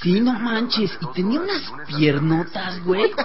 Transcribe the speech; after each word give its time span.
Sí, 0.00 0.20
no 0.20 0.32
manches. 0.32 0.98
Y 1.00 1.06
tenía 1.14 1.40
unas 1.40 1.62
piernotas, 1.86 2.82
güey. 2.84 3.10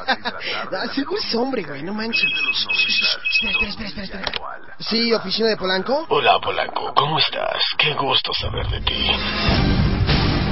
Ah, 0.69 0.87
seguro 0.93 1.19
es 1.19 1.35
hombre, 1.35 1.63
güey, 1.63 1.81
no 1.83 1.93
manches. 1.93 2.23
Espera, 2.23 3.67
espera, 3.69 3.87
espera, 3.87 4.03
espera, 4.03 4.25
espera. 4.25 4.75
Sí, 4.79 5.13
oficina 5.13 5.49
de 5.49 5.57
Polanco. 5.57 6.05
Hola, 6.09 6.39
Polanco. 6.39 6.93
¿Cómo 6.93 7.17
estás? 7.19 7.61
Qué 7.77 7.93
gusto 7.93 8.31
saber 8.33 8.67
de 8.67 8.81
ti. 8.81 9.07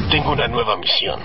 Tengo 0.09 0.31
una 0.31 0.47
nueva 0.47 0.77
misión. 0.77 1.19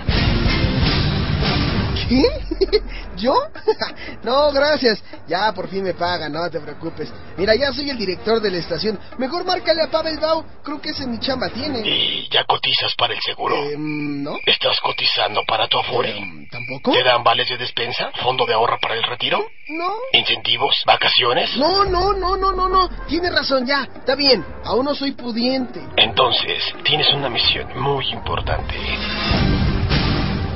¿Yo? 3.17 3.33
no, 4.23 4.51
gracias. 4.51 5.03
Ya 5.27 5.51
por 5.53 5.69
fin 5.69 5.83
me 5.83 5.93
pagan, 5.93 6.31
no 6.31 6.49
te 6.49 6.59
preocupes. 6.59 7.11
Mira, 7.37 7.55
ya 7.55 7.71
soy 7.71 7.89
el 7.89 7.97
director 7.97 8.41
de 8.41 8.51
la 8.51 8.57
estación. 8.57 8.99
Mejor 9.17 9.45
márcale 9.45 9.81
a 9.81 9.89
Pavel 9.89 10.19
Bau. 10.19 10.45
Creo 10.63 10.81
que 10.81 10.89
ese 10.89 11.07
ni 11.07 11.19
chamba 11.19 11.49
tiene. 11.49 11.79
¿Y 11.79 12.29
ya 12.29 12.43
cotizas 12.45 12.93
para 12.95 13.13
el 13.13 13.21
seguro? 13.21 13.55
Eh, 13.55 13.75
¿No? 13.77 14.37
¿Estás 14.45 14.79
cotizando 14.81 15.43
para 15.45 15.67
tu 15.67 15.79
afore? 15.79 16.09
Eh, 16.17 16.47
¿Tampoco? 16.51 16.91
¿Te 16.91 17.03
dan 17.03 17.23
vales 17.23 17.49
de 17.49 17.57
despensa? 17.57 18.11
¿Fondo 18.21 18.45
de 18.45 18.53
ahorro 18.53 18.77
para 18.81 18.95
el 18.95 19.03
retiro? 19.03 19.45
No. 19.69 19.93
¿Incentivos? 20.13 20.75
¿Vacaciones? 20.85 21.55
No, 21.57 21.85
no, 21.85 22.13
no, 22.13 22.35
no, 22.35 22.51
no, 22.51 22.67
no. 22.67 22.89
Tienes 23.07 23.33
razón, 23.33 23.65
ya. 23.65 23.87
Está 23.95 24.15
bien. 24.15 24.45
Aún 24.65 24.85
no 24.85 24.95
soy 24.95 25.13
pudiente. 25.13 25.81
Entonces, 25.95 26.63
tienes 26.83 27.11
una 27.13 27.29
misión 27.29 27.67
muy 27.79 28.05
importante. 28.09 28.75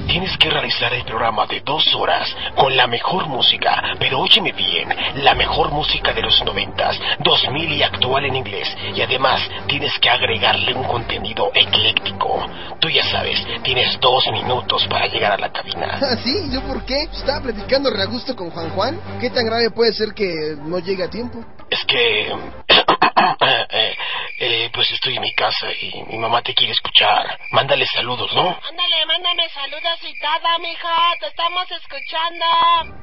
Tienes 0.07 0.37
que 0.37 0.49
realizar 0.49 0.93
el 0.93 1.03
programa 1.03 1.45
de 1.47 1.61
dos 1.61 1.93
horas 1.95 2.33
con 2.55 2.75
la 2.75 2.87
mejor 2.87 3.27
música, 3.27 3.95
pero 3.99 4.19
óyeme 4.19 4.51
bien, 4.51 4.89
la 5.15 5.33
mejor 5.33 5.71
música 5.71 6.13
de 6.13 6.21
los 6.21 6.43
noventas, 6.43 6.99
2000 7.19 7.71
y 7.73 7.83
actual 7.83 8.25
en 8.25 8.35
inglés. 8.35 8.67
Y 8.95 9.01
además 9.01 9.41
tienes 9.67 9.91
que 9.99 10.09
agregarle 10.09 10.73
un 10.73 10.83
contenido 10.83 11.51
ecléctico. 11.53 12.45
Tú 12.79 12.89
ya 12.89 13.03
sabes, 13.03 13.45
tienes 13.63 13.99
dos 13.99 14.23
minutos 14.31 14.85
para 14.87 15.07
llegar 15.07 15.33
a 15.33 15.37
la 15.37 15.51
cabina. 15.51 15.97
¿Ah, 16.01 16.15
sí? 16.23 16.49
¿Yo 16.51 16.61
por 16.61 16.85
qué? 16.85 17.03
Estaba 17.11 17.41
platicando 17.41 17.89
re 17.89 18.03
a 18.03 18.05
gusto 18.05 18.35
con 18.35 18.51
Juan 18.51 18.69
Juan. 18.69 18.99
¿Qué 19.19 19.29
tan 19.29 19.45
grave 19.45 19.71
puede 19.71 19.93
ser 19.93 20.13
que 20.13 20.55
no 20.61 20.79
llegue 20.79 21.03
a 21.03 21.09
tiempo? 21.09 21.43
Es 21.69 21.83
que... 21.85 22.31
eh, 24.37 24.69
pues 24.73 24.91
estoy 24.91 25.15
en 25.15 25.21
mi 25.21 25.33
casa 25.33 25.67
y 25.79 26.03
mi 26.07 26.17
mamá 26.17 26.41
te 26.41 26.53
quiere 26.53 26.73
escuchar. 26.73 27.39
Mándale 27.51 27.85
saludos, 27.87 28.33
¿no? 28.33 28.49
Ándale, 28.49 29.05
mándame 29.07 29.49
saludos 29.49 29.99
y 30.03 30.19
todo, 30.19 30.59
mija. 30.59 31.13
Te 31.19 31.27
estamos 31.27 31.65
escuchando. 31.71 32.45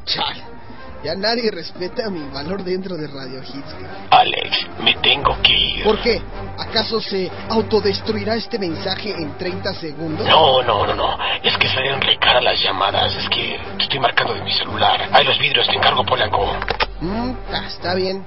Chale. 0.04 0.62
Ya 1.02 1.16
nadie 1.16 1.50
respeta 1.50 2.08
mi 2.10 2.28
valor 2.32 2.62
dentro 2.62 2.96
de 2.96 3.08
Radio 3.08 3.42
Hits. 3.42 3.74
Alex, 4.10 4.68
me 4.78 4.94
tengo 4.94 5.36
que 5.42 5.52
ir. 5.52 5.82
¿Por 5.82 6.00
qué? 6.00 6.22
¿Acaso 6.58 7.00
se 7.00 7.28
autodestruirá 7.48 8.36
este 8.36 8.56
mensaje 8.56 9.10
en 9.10 9.36
30 9.36 9.74
segundos? 9.74 10.24
No, 10.28 10.62
no, 10.62 10.86
no, 10.86 10.94
no. 10.94 11.18
Es 11.42 11.58
que 11.58 11.68
salen 11.68 12.00
re 12.00 12.18
cara 12.18 12.40
las 12.40 12.62
llamadas. 12.62 13.16
Es 13.16 13.28
que 13.30 13.58
te 13.78 13.82
estoy 13.82 13.98
marcando 13.98 14.34
de 14.34 14.42
mi 14.42 14.52
celular. 14.52 15.08
Hay 15.12 15.24
los 15.24 15.38
vidrios, 15.40 15.66
te 15.66 15.74
encargo, 15.74 16.04
Polanco. 16.04 16.56
Mm, 17.00 17.32
ah, 17.52 17.64
está 17.66 17.94
bien. 17.94 18.24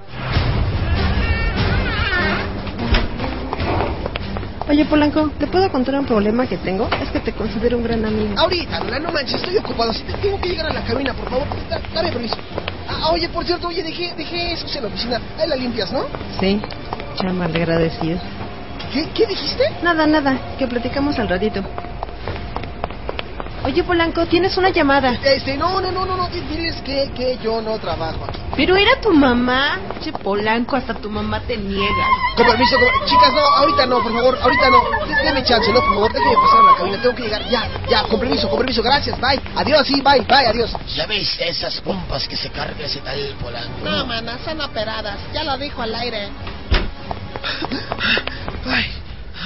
Oye, 4.68 4.84
Polanco, 4.86 5.30
¿te 5.38 5.46
puedo 5.46 5.70
contar 5.72 5.94
un 6.00 6.06
problema 6.08 6.48
que 6.48 6.58
tengo? 6.58 6.90
Es 7.02 7.10
que 7.12 7.20
te 7.20 7.34
considero 7.34 7.78
un 7.78 7.84
gran 7.84 8.04
amigo. 8.04 8.34
Ahorita, 8.38 8.80
Lola, 8.82 9.00
no 9.00 9.12
manches, 9.12 9.36
estoy 9.36 9.58
ocupado. 9.58 9.94
Si 9.94 10.02
te- 10.04 10.14
tengo 10.14 10.40
que 10.40 10.48
llegar 10.50 10.66
a 10.66 10.72
la 10.72 10.82
cabina, 10.82 11.14
por 11.14 11.30
favor. 11.30 11.48
Da- 11.70 11.80
dame 11.94 12.12
permiso. 12.12 12.36
Ah, 12.90 13.12
oye, 13.12 13.30
por 13.30 13.46
cierto, 13.46 13.68
oye, 13.68 13.84
dejé, 13.84 14.14
dejé 14.18 14.54
eso 14.54 14.66
en 14.76 14.82
la 14.84 14.88
oficina. 14.88 15.22
Ahí 15.40 15.48
la 15.48 15.56
limpias, 15.56 15.92
¿no? 15.92 16.06
Sí, 16.40 16.60
chama, 17.16 17.48
le 17.48 17.60
agradecido. 17.60 18.18
¿Qué, 18.92 19.08
¿Qué 19.14 19.28
dijiste? 19.28 19.64
Nada, 19.84 20.08
nada, 20.08 20.36
que 20.58 20.68
platicamos 20.68 21.20
al 21.20 21.30
ratito. 21.30 21.64
Oye, 23.66 23.84
Polanco, 23.84 24.26
tienes 24.28 24.56
una 24.58 24.70
llamada. 24.70 25.14
Este, 25.24 25.58
no, 25.58 25.82
no, 25.82 25.92
no, 25.92 26.06
no, 26.06 26.16
no, 26.16 26.28
diles 26.30 26.76
que, 26.86 27.12
que 27.16 27.40
yo 27.44 27.62
no 27.62 27.80
trabajo 27.80 28.26
aquí. 28.26 28.40
Pero 28.56 28.76
era 28.76 29.02
tu 29.02 29.12
mamá. 29.12 29.80
Che, 30.04 30.14
Polanco, 30.14 30.76
hasta 30.76 30.94
tu 30.94 31.10
mamá 31.10 31.40
te 31.42 31.58
niega. 31.58 32.06
Con 32.36 32.46
permiso, 32.46 32.78
con- 32.78 33.08
chicas, 33.08 33.34
no, 33.34 33.40
ahorita 33.42 33.88
no, 33.88 34.04
por 34.04 34.14
favor, 34.14 34.38
ahorita 34.40 34.70
no. 34.70 34.84
Deme 35.24 35.44
chance, 35.44 35.72
no, 35.74 35.80
por 35.80 35.90
favor, 35.96 36.14
déjeme 36.14 36.36
pasar 36.36 36.60
a 36.60 36.64
la 36.64 36.78
cabina, 36.78 37.02
tengo 37.02 37.16
que 37.16 37.24
llegar. 37.24 37.50
Ya, 37.50 37.68
ya, 37.90 38.04
con 38.04 38.20
permiso, 38.20 38.48
con 38.50 38.60
permiso, 38.60 38.84
gracias, 38.84 39.20
bye. 39.20 39.42
Adiós, 39.56 39.88
sí, 39.88 40.00
bye, 40.02 40.22
bye, 40.22 40.46
adiós. 40.46 40.72
¿Ya 40.96 41.08
viste 41.08 41.50
esas 41.50 41.82
pompas 41.82 42.28
que 42.28 42.38
se 42.38 42.50
carga 42.52 42.86
ese 42.86 43.00
tal 43.02 43.18
Polanco? 43.42 43.80
No, 43.84 44.06
mana, 44.06 44.38
son 44.46 44.62
operadas. 44.62 45.18
Ya 45.34 45.44
lo 45.44 45.58
dijo 45.58 45.82
al 45.82 45.96
aire. 45.96 46.30
Ay, 48.68 48.86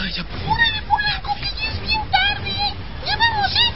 ay, 0.02 0.12
ya 0.12 0.24
por 0.24 0.40
favor. 0.40 0.58
¡Órale, 0.60 0.82
Polanco, 0.84 1.36
que 1.36 1.50
ya 1.58 1.70
es 1.72 1.82
bien 1.82 2.02
tarde! 2.12 2.74
¡Ya 3.06 3.18
vamos, 3.18 3.52
eh! 3.54 3.74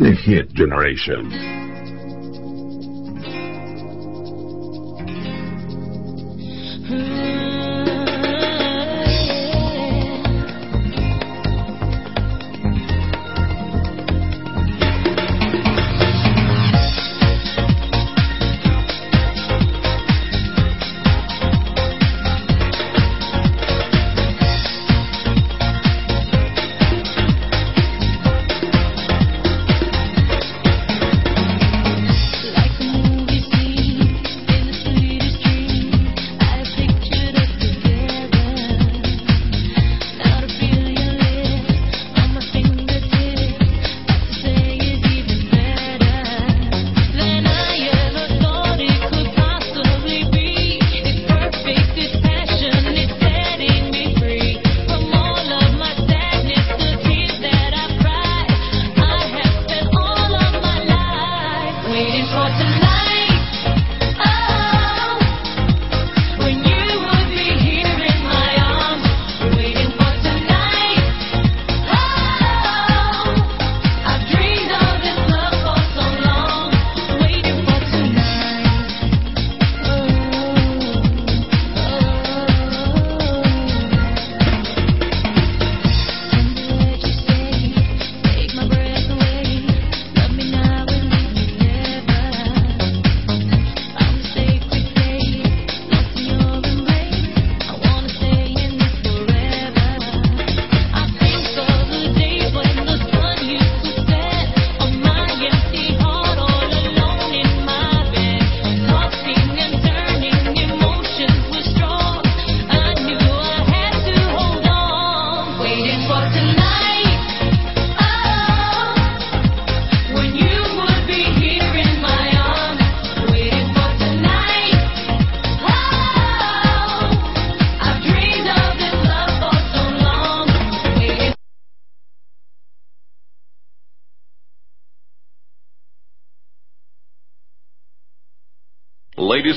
the 0.00 0.12
hit 0.14 0.50
generation. 0.54 1.30
Mm 6.88 6.98
-hmm. 6.98 7.39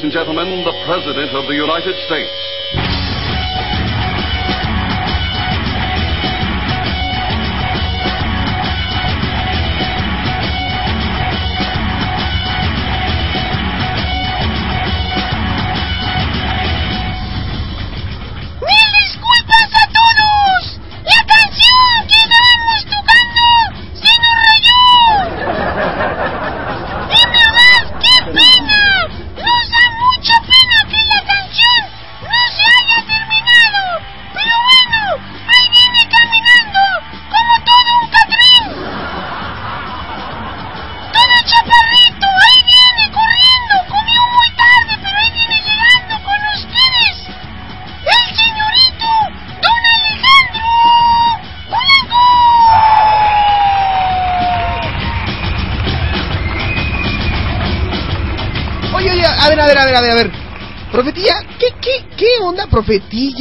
And 0.03 0.11
gentlemen, 0.11 0.65
the 0.65 0.83
President 0.85 1.31
of 1.31 1.47
the 1.47 1.55
United 1.55 1.95
States. 2.05 2.42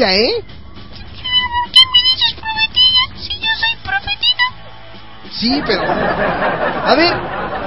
Profetilla, 0.03 0.15
eh? 0.15 0.45
Si 3.19 3.35
yo 3.41 3.49
soy. 3.59 3.73
Sí, 5.33 5.63
pero... 5.67 5.83
A 5.83 6.95
ver, 6.95 7.15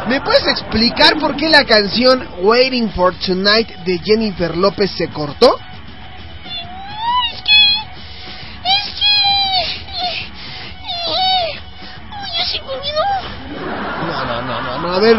¿me 0.07 0.21
puedes 0.21 0.47
explicar 0.47 1.17
por 1.19 1.35
qué 1.35 1.49
la 1.49 1.65
canción 1.65 2.27
Waiting 2.41 2.91
for 2.91 3.13
Tonight 3.15 3.69
de 3.85 3.99
Jennifer 3.99 4.55
López 4.55 4.91
se 4.91 5.07
cortó? 5.09 5.57
Es 7.33 7.41
que... 7.41 7.51
Es 8.69 8.85
que... 8.93 9.05
No, 14.07 14.25
no, 14.25 14.41
no, 14.41 14.61
no, 14.61 14.79
no, 14.79 14.93
a 14.93 14.99
ver. 14.99 15.17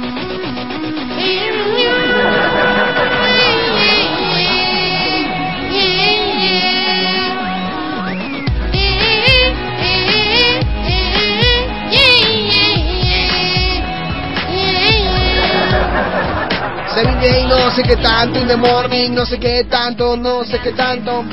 Seven 16.95 17.21
Day, 17.21 17.45
no 17.47 17.71
sé 17.73 17.83
qué 17.83 17.97
tanto, 17.97 18.39
in 18.39 18.49
the 18.49 18.57
morning, 18.57 19.11
no 19.11 19.27
sé 19.27 19.39
qué 19.39 19.65
tanto, 19.65 20.17
no 20.17 20.45
sé 20.45 20.59
qué 20.61 20.73
tanto. 20.73 21.25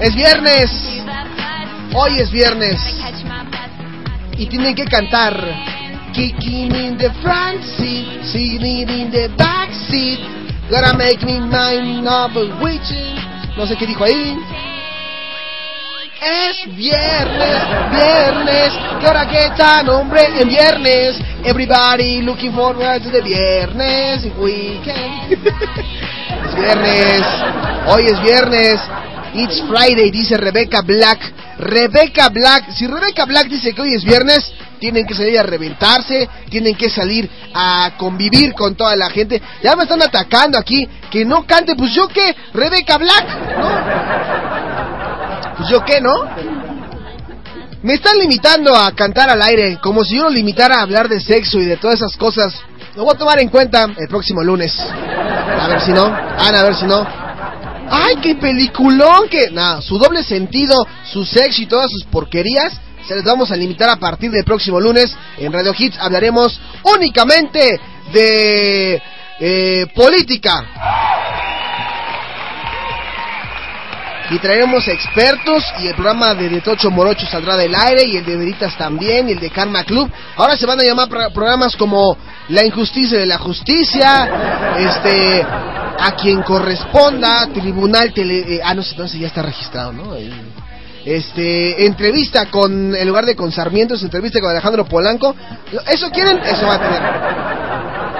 Es 0.00 0.14
viernes. 0.14 0.70
Hoy 1.92 2.20
es 2.20 2.30
viernes. 2.30 2.80
Y 4.36 4.46
tienen 4.46 4.74
que 4.74 4.84
cantar. 4.84 5.34
Kicking 6.12 6.74
in 6.74 6.96
the 6.96 7.10
front 7.20 7.62
seat, 7.76 8.22
sitting 8.24 8.88
in 8.88 9.10
the 9.10 9.28
back 9.36 9.70
seat. 9.90 10.20
Gotta 10.70 10.96
make 10.96 11.24
me 11.24 11.40
mind 11.40 12.06
of 12.06 12.36
a. 12.36 12.44
No 13.56 13.66
sé 13.66 13.76
qué 13.76 13.86
dijo 13.86 14.04
ahí. 14.04 14.38
Es 16.20 16.76
viernes, 16.76 17.62
viernes. 17.90 18.72
¿Qué 19.00 19.06
hora 19.06 19.26
que 19.28 19.46
está, 19.46 19.80
hombre? 19.80 20.22
En 20.40 20.48
viernes. 20.48 21.16
Everybody 21.44 22.22
looking 22.22 22.52
forward 22.52 23.02
to 23.02 23.10
the 23.10 23.22
viernes 23.22 24.24
weekend. 24.38 25.32
es 26.46 26.54
viernes. 26.54 27.22
Hoy 27.86 28.02
es 28.06 28.22
viernes. 28.22 28.80
It's 29.34 29.62
Friday, 29.68 30.10
dice 30.10 30.36
Rebecca 30.36 30.82
Black. 30.82 31.20
Rebecca 31.58 32.28
Black, 32.28 32.70
si 32.72 32.86
Rebecca 32.86 33.24
Black 33.24 33.48
dice 33.48 33.72
que 33.72 33.82
hoy 33.82 33.94
es 33.94 34.04
viernes, 34.04 34.52
tienen 34.78 35.06
que 35.06 35.14
salir 35.14 35.38
a 35.38 35.42
reventarse, 35.42 36.28
tienen 36.48 36.76
que 36.76 36.88
salir 36.88 37.28
a 37.52 37.92
convivir 37.98 38.54
con 38.54 38.76
toda 38.76 38.94
la 38.96 39.10
gente. 39.10 39.42
Ya 39.62 39.74
me 39.76 39.82
están 39.82 40.02
atacando 40.02 40.58
aquí, 40.58 40.88
que 41.10 41.24
no 41.24 41.44
cante, 41.46 41.74
pues 41.74 41.92
yo 41.92 42.06
qué, 42.08 42.34
Rebecca 42.54 42.96
Black, 42.96 43.26
¿no? 43.58 43.70
Pues 45.58 45.68
yo 45.68 45.84
qué, 45.84 46.00
¿no? 46.00 46.14
Me 47.82 47.94
están 47.94 48.18
limitando 48.18 48.74
a 48.74 48.92
cantar 48.92 49.30
al 49.30 49.42
aire, 49.42 49.78
como 49.82 50.04
si 50.04 50.16
yo 50.16 50.24
lo 50.24 50.30
limitara 50.30 50.76
a 50.76 50.82
hablar 50.82 51.08
de 51.08 51.20
sexo 51.20 51.58
y 51.58 51.64
de 51.64 51.76
todas 51.76 51.96
esas 51.96 52.16
cosas. 52.16 52.54
Lo 52.96 53.04
voy 53.04 53.14
a 53.14 53.18
tomar 53.18 53.40
en 53.40 53.48
cuenta 53.48 53.86
el 53.96 54.08
próximo 54.08 54.42
lunes. 54.42 54.76
A 54.78 55.68
ver 55.68 55.80
si 55.80 55.92
no, 55.92 56.04
a 56.04 56.62
ver 56.62 56.74
si 56.74 56.86
no. 56.86 57.27
¡Ay, 57.90 58.16
qué 58.22 58.34
peliculón! 58.34 59.28
Que 59.28 59.50
nada, 59.50 59.80
su 59.82 59.98
doble 59.98 60.22
sentido, 60.22 60.74
su 61.04 61.24
sexo 61.24 61.62
y 61.62 61.66
todas 61.66 61.90
sus 61.90 62.04
porquerías 62.04 62.80
se 63.08 63.14
les 63.14 63.24
vamos 63.24 63.50
a 63.50 63.56
limitar 63.56 63.88
a 63.88 63.96
partir 63.96 64.30
del 64.30 64.44
próximo 64.44 64.78
lunes. 64.78 65.16
En 65.38 65.50
Radio 65.50 65.72
Hits 65.76 65.96
hablaremos 65.98 66.60
únicamente 66.94 67.80
de 68.12 69.02
eh, 69.40 69.86
política. 69.94 70.66
Y 74.30 74.38
traeremos 74.40 74.86
expertos 74.88 75.64
y 75.80 75.86
el 75.88 75.94
programa 75.94 76.34
de 76.34 76.50
De 76.50 76.60
Tocho 76.60 76.90
Morocho 76.90 77.26
saldrá 77.26 77.56
del 77.56 77.74
aire 77.74 78.04
y 78.04 78.16
el 78.18 78.24
de 78.26 78.36
Veritas 78.36 78.76
también 78.76 79.28
y 79.28 79.32
el 79.32 79.40
de 79.40 79.48
Karma 79.50 79.84
Club. 79.84 80.10
Ahora 80.36 80.54
se 80.56 80.66
van 80.66 80.78
a 80.80 80.84
llamar 80.84 81.08
pro- 81.08 81.30
programas 81.30 81.74
como 81.76 82.16
La 82.50 82.62
Injusticia 82.64 83.18
de 83.18 83.24
la 83.26 83.38
Justicia, 83.38 84.28
este, 84.78 85.42
a 85.42 86.12
quien 86.20 86.42
corresponda, 86.42 87.46
Tribunal 87.54 88.12
Tele... 88.12 88.56
eh, 88.56 88.60
ah, 88.62 88.74
no 88.74 88.82
sé, 88.82 88.90
entonces 88.90 89.18
ya 89.18 89.28
está 89.28 89.40
registrado, 89.42 89.92
¿no? 89.92 90.14
El- 90.14 90.32
este, 91.06 91.86
entrevista 91.86 92.46
con, 92.50 92.94
en 92.94 93.08
lugar 93.08 93.24
de 93.24 93.34
con 93.34 93.50
Sarmientos, 93.50 94.02
entrevista 94.02 94.40
con 94.40 94.50
Alejandro 94.50 94.84
Polanco. 94.84 95.34
¿Eso 95.90 96.10
quieren? 96.10 96.38
Eso 96.44 96.66
va 96.66 96.74
a 96.74 96.78
tener. 96.78 98.17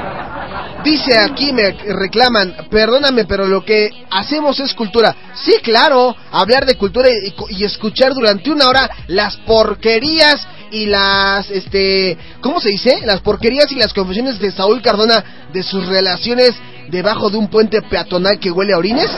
Dice 0.85 1.19
aquí, 1.19 1.53
me 1.53 1.73
reclaman, 1.73 2.55
perdóname, 2.71 3.25
pero 3.25 3.47
lo 3.47 3.65
que 3.65 3.91
hacemos 4.11 4.61
es 4.61 4.75
cultura. 4.75 5.15
Sí, 5.35 5.55
claro, 5.63 6.15
hablar 6.31 6.67
de 6.67 6.77
cultura 6.77 7.09
y, 7.51 7.65
escuchar 7.65 8.15
durante 8.15 8.51
una 8.51 8.69
hora 8.69 8.89
las 9.09 9.37
porquerías 9.39 10.47
y 10.71 10.87
las, 10.87 11.51
este, 11.51 12.17
¿cómo 12.41 12.61
se 12.61 12.69
dice? 12.69 13.01
Las 13.05 13.21
porquerías 13.21 13.71
y 13.73 13.77
las 13.77 13.93
confesiones 13.93 14.39
de 14.39 14.53
Saúl 14.53 14.81
Cardona 14.81 15.49
de 15.53 15.63
sus 15.63 15.87
relaciones 15.87 16.55
debajo 16.91 17.29
de 17.29 17.39
un 17.39 17.49
puente 17.49 17.83
peatonal 17.83 18.39
que 18.39 18.51
huele 18.51 18.73
a 18.73 18.79
orines. 18.79 19.11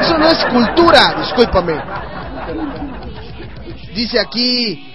Eso 0.00 0.18
no 0.18 0.28
es 0.28 0.44
cultura, 0.46 1.14
discúlpame. 1.18 1.80
Dice 3.94 4.20
aquí 4.20 4.85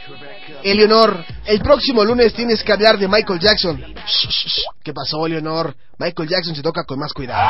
Eleonor, 0.64 1.24
el 1.46 1.60
próximo 1.62 2.04
lunes 2.04 2.34
tienes 2.34 2.64
que 2.64 2.72
hablar 2.72 2.98
de 2.98 3.08
Michael 3.08 3.40
Jackson. 3.40 3.84
¿Qué 4.84 4.94
pasó, 4.94 5.26
Eleonor? 5.26 5.76
Michael 5.98 6.30
Jackson 6.30 6.56
se 6.56 6.62
toca 6.62 6.84
con 6.84 7.00
más 7.00 7.14
cuidado. 7.14 7.50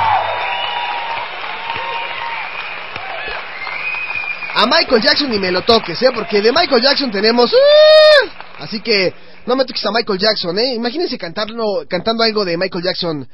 A 4.53 4.65
Michael 4.65 5.01
Jackson 5.01 5.29
ni 5.29 5.39
me 5.39 5.51
lo 5.51 5.61
toques, 5.61 6.01
¿eh? 6.01 6.09
Porque 6.13 6.41
de 6.41 6.51
Michael 6.51 6.81
Jackson 6.81 7.09
tenemos... 7.09 7.53
¡ah! 7.53 8.59
Así 8.59 8.81
que 8.81 9.13
no 9.45 9.55
me 9.55 9.65
toques 9.65 9.85
a 9.85 9.91
Michael 9.91 10.19
Jackson, 10.19 10.57
¿eh? 10.59 10.73
Imagínense 10.75 11.17
cantarlo, 11.17 11.85
cantando 11.87 12.23
algo 12.23 12.43
de 12.43 12.57
Michael 12.57 12.83
Jackson, 12.83 13.27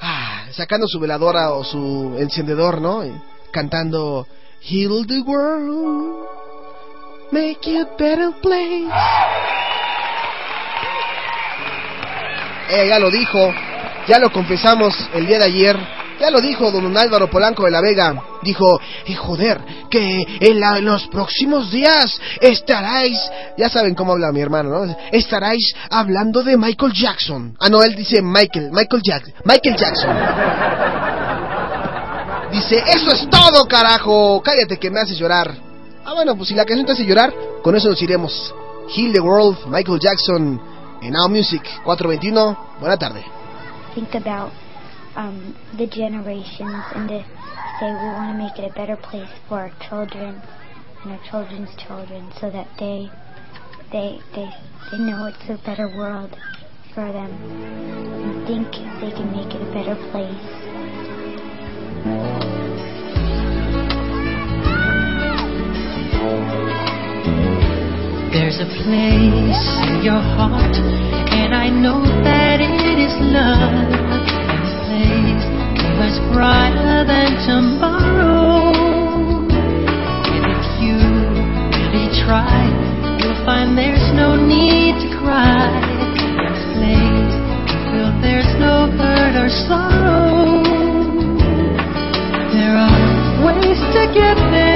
ah, 0.00 0.46
sacando 0.52 0.88
su 0.88 0.98
veladora 0.98 1.52
o 1.52 1.62
su 1.62 2.16
encendedor, 2.18 2.80
¿no? 2.80 3.02
Cantando 3.52 4.26
Heal 4.62 5.06
the 5.06 5.20
World 5.20 6.49
make 7.32 7.66
it 7.66 7.86
a 7.86 7.96
better 7.96 8.32
place. 8.40 8.90
Eh, 12.72 12.88
ya 12.88 12.98
lo 12.98 13.10
dijo, 13.10 13.52
ya 14.06 14.18
lo 14.18 14.30
confesamos 14.30 14.94
el 15.12 15.26
día 15.26 15.38
de 15.38 15.44
ayer, 15.44 15.76
ya 16.20 16.30
lo 16.30 16.40
dijo 16.40 16.70
don 16.70 16.96
Álvaro 16.96 17.28
Polanco 17.28 17.64
de 17.64 17.70
la 17.70 17.80
Vega. 17.80 18.22
Dijo, 18.42 18.80
eh, 19.06 19.14
joder, 19.14 19.60
que 19.90 20.24
en, 20.40 20.84
los 20.84 21.08
próximos 21.08 21.70
días 21.70 22.20
estaráis, 22.40 23.18
ya 23.56 23.68
saben 23.68 23.94
cómo 23.94 24.12
habla 24.12 24.32
mi 24.32 24.40
hermano, 24.40 24.70
¿no? 24.70 24.96
Estaráis 25.10 25.74
hablando 25.90 26.42
de 26.42 26.56
Michael 26.56 26.92
Jackson. 26.92 27.56
Ah, 27.58 27.68
no, 27.68 27.82
él 27.82 27.94
dice 27.94 28.22
Michael, 28.22 28.70
Michael 28.70 29.02
Jackson, 29.02 29.34
Michael 29.44 29.76
Jackson. 29.76 30.16
Dice, 32.52 32.82
eso 32.86 33.12
es 33.12 33.28
todo, 33.30 33.66
carajo. 33.66 34.42
Cállate 34.42 34.78
que 34.78 34.90
me 34.90 35.00
haces 35.00 35.18
llorar. 35.18 35.69
Ah, 36.10 36.14
bueno, 36.14 36.34
pues 36.34 36.48
si 36.48 36.56
la 36.56 36.64
canción 36.64 36.84
te 36.84 36.90
hace 36.90 37.06
llorar, 37.06 37.32
con 37.62 37.76
eso 37.76 37.88
nos 37.88 38.02
iremos. 38.02 38.52
Heal 38.88 39.12
the 39.12 39.20
World, 39.20 39.68
Michael 39.68 40.00
Jackson, 40.00 40.60
en 41.00 41.12
Now 41.12 41.28
Music, 41.28 41.62
421. 41.84 42.58
Buena 42.80 42.96
tarde. 42.96 43.24
Think 43.94 44.16
about 44.16 44.50
um, 45.14 45.54
the 45.76 45.86
generations 45.86 46.82
and 46.96 47.08
to 47.08 47.22
say 47.78 47.92
we 47.92 48.08
want 48.08 48.32
to 48.32 48.38
make 48.42 48.58
it 48.58 48.68
a 48.68 48.74
better 48.74 48.96
place 48.96 49.30
for 49.48 49.60
our 49.60 49.70
children 49.88 50.42
and 51.04 51.12
our 51.12 51.20
children's 51.30 51.70
children 51.76 52.28
so 52.40 52.50
that 52.50 52.66
they 52.80 53.08
they 53.92 54.18
they 54.34 54.50
they 54.90 54.98
know 54.98 55.26
it's 55.26 55.48
a 55.48 55.58
better 55.64 55.86
world 55.96 56.36
for 56.92 57.06
them 57.12 57.30
and 57.30 58.48
think 58.48 58.66
they 59.00 59.12
can 59.12 59.30
make 59.30 59.54
it 59.54 59.62
a 59.62 59.70
better 59.72 59.94
place. 60.10 60.42
There's 68.30 68.60
a 68.60 68.68
place 68.84 69.64
in 69.88 70.04
your 70.04 70.20
heart, 70.20 70.76
and 71.32 71.54
I 71.56 71.72
know 71.72 72.04
that 72.04 72.60
it 72.60 72.98
is 73.00 73.16
love. 73.32 73.72
And 73.72 74.60
a 74.60 74.68
place 74.84 75.44
much 75.96 76.20
brighter 76.28 77.08
than 77.08 77.40
tomorrow. 77.48 78.68
And 80.28 80.44
if 80.44 80.68
you 80.84 81.00
really 81.88 82.12
try, 82.20 82.68
you'll 83.24 83.40
find 83.48 83.72
there's 83.72 84.12
no 84.12 84.36
need 84.36 85.00
to 85.00 85.08
cry. 85.24 85.72
A 85.72 86.52
place 86.76 87.32
feel 87.88 88.12
there's 88.20 88.52
no 88.60 88.92
hurt 88.92 89.40
or 89.40 89.48
sorrow. 89.48 90.68
There 92.52 92.76
are 92.76 93.08
ways 93.40 93.80
to 93.96 94.02
get 94.12 94.36
there 94.52 94.69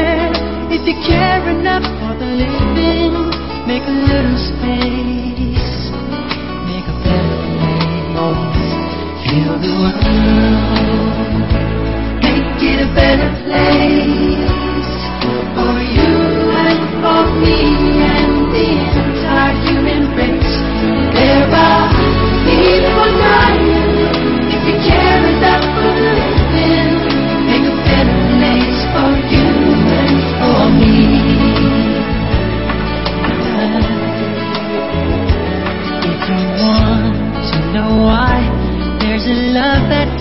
care 1.02 1.44
enough 1.48 1.86
for 2.00 2.14
the 2.18 2.26
living, 2.42 3.14
make 3.66 3.82
a 3.82 3.96
little 4.10 4.38
space, 4.50 5.90
make 6.70 6.86
a 6.86 6.96
better 7.02 7.40
place. 8.12 8.62
Feel 9.26 9.54
the 9.64 9.72
world, 9.82 10.84
make 12.22 12.62
it 12.62 12.78
a 12.80 12.88
better 12.94 13.30
place 13.44 14.33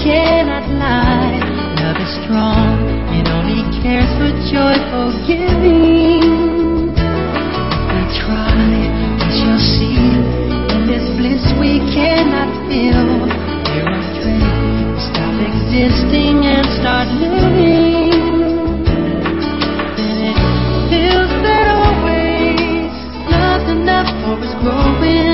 cannot 0.04 0.68
lie. 0.68 1.40
Love 1.80 1.96
is 1.96 2.12
strong, 2.24 2.76
it 3.16 3.24
only 3.32 3.64
cares 3.80 4.12
for 4.20 4.32
joyful 4.52 5.16
giving. 5.24 6.92
We 6.92 8.02
try, 8.20 8.68
we 9.16 9.28
shall 9.32 9.62
see. 9.64 9.96
In 10.76 10.82
this 10.92 11.08
bliss 11.16 11.44
we 11.56 11.80
cannot 11.96 12.52
feel. 12.68 13.32
There 13.64 13.88
are 13.88 14.08
dreams, 14.20 15.02
stop 15.08 15.36
existing 15.40 16.52
and 16.52 16.68
start 16.84 17.08
living. 17.24 18.12
Then 19.96 20.18
it 20.32 20.40
feels 20.92 21.32
that 21.48 21.66
always 21.80 22.92
love's 23.32 23.72
enough 23.72 24.12
for 24.20 24.36
us 24.36 24.52
growing. 24.60 25.33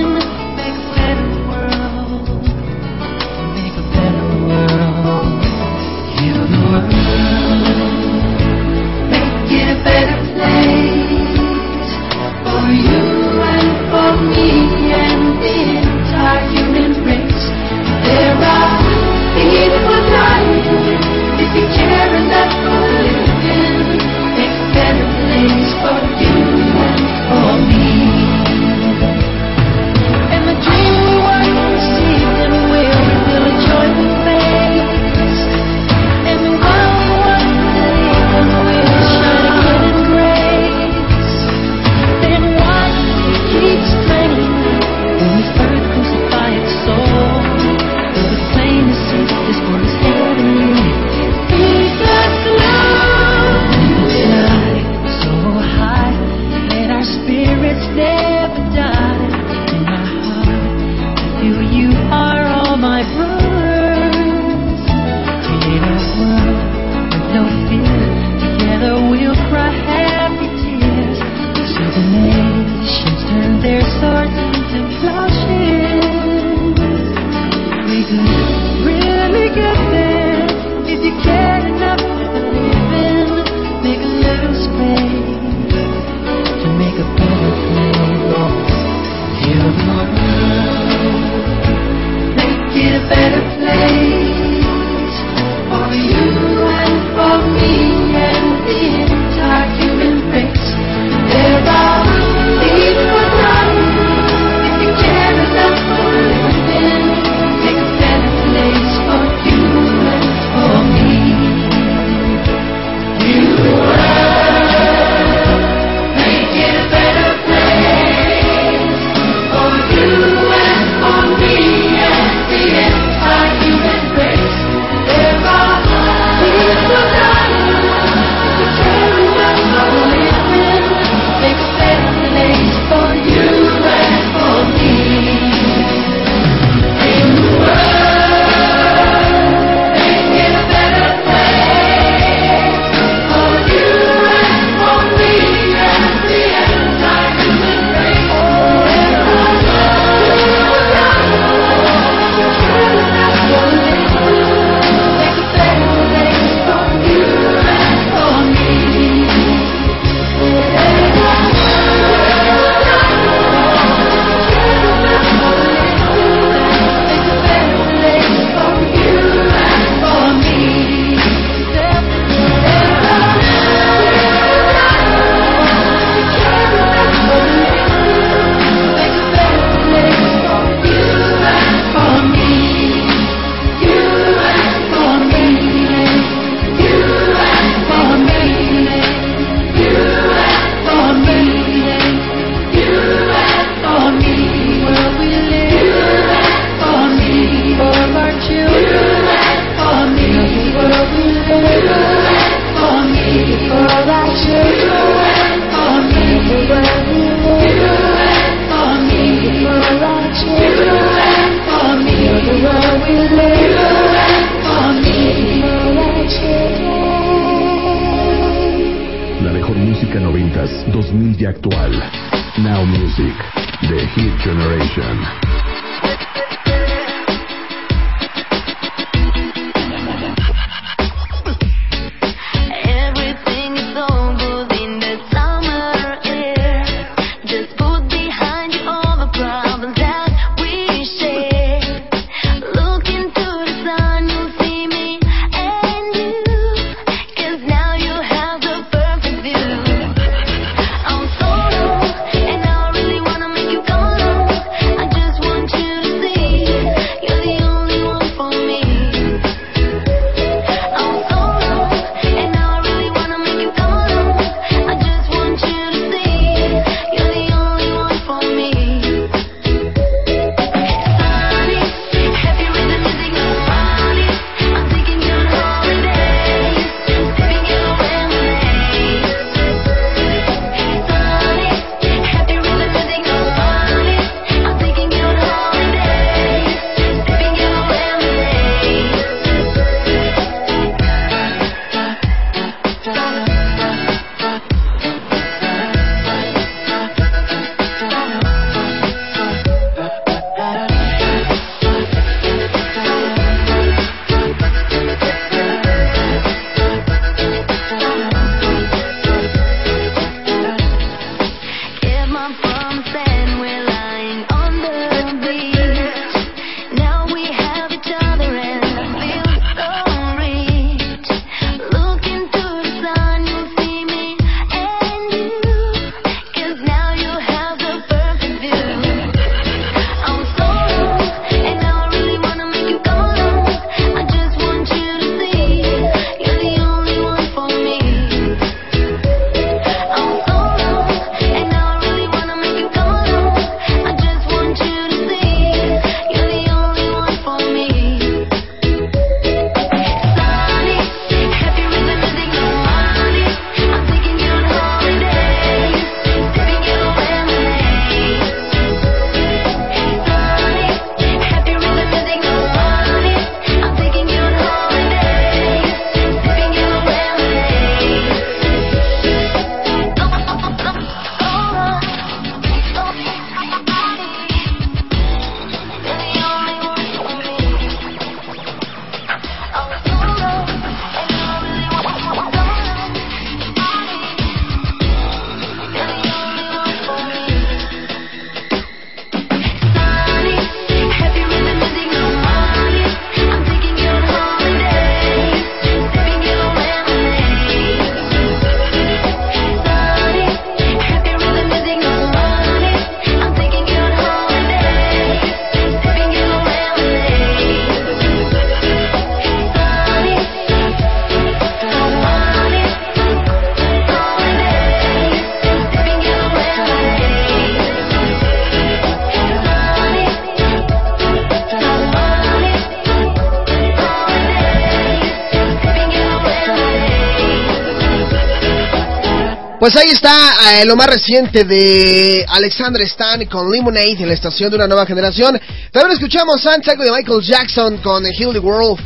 Pues 429.91 430.05
ahí 430.05 430.11
está 430.11 430.81
eh, 430.81 430.85
lo 430.85 430.95
más 430.95 431.07
reciente 431.07 431.63
de 431.63 432.45
Alexander 432.47 433.01
Stan 433.01 433.43
con 433.47 433.71
Lemonade 433.71 434.17
en 434.19 434.27
la 434.27 434.35
estación 434.35 434.69
de 434.69 434.75
una 434.75 434.85
nueva 434.85 435.03
generación. 435.03 435.59
También 435.91 436.11
escuchamos 436.11 436.61
Santiago 436.61 437.03
de 437.03 437.11
Michael 437.11 437.41
Jackson 437.41 437.97
con 437.97 438.23
Heal 438.23 438.53
the 438.53 438.59
World. 438.59 438.99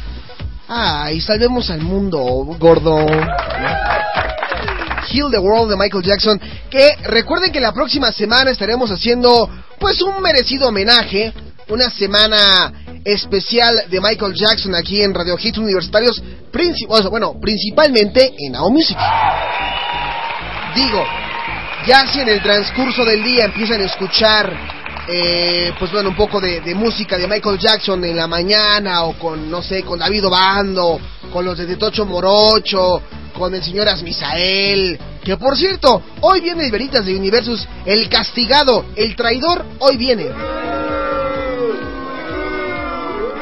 Ay, 0.68 1.22
salvemos 1.22 1.70
al 1.70 1.80
mundo, 1.80 2.20
gordo. 2.60 2.98
Heal 5.10 5.32
the 5.32 5.40
World 5.40 5.70
de 5.70 5.78
Michael 5.78 6.04
Jackson. 6.04 6.38
Que 6.70 6.98
recuerden 7.04 7.54
que 7.54 7.62
la 7.62 7.72
próxima 7.72 8.12
semana 8.12 8.52
estaremos 8.52 8.92
haciendo 8.92 9.50
pues 9.80 10.02
un 10.02 10.22
merecido 10.22 10.68
homenaje. 10.68 11.32
Una 11.70 11.90
semana 11.92 12.74
especial 13.06 13.86
de 13.90 14.02
Michael 14.02 14.34
Jackson 14.36 14.76
aquí 14.76 15.02
en 15.02 15.14
Radio 15.14 15.38
Hits 15.42 15.60
Universitarios. 15.60 16.22
bueno, 17.10 17.40
principalmente 17.40 18.34
en 18.38 18.52
Now 18.52 18.70
Music. 18.70 18.98
Digo, 20.76 21.06
ya 21.86 22.08
si 22.12 22.22
en 22.22 22.30
el 22.30 22.42
transcurso 22.42 23.06
del 23.06 23.24
día 23.24 23.46
empiezan 23.46 23.82
a 23.82 23.86
escuchar, 23.86 24.52
eh, 25.08 25.72
pues 25.78 25.92
bueno, 25.92 26.10
un 26.10 26.16
poco 26.16 26.40
de, 26.42 26.74
música 26.74 27.18
de 27.18 27.28
Michael 27.28 27.60
Jackson 27.60 28.04
en 28.06 28.16
la 28.16 28.28
mañana, 28.28 29.04
o 29.04 29.14
con, 29.14 29.52
no 29.52 29.62
sé, 29.62 29.84
con 29.84 30.00
David 30.00 30.26
Obando, 30.26 31.00
con 31.32 31.46
los 31.46 31.58
de 31.58 31.76
Tocho 31.76 32.06
Morocho, 32.06 33.02
con 33.38 33.54
el 33.54 33.64
señor 33.64 33.88
Asmisael, 33.88 35.00
que 35.24 35.38
por 35.38 35.56
cierto, 35.58 36.02
hoy 36.22 36.42
viene 36.42 36.66
el 36.66 36.72
Veritas 36.72 37.06
de 37.06 37.16
Universus, 37.16 37.68
el 37.86 38.10
castigado, 38.10 38.86
el 38.96 39.16
traidor, 39.16 39.66
hoy 39.80 39.98
viene. 39.98 40.28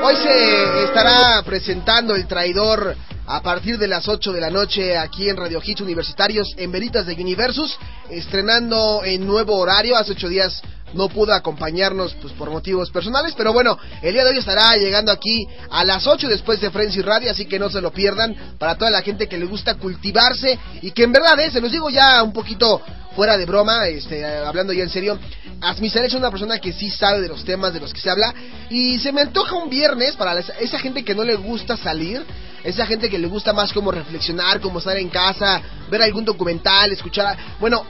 Hoy 0.03 0.15
se 0.15 0.83
estará 0.83 1.43
presentando 1.43 2.15
el 2.15 2.27
traidor 2.27 2.95
a 3.31 3.41
partir 3.41 3.77
de 3.77 3.87
las 3.87 4.09
8 4.09 4.33
de 4.33 4.41
la 4.41 4.49
noche 4.49 4.97
aquí 4.97 5.29
en 5.29 5.37
Radio 5.37 5.61
Hits 5.63 5.79
Universitarios 5.79 6.53
en 6.57 6.69
Veritas 6.69 7.05
de 7.05 7.13
Universus, 7.13 7.77
estrenando 8.09 9.03
en 9.05 9.25
nuevo 9.25 9.55
horario. 9.57 9.95
Hace 9.95 10.11
ocho 10.11 10.27
días 10.27 10.61
no 10.93 11.07
pudo 11.07 11.33
acompañarnos 11.33 12.13
pues 12.21 12.33
por 12.33 12.49
motivos 12.49 12.91
personales, 12.91 13.33
pero 13.37 13.53
bueno, 13.53 13.77
el 14.01 14.11
día 14.11 14.25
de 14.25 14.31
hoy 14.31 14.37
estará 14.37 14.75
llegando 14.75 15.13
aquí 15.13 15.47
a 15.69 15.85
las 15.85 16.05
8 16.05 16.27
después 16.27 16.59
de 16.59 16.71
Frenzy 16.71 17.01
Radio, 17.01 17.31
así 17.31 17.45
que 17.45 17.57
no 17.57 17.69
se 17.69 17.79
lo 17.79 17.93
pierdan 17.93 18.35
para 18.59 18.75
toda 18.75 18.91
la 18.91 19.01
gente 19.01 19.27
que 19.29 19.37
le 19.37 19.45
gusta 19.45 19.75
cultivarse 19.75 20.59
y 20.81 20.91
que 20.91 21.03
en 21.03 21.13
verdad, 21.13 21.39
eh, 21.39 21.51
se 21.51 21.61
los 21.61 21.71
digo 21.71 21.89
ya 21.89 22.21
un 22.23 22.33
poquito 22.33 22.81
fuera 23.15 23.37
de 23.37 23.45
broma, 23.45 23.87
este, 23.87 24.25
hablando 24.25 24.73
ya 24.73 24.83
en 24.83 24.89
serio, 24.89 25.17
Asmisar 25.61 26.03
es 26.03 26.13
una 26.15 26.31
persona 26.31 26.59
que 26.59 26.73
sí 26.73 26.89
sabe 26.89 27.21
de 27.21 27.29
los 27.29 27.45
temas 27.45 27.73
de 27.73 27.79
los 27.79 27.93
que 27.93 28.01
se 28.01 28.09
habla 28.09 28.33
y 28.69 28.99
se 28.99 29.13
me 29.13 29.21
antoja 29.21 29.55
un 29.55 29.69
viernes 29.69 30.17
para 30.17 30.37
esa 30.37 30.79
gente 30.79 31.05
que 31.05 31.15
no 31.15 31.23
le 31.23 31.35
gusta 31.35 31.77
salir 31.77 32.25
esa 32.63 32.85
gente 32.85 33.09
que 33.09 33.19
le 33.19 33.27
gusta 33.27 33.53
más 33.53 33.73
como 33.73 33.91
reflexionar, 33.91 34.59
como 34.61 34.79
estar 34.79 34.97
en 34.97 35.09
casa, 35.09 35.61
ver 35.89 36.01
algún 36.01 36.25
documental, 36.25 36.91
escuchar... 36.91 37.37
Bueno, 37.59 37.83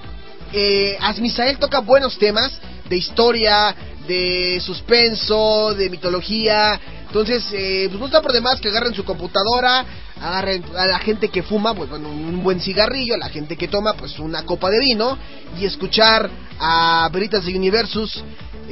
eh, 0.54 0.98
Asmisael 1.00 1.58
toca 1.58 1.80
buenos 1.80 2.18
temas 2.18 2.52
de 2.90 2.98
historia, 2.98 3.76
de 4.08 4.62
suspenso, 4.64 5.74
de 5.74 5.90
mitología. 5.90 6.80
Entonces, 7.08 7.46
eh, 7.54 7.88
pues 7.90 8.00
no 8.00 8.06
está 8.06 8.22
por 8.22 8.34
demás 8.34 8.60
que 8.60 8.70
agarren 8.70 8.94
su 8.94 9.04
computadora, 9.04 9.86
agarren 10.22 10.64
a 10.78 10.86
la 10.86 11.00
gente 11.00 11.30
que 11.30 11.44
fuma, 11.44 11.74
pues 11.74 11.90
bueno, 11.90 12.10
un 12.10 12.44
buen 12.44 12.60
cigarrillo, 12.60 13.16
a 13.16 13.18
la 13.18 13.30
gente 13.30 13.58
que 13.58 13.68
toma, 13.68 13.94
pues 13.94 14.20
una 14.20 14.44
copa 14.44 14.70
de 14.70 14.80
vino, 14.80 15.18
y 15.60 15.66
escuchar 15.66 16.30
a 16.60 17.10
Veritas 17.12 17.46
de 17.46 17.56
Universus, 17.56 18.24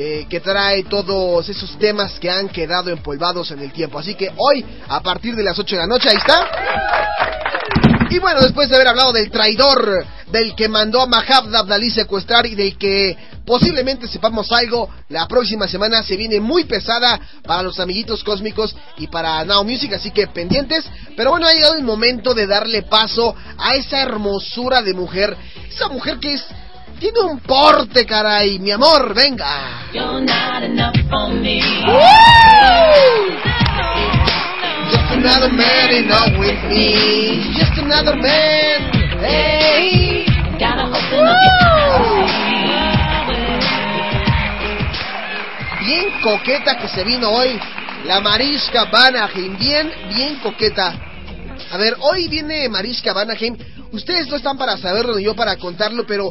eh, 0.02 0.28
que 0.30 0.40
trae 0.40 0.84
todos 0.84 1.50
esos 1.50 1.78
temas 1.78 2.18
que 2.22 2.32
han 2.32 2.48
quedado 2.48 2.90
empolvados 2.90 3.52
en 3.52 3.60
el 3.60 3.74
tiempo. 3.74 4.00
Así 4.00 4.16
que 4.16 4.32
hoy, 4.38 4.66
a 4.88 5.02
partir 5.02 5.36
de 5.36 5.44
las 5.44 5.60
8 5.60 5.76
de 5.76 5.82
la 5.82 5.88
noche, 5.88 6.08
ahí 6.08 6.16
está. 6.16 6.48
Y 8.10 8.18
bueno, 8.20 8.40
después 8.40 8.70
de 8.70 8.78
haber 8.78 8.88
hablado 8.88 9.12
del 9.12 9.30
traidor, 9.30 10.06
del 10.32 10.56
que 10.56 10.70
mandó 10.70 11.02
a 11.02 11.06
Mahab 11.06 11.54
Abdalí 11.54 11.92
secuestrar 11.92 12.46
y 12.46 12.56
del 12.56 12.78
que 12.78 13.18
posiblemente 13.46 14.08
sepamos 14.08 14.50
algo, 14.54 14.90
la 15.10 15.28
próxima 15.28 15.68
semana 15.68 16.02
se 16.02 16.16
viene 16.16 16.40
muy 16.40 16.64
pesada 16.64 17.20
para 17.44 17.62
los 17.62 17.78
amiguitos 17.82 18.24
cósmicos 18.24 18.74
y 18.96 19.08
para 19.08 19.44
Now 19.44 19.66
Music, 19.66 19.92
así 19.92 20.12
que 20.12 20.28
pendientes. 20.28 20.86
Pero 21.18 21.32
bueno, 21.32 21.46
ha 21.46 21.52
llegado 21.52 21.76
el 21.76 21.84
momento 21.84 22.34
de 22.34 22.48
darle 22.48 22.84
paso 22.84 23.36
a 23.58 23.76
esa 23.76 24.02
hermosura 24.02 24.82
de 24.82 24.94
mujer, 24.94 25.36
esa 25.70 25.90
mujer 25.90 26.20
que 26.20 26.36
es 26.36 26.46
tiene 27.00 27.22
un 27.22 27.40
porte, 27.40 28.06
caray, 28.06 28.60
mi 28.60 28.72
amor, 28.72 29.14
venga. 29.14 29.90
Just 34.92 35.12
another 35.12 35.52
man 35.52 35.92
in 35.92 36.10
love 36.10 36.38
with 36.38 36.62
me. 36.70 37.54
Just 37.56 37.78
another 37.80 38.16
man. 38.16 38.92
Hey. 39.22 40.26
Gotta 40.60 40.84
open 40.88 41.28
up 41.28 41.38
your 41.42 42.30
Bien 45.80 46.12
coqueta 46.22 46.78
que 46.78 46.88
se 46.90 47.04
vino 47.04 47.30
hoy. 47.30 47.60
La 48.06 48.20
Mariska 48.20 48.86
Vanaheim. 48.86 49.58
Bien, 49.58 49.92
bien 50.14 50.36
coqueta. 50.40 50.94
A 51.72 51.78
ver, 51.78 51.96
hoy 52.02 52.28
viene 52.28 52.68
Mariska 52.70 53.14
Vanaheim. 53.14 53.58
Ustedes 53.92 54.28
no 54.28 54.36
están 54.36 54.58
para 54.58 54.78
saberlo 54.78 55.16
ni 55.16 55.24
yo 55.24 55.36
para 55.36 55.56
contarlo, 55.58 56.06
pero 56.06 56.30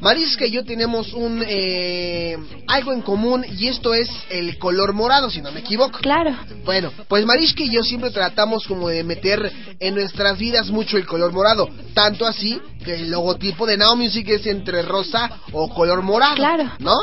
Mariska 0.00 0.46
y 0.46 0.50
yo 0.50 0.64
tenemos 0.64 1.12
un 1.12 1.44
eh, 1.46 2.36
algo 2.66 2.92
en 2.92 3.02
común 3.02 3.44
y 3.58 3.68
esto 3.68 3.92
es 3.92 4.08
el 4.30 4.58
color 4.58 4.94
morado, 4.94 5.30
si 5.30 5.42
no 5.42 5.52
me 5.52 5.60
equivoco. 5.60 5.98
Claro. 5.98 6.34
Bueno, 6.64 6.90
pues 7.08 7.26
Mariska 7.26 7.62
y 7.62 7.70
yo 7.70 7.82
siempre 7.82 8.10
tratamos 8.10 8.66
como 8.66 8.88
de 8.88 9.04
meter 9.04 9.52
en 9.78 9.94
nuestras 9.94 10.38
vidas 10.38 10.70
mucho 10.70 10.96
el 10.96 11.06
color 11.06 11.32
morado, 11.32 11.68
tanto 11.94 12.26
así 12.26 12.60
que 12.84 12.94
el 12.94 13.10
logotipo 13.10 13.66
de 13.66 13.76
Now 13.76 13.96
Music 13.96 14.26
es 14.28 14.46
entre 14.46 14.82
rosa 14.82 15.30
o 15.52 15.68
color 15.68 16.02
morado. 16.02 16.34
Claro. 16.34 16.72
¿No? 16.78 16.94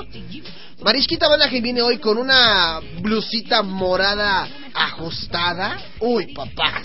Marisquita 0.82 1.28
Balaje 1.28 1.62
viene 1.62 1.82
hoy 1.82 1.98
con 1.98 2.18
una 2.18 2.80
blusita 3.02 3.62
morada 3.62 4.48
ajustada. 4.74 5.78
Uy, 6.00 6.34
papá. 6.34 6.82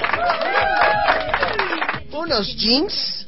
Unos 2.13 2.57
jeans 2.57 3.27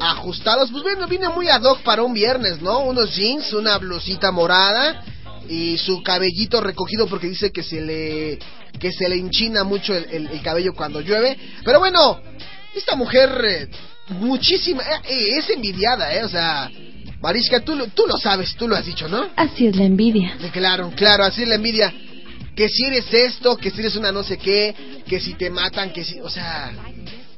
ajustados. 0.00 0.70
Pues 0.70 0.82
bueno, 0.82 1.06
viene 1.06 1.28
muy 1.28 1.48
ad 1.48 1.62
hoc 1.62 1.82
para 1.82 2.02
un 2.02 2.14
viernes, 2.14 2.60
¿no? 2.60 2.80
Unos 2.80 3.14
jeans, 3.14 3.52
una 3.52 3.78
blusita 3.78 4.30
morada 4.30 5.04
y 5.48 5.78
su 5.78 6.02
cabellito 6.02 6.60
recogido 6.60 7.06
porque 7.06 7.28
dice 7.28 7.52
que 7.52 7.62
se 7.62 7.80
le 7.80 8.38
que 8.78 8.92
se 8.92 9.08
le 9.08 9.16
hinchina 9.16 9.64
mucho 9.64 9.94
el, 9.94 10.28
el, 10.28 10.42
cabello 10.42 10.74
cuando 10.74 11.00
llueve. 11.00 11.36
Pero 11.64 11.78
bueno, 11.78 12.20
esta 12.74 12.94
mujer 12.94 13.30
eh, 13.44 13.68
muchísima 14.08 14.82
eh, 15.08 15.38
es 15.38 15.48
envidiada, 15.50 16.14
¿eh? 16.14 16.24
O 16.24 16.28
sea, 16.28 16.70
Marisca, 17.20 17.60
tú, 17.60 17.76
tú 17.94 18.06
lo 18.06 18.18
sabes, 18.18 18.54
tú 18.56 18.68
lo 18.68 18.76
has 18.76 18.84
dicho, 18.84 19.08
¿no? 19.08 19.30
Así 19.36 19.66
es 19.66 19.76
la 19.76 19.84
envidia. 19.84 20.36
Claro, 20.52 20.92
claro, 20.94 21.24
así 21.24 21.42
es 21.42 21.48
la 21.48 21.54
envidia. 21.54 21.92
Que 22.54 22.68
si 22.68 22.84
eres 22.84 23.12
esto, 23.12 23.56
que 23.56 23.70
si 23.70 23.80
eres 23.80 23.96
una 23.96 24.12
no 24.12 24.22
sé 24.22 24.38
qué, 24.38 25.02
que 25.06 25.20
si 25.20 25.34
te 25.34 25.50
matan, 25.50 25.92
que 25.92 26.04
si... 26.04 26.20
O 26.20 26.30
sea, 26.30 26.72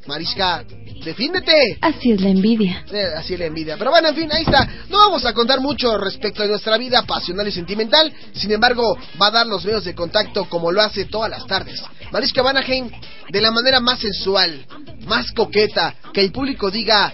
Marisca, 0.06 0.64
defiéndete. 1.04 1.78
Así 1.80 2.12
es 2.12 2.20
la 2.20 2.30
envidia. 2.30 2.84
Eh, 2.92 3.06
así 3.16 3.34
es 3.34 3.40
la 3.40 3.46
envidia. 3.46 3.76
Pero 3.76 3.90
bueno, 3.90 4.08
en 4.08 4.14
fin, 4.14 4.28
ahí 4.32 4.42
está. 4.42 4.68
No 4.88 4.98
vamos 4.98 5.24
a 5.24 5.32
contar 5.32 5.60
mucho 5.60 5.96
respecto 5.98 6.42
de 6.42 6.48
nuestra 6.48 6.76
vida 6.76 7.02
pasional 7.02 7.46
y 7.48 7.52
sentimental. 7.52 8.12
Sin 8.34 8.52
embargo, 8.52 8.96
va 9.20 9.28
a 9.28 9.30
dar 9.30 9.46
los 9.46 9.64
medios 9.64 9.84
de 9.84 9.94
contacto 9.94 10.46
como 10.48 10.72
lo 10.72 10.82
hace 10.82 11.06
todas 11.06 11.30
las 11.30 11.46
tardes. 11.46 11.82
Mariska 12.12 12.42
Vanaheim, 12.42 12.90
de 13.30 13.40
la 13.40 13.50
manera 13.50 13.80
más 13.80 13.98
sensual, 13.98 14.66
más 15.06 15.32
coqueta, 15.32 15.94
que 16.12 16.20
el 16.20 16.32
público 16.32 16.70
diga, 16.70 17.12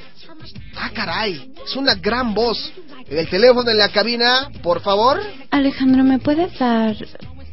ah, 0.77 0.91
caray, 0.95 1.53
es 1.65 1.77
una 1.77 1.95
gran 1.95 2.35
voz. 2.35 2.73
El 3.09 3.29
teléfono 3.29 3.71
en 3.71 3.79
la 3.79 3.91
cabina, 3.91 4.49
por 4.63 4.81
favor. 4.81 5.21
Alejandro, 5.51 6.05
¿me 6.05 6.19
puedes 6.19 6.59
dar 6.59 6.97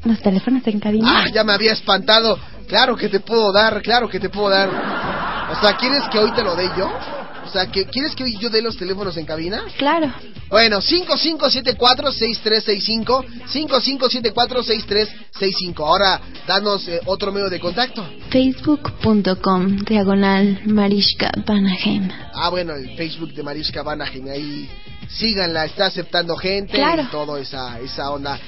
los 0.04 0.22
teléfonos 0.22 0.66
en 0.68 0.80
cabina? 0.80 1.24
Ah, 1.24 1.28
ya 1.34 1.44
me 1.44 1.54
había 1.54 1.74
espantado. 1.74 2.38
Claro 2.68 2.96
que 2.96 3.10
te 3.10 3.20
puedo 3.20 3.52
dar, 3.52 3.82
claro 3.82 4.08
que 4.08 4.20
te 4.20 4.30
puedo 4.30 4.50
dar. 4.50 4.70
O 5.52 5.62
sea, 5.62 5.76
¿quieres 5.76 6.04
que 6.12 6.20
hoy 6.20 6.32
te 6.32 6.44
lo 6.44 6.56
dé 6.56 6.70
yo? 6.78 6.90
O 7.46 7.50
sea, 7.52 7.66
¿quieres 7.66 8.16
que 8.16 8.24
hoy 8.24 8.38
yo 8.38 8.50
dé 8.50 8.62
los 8.62 8.78
teléfonos 8.78 9.18
en 9.18 9.26
cabina? 9.26 9.64
Claro. 9.78 10.10
Bueno, 10.50 10.80
5574-6365, 10.80 13.26
5574-6365. 13.52 15.80
Ahora, 15.80 16.22
danos 16.48 16.88
eh, 16.88 17.02
otro 17.06 17.34
medio 17.34 17.50
de 17.50 17.60
contacto. 17.60 18.08
Facebook.com, 18.30 19.80
diagonal 19.80 20.62
Mariska 20.66 21.32
Vanaheim. 21.46 22.08
Ah, 22.34 22.48
bueno, 22.50 22.74
el 22.74 22.96
Facebook 22.96 23.34
de 23.34 23.44
Mariska 23.44 23.84
Vanaheim. 23.84 24.30
Ahí 24.30 24.70
síganla, 25.10 25.66
está 25.66 25.88
aceptando 25.88 26.38
gente 26.38 26.72
claro. 26.74 27.04
y 27.04 27.08
toda 27.08 27.38
esa, 27.40 27.80
esa 27.80 28.12
onda. 28.12 28.40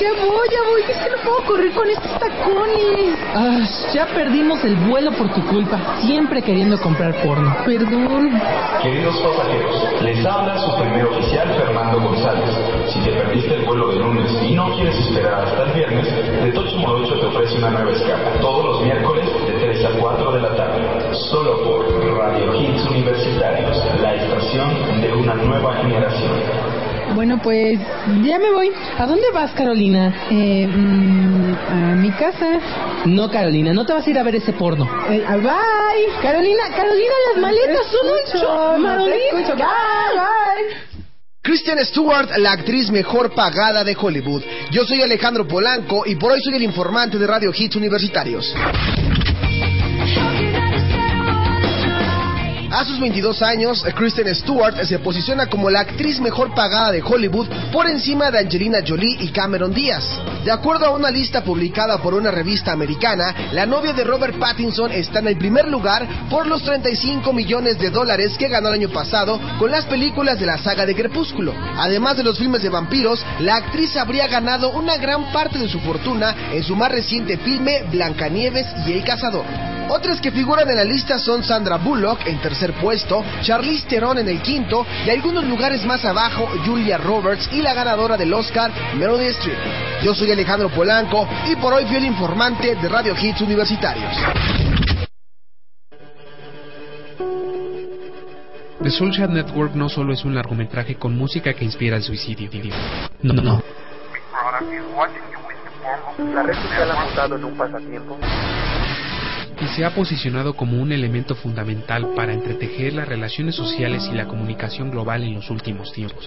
Ya 0.00 0.10
voy, 0.18 0.48
ya 0.50 0.62
voy. 0.68 0.82
Es 0.82 0.96
que 0.98 1.10
no 1.10 1.16
puedo 1.22 1.44
correr 1.46 1.70
con 1.70 1.88
estos 1.88 2.18
tacones. 2.18 3.16
Ah, 3.36 3.60
ya 3.94 4.06
perdimos 4.06 4.64
el 4.64 4.74
vuelo 4.74 5.12
por 5.12 5.32
tu 5.32 5.46
culpa. 5.46 5.78
Siempre 6.00 6.42
queriendo 6.42 6.76
comprar 6.80 7.14
porno. 7.22 7.54
Perdón. 7.64 8.30
Queridos 8.82 9.16
pasajeros, 9.20 10.02
les 10.02 10.26
habla 10.26 10.58
su 10.58 10.76
primer 10.82 11.06
oficial 11.06 11.54
Fernando 11.54 12.00
González. 12.00 12.50
Si 12.92 12.98
te 12.98 13.12
perdiste 13.12 13.54
el 13.54 13.64
vuelo 13.64 13.92
de 13.92 14.00
lunes 14.00 14.42
y 14.42 14.54
no 14.56 14.74
quieres 14.74 14.98
esperar 14.98 15.44
hasta 15.44 15.62
el 15.62 15.72
viernes, 15.72 16.42
de 16.42 16.50
Tocho 16.50 16.76
Morocho 16.78 17.14
te 17.20 17.26
ofrece 17.26 17.58
una 17.58 17.70
nueva 17.70 17.92
escala. 17.92 18.40
Todos 18.40 18.64
los 18.64 18.82
miércoles 18.82 19.24
de 19.46 19.52
3 19.52 19.84
a 19.84 19.90
4 20.00 20.32
de 20.32 20.40
la 20.40 20.56
tarde. 20.56 21.14
Solo 21.30 21.62
por 21.62 22.16
Radio 22.16 22.54
Hits 22.60 22.90
Universitarios, 22.90 23.76
la 24.02 24.14
estación 24.16 25.00
de 25.00 25.12
una 25.12 25.34
nueva 25.34 25.76
generación. 25.76 26.69
Bueno, 27.14 27.40
pues 27.42 27.78
ya 28.22 28.38
me 28.38 28.50
voy. 28.52 28.70
¿A 28.98 29.06
dónde 29.06 29.30
vas, 29.32 29.52
Carolina? 29.52 30.26
Eh, 30.30 30.66
mm, 30.66 31.54
a 31.70 31.94
mi 31.96 32.10
casa. 32.12 32.60
No, 33.04 33.30
Carolina, 33.30 33.72
no 33.72 33.84
te 33.84 33.92
vas 33.92 34.06
a 34.06 34.10
ir 34.10 34.18
a 34.18 34.22
ver 34.22 34.36
ese 34.36 34.52
porno. 34.52 34.88
Eh, 35.10 35.24
ah, 35.26 35.36
bye. 35.36 36.22
Carolina, 36.22 36.62
Carolina, 36.74 37.14
las 37.32 37.42
maletas 37.42 37.86
son 37.86 38.06
un 38.06 38.40
show. 38.40 38.78
no 38.78 39.04
te 39.04 39.26
escucho. 39.26 39.56
Bye, 39.56 39.64
bye. 40.14 41.00
Kristen 41.42 41.84
Stewart, 41.86 42.36
la 42.36 42.52
actriz 42.52 42.90
mejor 42.90 43.34
pagada 43.34 43.82
de 43.82 43.96
Hollywood. 43.98 44.42
Yo 44.70 44.84
soy 44.84 45.00
Alejandro 45.02 45.48
Polanco 45.48 46.04
y 46.06 46.14
por 46.16 46.32
hoy 46.32 46.40
soy 46.42 46.54
el 46.54 46.62
informante 46.62 47.18
de 47.18 47.26
Radio 47.26 47.50
Hits 47.56 47.76
Universitarios. 47.76 48.54
A 52.70 52.84
sus 52.84 53.00
22 53.00 53.42
años, 53.42 53.84
Kristen 53.96 54.32
Stewart 54.32 54.84
se 54.84 55.00
posiciona 55.00 55.46
como 55.46 55.70
la 55.70 55.80
actriz 55.80 56.20
mejor 56.20 56.54
pagada 56.54 56.92
de 56.92 57.02
Hollywood 57.02 57.48
por 57.72 57.90
encima 57.90 58.30
de 58.30 58.38
Angelina 58.38 58.78
Jolie 58.86 59.16
y 59.18 59.32
Cameron 59.32 59.74
Díaz. 59.74 60.04
De 60.44 60.52
acuerdo 60.52 60.86
a 60.86 60.90
una 60.90 61.10
lista 61.10 61.42
publicada 61.42 61.98
por 61.98 62.14
una 62.14 62.30
revista 62.30 62.70
americana, 62.70 63.34
la 63.50 63.66
novia 63.66 63.92
de 63.92 64.04
Robert 64.04 64.38
Pattinson 64.38 64.92
está 64.92 65.18
en 65.18 65.26
el 65.26 65.36
primer 65.36 65.66
lugar 65.66 66.06
por 66.30 66.46
los 66.46 66.62
35 66.62 67.32
millones 67.32 67.76
de 67.76 67.90
dólares 67.90 68.36
que 68.38 68.46
ganó 68.46 68.68
el 68.68 68.74
año 68.74 68.90
pasado 68.90 69.40
con 69.58 69.72
las 69.72 69.86
películas 69.86 70.38
de 70.38 70.46
la 70.46 70.58
saga 70.58 70.86
de 70.86 70.94
Crepúsculo. 70.94 71.52
Además 71.76 72.18
de 72.18 72.22
los 72.22 72.38
filmes 72.38 72.62
de 72.62 72.68
vampiros, 72.68 73.26
la 73.40 73.56
actriz 73.56 73.96
habría 73.96 74.28
ganado 74.28 74.70
una 74.70 74.96
gran 74.96 75.32
parte 75.32 75.58
de 75.58 75.68
su 75.68 75.80
fortuna 75.80 76.52
en 76.52 76.62
su 76.62 76.76
más 76.76 76.92
reciente 76.92 77.36
filme 77.38 77.82
Blancanieves 77.90 78.66
y 78.86 78.92
el 78.92 79.02
Cazador. 79.02 79.44
Otras 79.92 80.20
que 80.20 80.30
figuran 80.30 80.70
en 80.70 80.76
la 80.76 80.84
lista 80.84 81.18
son 81.18 81.42
Sandra 81.42 81.76
Bullock 81.76 82.24
en 82.24 82.40
tercer 82.40 82.59
puesto, 82.74 83.24
Charlize 83.42 83.86
Theron 83.88 84.18
en 84.18 84.28
el 84.28 84.40
quinto 84.42 84.86
y 85.06 85.10
algunos 85.10 85.44
lugares 85.44 85.84
más 85.84 86.04
abajo 86.04 86.48
Julia 86.64 86.98
Roberts 86.98 87.48
y 87.52 87.62
la 87.62 87.74
ganadora 87.74 88.16
del 88.16 88.32
Oscar 88.32 88.70
Meryl 88.96 89.20
Streep. 89.20 89.58
Yo 90.02 90.14
soy 90.14 90.30
Alejandro 90.30 90.68
Polanco 90.70 91.26
y 91.50 91.56
por 91.56 91.72
hoy 91.72 91.84
fui 91.86 91.96
el 91.96 92.04
informante 92.04 92.74
de 92.76 92.88
Radio 92.88 93.14
Hits 93.20 93.40
Universitarios. 93.40 94.14
The 98.82 98.90
Soulshad 98.90 99.28
Network 99.28 99.74
no 99.74 99.90
solo 99.90 100.14
es 100.14 100.24
un 100.24 100.34
largometraje 100.34 100.94
con 100.94 101.16
música 101.16 101.52
que 101.52 101.64
inspira 101.64 101.96
el 101.96 102.02
suicidio. 102.02 102.48
No, 103.22 103.34
no, 103.34 103.42
no. 103.42 103.62
La 106.34 106.42
red 106.42 106.54
social 106.54 106.90
ha 106.90 107.04
montado 107.04 107.36
en 107.36 107.44
un 107.44 107.56
pasatiempo 107.56 108.18
y 109.60 109.66
se 109.68 109.84
ha 109.84 109.94
posicionado 109.94 110.54
como 110.54 110.80
un 110.80 110.92
elemento 110.92 111.34
fundamental 111.34 112.14
para 112.16 112.32
entretejer 112.32 112.94
las 112.94 113.06
relaciones 113.06 113.54
sociales 113.54 114.08
y 114.10 114.14
la 114.14 114.26
comunicación 114.26 114.90
global 114.90 115.22
en 115.22 115.34
los 115.34 115.50
últimos 115.50 115.92
tiempos. 115.92 116.26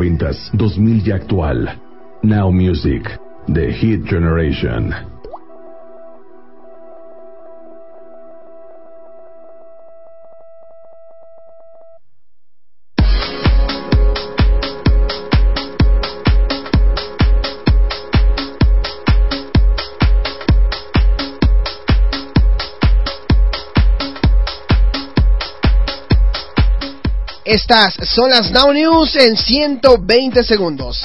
Noventas, 0.00 0.50
2000 0.54 1.02
y 1.06 1.12
actual. 1.12 1.78
Now 2.22 2.50
Music, 2.50 3.02
The 3.52 3.70
Hit 3.70 4.04
Generation. 4.08 5.19
Estas 27.50 27.94
son 28.14 28.30
las 28.30 28.52
Now 28.52 28.72
News 28.72 29.16
en 29.16 29.36
120 29.36 30.44
segundos. 30.44 31.02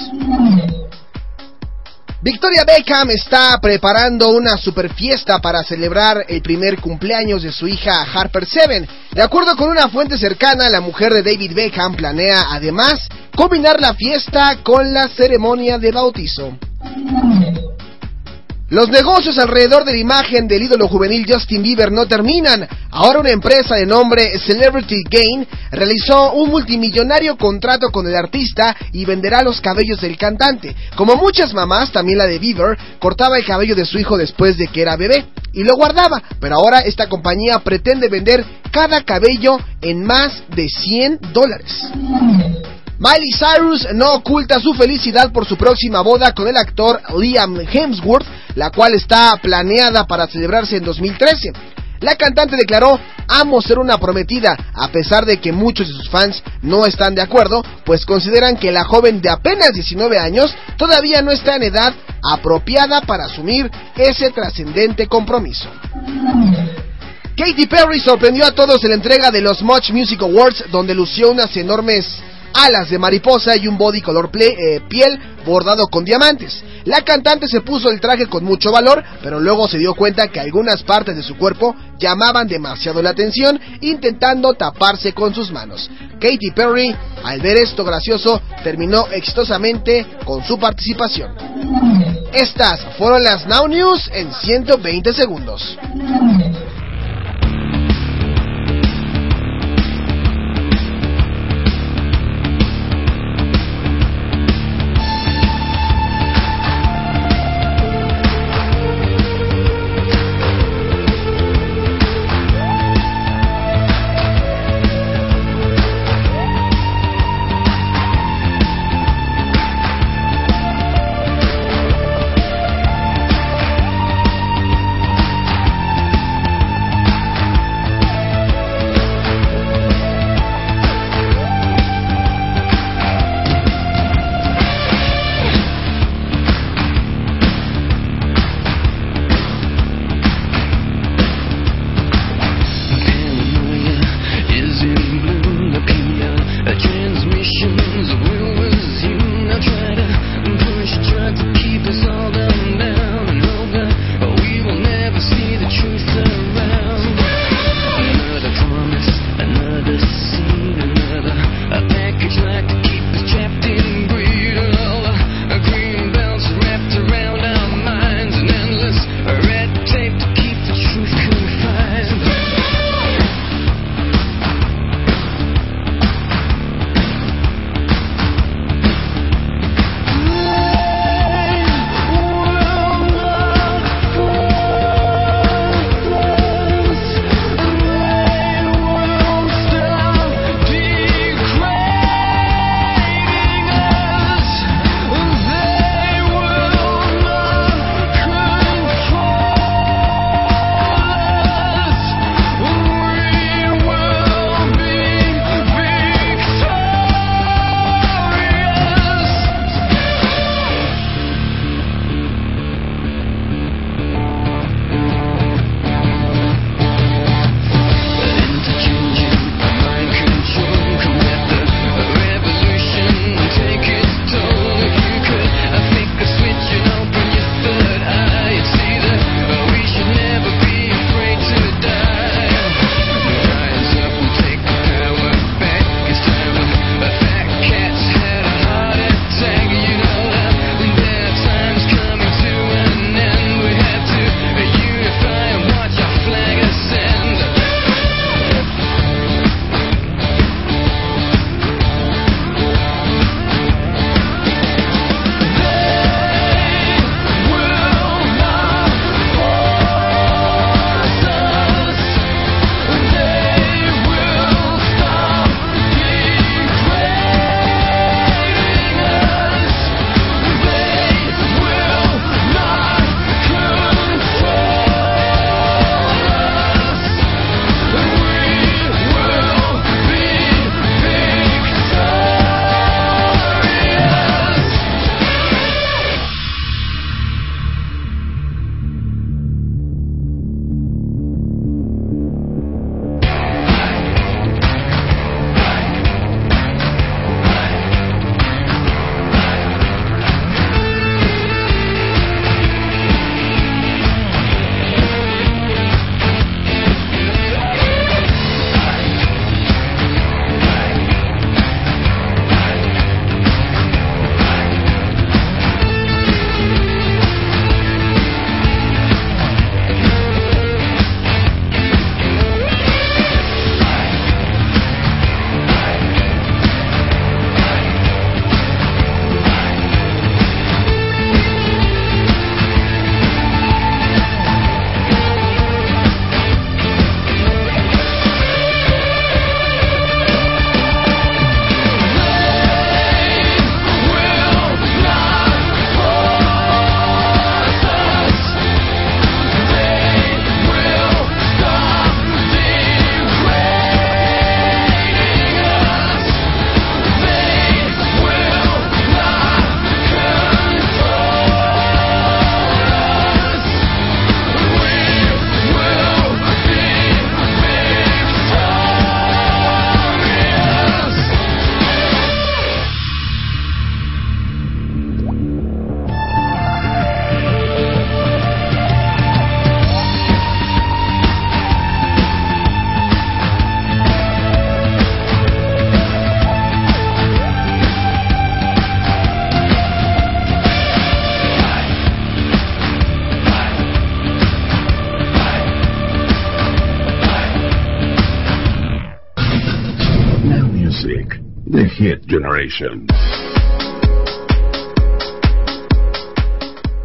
Victoria 2.21 2.63
Beckham 2.63 3.09
está 3.09 3.57
preparando 3.59 4.29
una 4.29 4.55
super 4.55 4.93
fiesta 4.93 5.39
para 5.39 5.63
celebrar 5.63 6.23
el 6.27 6.43
primer 6.43 6.79
cumpleaños 6.79 7.41
de 7.41 7.51
su 7.51 7.67
hija 7.67 8.03
Harper 8.13 8.45
Seven. 8.45 8.87
De 9.11 9.23
acuerdo 9.23 9.55
con 9.55 9.69
una 9.71 9.89
fuente 9.89 10.19
cercana, 10.19 10.69
la 10.69 10.81
mujer 10.81 11.15
de 11.15 11.23
David 11.23 11.55
Beckham 11.55 11.95
planea 11.95 12.51
además 12.51 13.09
combinar 13.35 13.81
la 13.81 13.95
fiesta 13.95 14.59
con 14.61 14.93
la 14.93 15.07
ceremonia 15.07 15.79
de 15.79 15.91
bautizo. 15.91 16.55
Los 18.69 18.89
negocios 18.89 19.37
alrededor 19.37 19.85
de 19.85 19.91
la 19.91 19.99
imagen 19.99 20.47
del 20.47 20.63
ídolo 20.63 20.87
juvenil 20.87 21.23
Justin 21.31 21.61
Bieber 21.61 21.91
no 21.91 22.07
terminan. 22.07 22.67
Ahora 22.89 23.19
una 23.19 23.29
empresa 23.29 23.75
de 23.75 23.85
nombre 23.85 24.39
Celebrity 24.39 25.03
Gain 25.07 25.47
realizó 25.69 26.33
un 26.33 26.49
multimillonario 26.49 27.37
contrato 27.37 27.91
con 27.91 28.07
el 28.07 28.15
artista 28.15 28.75
y 28.91 29.05
venderá 29.05 29.43
los 29.43 29.61
cabellos 29.61 30.01
del 30.01 30.17
cantante. 30.17 30.75
Como 30.95 31.15
muchas 31.15 31.53
mamás, 31.53 31.91
también 31.91 32.17
la 32.17 32.25
de 32.25 32.39
Bieber, 32.39 32.75
cortaba 32.97 33.37
el 33.37 33.45
cabello 33.45 33.75
de 33.75 33.85
su 33.85 33.99
hijo 33.99 34.17
después 34.17 34.57
de 34.57 34.67
que 34.67 34.81
era 34.81 34.95
bebé 34.95 35.27
y 35.53 35.63
lo 35.63 35.75
guardaba. 35.75 36.23
Pero 36.39 36.55
ahora 36.55 36.79
esta 36.79 37.07
compañía 37.07 37.59
pretende 37.59 38.09
vender 38.09 38.43
cada 38.71 39.03
cabello 39.03 39.59
en 39.81 40.03
más 40.03 40.41
de 40.55 40.69
100 40.69 41.19
dólares. 41.31 41.71
Miley 42.97 43.31
Cyrus 43.37 43.87
no 43.93 44.13
oculta 44.13 44.59
su 44.61 44.73
felicidad 44.73 45.31
por 45.33 45.45
su 45.45 45.57
próxima 45.57 46.01
boda 46.01 46.33
con 46.33 46.47
el 46.47 46.55
actor 46.55 47.01
Liam 47.19 47.59
Hemsworth, 47.59 48.25
la 48.55 48.71
cual 48.71 48.93
está 48.93 49.35
planeada 49.41 50.07
para 50.07 50.27
celebrarse 50.27 50.77
en 50.77 50.85
2013. 50.85 51.51
La 51.99 52.15
cantante 52.15 52.55
declaró, 52.55 52.97
amo 53.27 53.61
ser 53.61 53.79
una 53.79 53.97
prometida, 53.97 54.55
a 54.73 54.87
pesar 54.89 55.25
de 55.25 55.37
que 55.37 55.51
muchos 55.51 55.87
de 55.87 55.93
sus 55.93 56.09
fans 56.09 56.41
no 56.61 56.85
están 56.85 57.15
de 57.15 57.21
acuerdo, 57.21 57.63
pues 57.85 58.05
consideran 58.05 58.55
que 58.55 58.71
la 58.71 58.85
joven 58.85 59.21
de 59.21 59.29
apenas 59.29 59.73
19 59.73 60.17
años 60.17 60.55
todavía 60.77 61.21
no 61.21 61.31
está 61.31 61.57
en 61.57 61.63
edad 61.63 61.93
apropiada 62.23 63.01
para 63.01 63.25
asumir 63.25 63.69
ese 63.97 64.31
trascendente 64.31 65.07
compromiso. 65.07 65.69
Katy 67.35 67.65
Perry 67.65 67.99
sorprendió 67.99 68.45
a 68.45 68.51
todos 68.51 68.81
en 68.83 68.91
la 68.91 68.95
entrega 68.95 69.31
de 69.31 69.41
los 69.41 69.61
Much 69.61 69.91
Music 69.91 70.21
Awards, 70.21 70.65
donde 70.71 70.95
lució 70.95 71.31
unas 71.31 71.55
enormes 71.57 72.05
alas 72.55 72.89
de 72.89 72.97
mariposa 72.97 73.55
y 73.55 73.67
un 73.67 73.77
body 73.77 74.01
color 74.01 74.29
eh, 74.39 74.81
piel 74.87 75.19
bordado 75.45 75.87
con 75.87 76.03
diamantes. 76.03 76.63
La 76.85 77.01
cantante 77.01 77.47
se 77.47 77.61
puso 77.61 77.89
el 77.89 77.99
traje 77.99 78.27
con 78.27 78.43
mucho 78.43 78.71
valor, 78.71 79.03
pero 79.21 79.39
luego 79.39 79.67
se 79.67 79.77
dio 79.77 79.93
cuenta 79.93 80.27
que 80.27 80.39
algunas 80.39 80.83
partes 80.83 81.15
de 81.15 81.23
su 81.23 81.37
cuerpo 81.37 81.75
llamaban 81.99 82.47
demasiado 82.47 83.01
la 83.01 83.11
atención, 83.11 83.59
intentando 83.81 84.53
taparse 84.53 85.13
con 85.13 85.33
sus 85.33 85.51
manos. 85.51 85.89
Katy 86.19 86.51
Perry, 86.55 86.95
al 87.23 87.41
ver 87.41 87.57
esto 87.57 87.83
gracioso, 87.83 88.41
terminó 88.63 89.07
exitosamente 89.11 90.05
con 90.25 90.43
su 90.43 90.57
participación. 90.57 91.31
Estas 92.33 92.79
fueron 92.97 93.23
las 93.23 93.45
Now 93.47 93.67
News 93.67 94.09
en 94.13 94.31
120 94.33 95.13
segundos. 95.13 95.77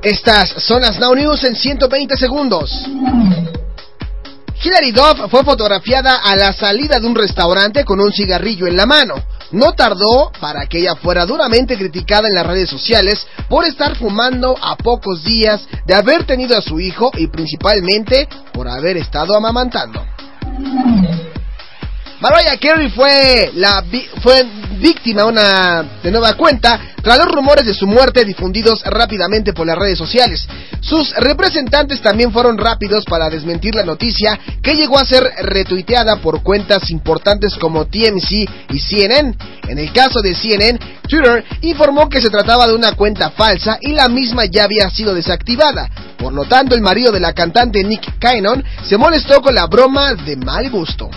Estas 0.03 0.49
son 0.63 0.81
las 0.81 0.99
Now 0.99 1.15
News 1.15 1.45
en 1.45 1.55
120 1.55 2.17
segundos. 2.17 2.71
Hilary 4.63 4.93
Duff 4.93 5.31
fue 5.31 5.43
fotografiada 5.45 6.17
a 6.17 6.37
la 6.37 6.53
salida 6.53 6.99
de 6.99 7.07
un 7.07 7.15
restaurante 7.15 7.85
con 7.85 8.01
un 8.01 8.13
cigarrillo 8.13 8.67
en 8.67 8.77
la 8.77 8.87
mano. 8.87 9.15
No 9.53 9.73
tardó 9.73 10.31
para 10.41 10.67
que 10.67 10.79
ella 10.81 10.95
fuera 10.97 11.27
duramente 11.27 11.77
criticada 11.77 12.29
en 12.29 12.35
las 12.35 12.47
redes 12.47 12.69
sociales 12.69 13.27
por 13.49 13.65
estar 13.65 13.97
fumando 13.97 14.55
a 14.61 14.77
pocos 14.77 15.25
días 15.25 15.67
de 15.87 15.95
haber 15.95 16.25
tenido 16.25 16.57
a 16.57 16.63
su 16.63 16.79
hijo 16.79 17.11
y 17.17 17.27
principalmente 17.27 18.29
por 18.53 18.69
haber 18.69 18.97
estado 18.97 19.35
amamantando. 19.35 20.05
Mariah 22.21 22.59
Carey 22.59 22.91
fue, 22.91 23.51
la, 23.55 23.83
fue 24.23 24.45
víctima 24.79 25.25
una, 25.25 25.83
de 26.03 26.11
nueva 26.11 26.35
cuenta 26.35 26.79
tras 27.03 27.17
los 27.17 27.29
rumores 27.29 27.65
de 27.65 27.73
su 27.73 27.87
muerte 27.87 28.27
difundidos 28.27 28.83
rápidamente 28.85 29.55
por 29.55 29.67
las 29.67 29.79
redes 29.79 29.97
sociales. 29.97 30.47
Sus 30.83 31.15
representantes 31.17 32.03
también 32.03 32.31
fueron 32.31 32.59
rápidos 32.59 33.07
para 33.07 33.31
desmentir 33.31 33.75
la 33.75 33.85
noticia 33.85 34.39
que 34.63 34.75
llegó 34.75 34.99
a 34.99 35.07
ser 35.07 35.23
retuiteada 35.43 36.17
por 36.17 36.43
cuentas 36.43 36.91
importantes 36.91 37.55
como 37.55 37.87
TMC 37.87 38.49
y 38.69 38.79
CNN. 38.79 39.35
En 39.69 39.79
el 39.79 39.91
caso 39.93 40.21
de 40.21 40.35
CNN, 40.35 40.79
Twitter 41.09 41.43
informó 41.63 42.11
que 42.11 42.21
se 42.21 42.29
trataba 42.29 42.67
de 42.67 42.75
una 42.75 42.93
cuenta 42.93 43.31
falsa 43.31 43.79
y 43.81 43.93
la 43.93 44.09
misma 44.09 44.45
ya 44.45 44.65
había 44.65 44.91
sido 44.91 45.15
desactivada. 45.15 45.89
Por 46.19 46.35
lo 46.35 46.45
tanto, 46.45 46.75
el 46.75 46.83
marido 46.83 47.13
de 47.13 47.21
la 47.21 47.33
cantante 47.33 47.83
Nick 47.83 48.19
Cannon 48.19 48.63
se 48.85 48.99
molestó 48.99 49.41
con 49.41 49.55
la 49.55 49.67
broma 49.67 50.15
de 50.15 50.37
mal 50.37 50.69
gusto. 50.69 51.09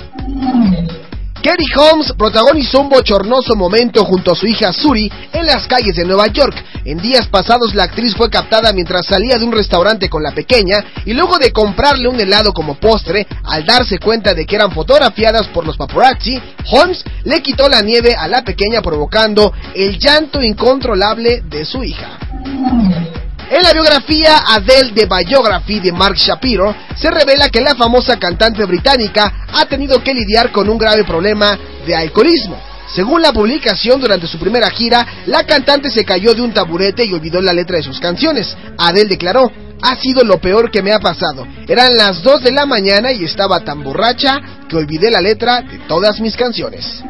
Kerry 1.43 1.65
Holmes 1.75 2.13
protagonizó 2.17 2.79
un 2.79 2.87
bochornoso 2.87 3.53
momento 3.57 4.05
junto 4.05 4.31
a 4.31 4.35
su 4.35 4.47
hija 4.47 4.71
Suri 4.71 5.11
en 5.33 5.45
las 5.45 5.67
calles 5.67 5.93
de 5.93 6.05
Nueva 6.05 6.27
York. 6.27 6.55
En 6.85 6.99
días 6.99 7.27
pasados 7.27 7.75
la 7.75 7.83
actriz 7.83 8.15
fue 8.15 8.29
captada 8.29 8.71
mientras 8.71 9.07
salía 9.07 9.37
de 9.37 9.43
un 9.43 9.51
restaurante 9.51 10.07
con 10.07 10.23
la 10.23 10.31
pequeña 10.31 10.77
y 11.05 11.11
luego 11.11 11.37
de 11.39 11.51
comprarle 11.51 12.07
un 12.07 12.17
helado 12.17 12.53
como 12.53 12.75
postre, 12.75 13.27
al 13.43 13.65
darse 13.65 13.99
cuenta 13.99 14.33
de 14.33 14.45
que 14.45 14.55
eran 14.55 14.71
fotografiadas 14.71 15.47
por 15.49 15.67
los 15.67 15.75
paparazzi, 15.75 16.41
Holmes 16.71 17.03
le 17.25 17.41
quitó 17.41 17.67
la 17.67 17.81
nieve 17.81 18.15
a 18.17 18.29
la 18.29 18.45
pequeña 18.45 18.81
provocando 18.81 19.51
el 19.75 19.99
llanto 19.99 20.41
incontrolable 20.41 21.43
de 21.49 21.65
su 21.65 21.83
hija. 21.83 22.19
En 23.49 23.61
la 23.61 23.73
biografía 23.73 24.43
Adele 24.47 24.91
de 24.93 25.07
Biography 25.25 25.79
de 25.79 25.91
Mark 25.91 26.15
Shapiro, 26.15 26.75
se 26.95 27.11
revela 27.11 27.49
que 27.49 27.61
la 27.61 27.75
famosa 27.75 28.17
cantante 28.17 28.65
británica 28.65 29.45
ha 29.53 29.65
tenido 29.65 30.01
que 30.03 30.13
lidiar 30.13 30.51
con 30.51 30.69
un 30.69 30.77
grave 30.77 31.03
problema 31.03 31.57
de 31.85 31.95
alcoholismo. 31.95 32.59
Según 32.93 33.21
la 33.21 33.33
publicación, 33.33 33.99
durante 33.99 34.27
su 34.27 34.37
primera 34.37 34.69
gira, 34.69 35.05
la 35.25 35.43
cantante 35.43 35.89
se 35.89 36.05
cayó 36.05 36.33
de 36.33 36.41
un 36.41 36.53
taburete 36.53 37.03
y 37.05 37.13
olvidó 37.13 37.41
la 37.41 37.53
letra 37.53 37.77
de 37.77 37.83
sus 37.83 37.99
canciones. 37.99 38.55
Adele 38.77 39.09
declaró, 39.09 39.51
ha 39.81 39.95
sido 39.97 40.23
lo 40.23 40.37
peor 40.39 40.71
que 40.71 40.81
me 40.81 40.93
ha 40.93 40.99
pasado. 40.99 41.45
Eran 41.67 41.95
las 41.97 42.23
2 42.23 42.43
de 42.43 42.51
la 42.51 42.65
mañana 42.65 43.11
y 43.11 43.25
estaba 43.25 43.59
tan 43.59 43.83
borracha 43.83 44.41
que 44.69 44.77
olvidé 44.77 45.11
la 45.11 45.21
letra 45.21 45.61
de 45.61 45.79
todas 45.87 46.19
mis 46.21 46.37
canciones. 46.37 47.03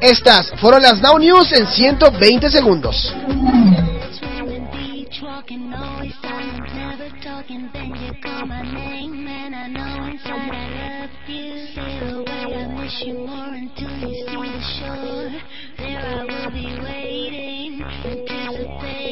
Estas 0.00 0.52
fueron 0.60 0.82
las 0.82 1.00
Now 1.00 1.18
News 1.18 1.52
en 1.52 1.66
120 1.66 2.50
segundos. 2.50 3.14
Walking, 5.46 5.72
always 5.72 6.14
silent, 6.22 6.74
never 6.74 7.08
talking. 7.22 7.70
Then 7.72 7.94
you 7.94 8.12
call 8.22 8.46
my 8.46 8.62
name, 8.62 9.26
and 9.26 9.54
I 9.54 9.68
know 9.68 10.06
inside 10.06 10.50
I 10.50 11.02
love 11.02 11.10
you. 11.28 11.66
Say 11.74 11.98
away, 12.10 12.54
I 12.54 12.66
miss 12.82 13.02
you 13.06 13.14
more 13.14 13.54
until 13.54 13.90
you 14.08 14.26
see 14.26 14.34
the 14.34 14.60
shore. 14.78 15.30
There 15.78 16.00
I 16.00 16.24
will 16.24 16.50
be 16.50 16.66
waiting, 16.82 17.82
anticipating. 18.04 19.06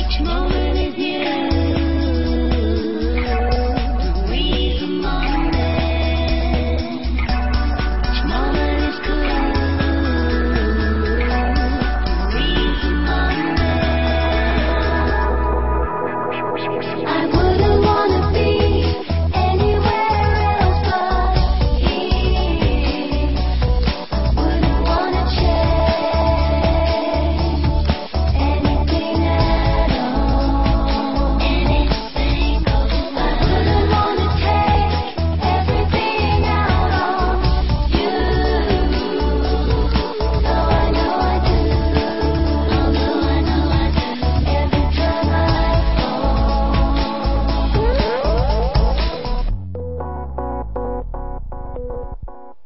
Each 0.00 0.20
moment 0.22 0.78
is 0.78 0.94
new. 0.96 1.49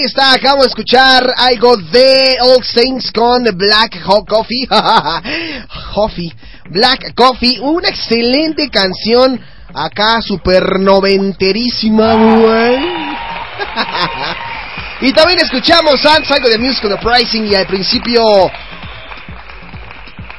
Ahí 0.00 0.06
está, 0.06 0.32
acabo 0.32 0.62
de 0.62 0.68
escuchar 0.68 1.30
algo 1.36 1.76
de 1.76 2.38
Old 2.40 2.64
Saints 2.64 3.12
con 3.12 3.44
Black 3.54 4.02
Coffee. 4.02 4.66
Coffee. 5.94 6.32
Black 6.70 7.12
Coffee, 7.14 7.60
una 7.60 7.90
excelente 7.90 8.70
canción 8.70 9.38
acá 9.74 10.22
super 10.22 10.80
noventerísima, 10.80 12.14
y 15.02 15.12
también 15.12 15.40
escuchamos 15.42 16.02
antes 16.06 16.30
algo 16.30 16.48
de 16.48 16.56
Music 16.56 16.88
the 16.88 16.96
Pricing 16.96 17.48
y 17.48 17.54
al 17.54 17.66
principio 17.66 18.22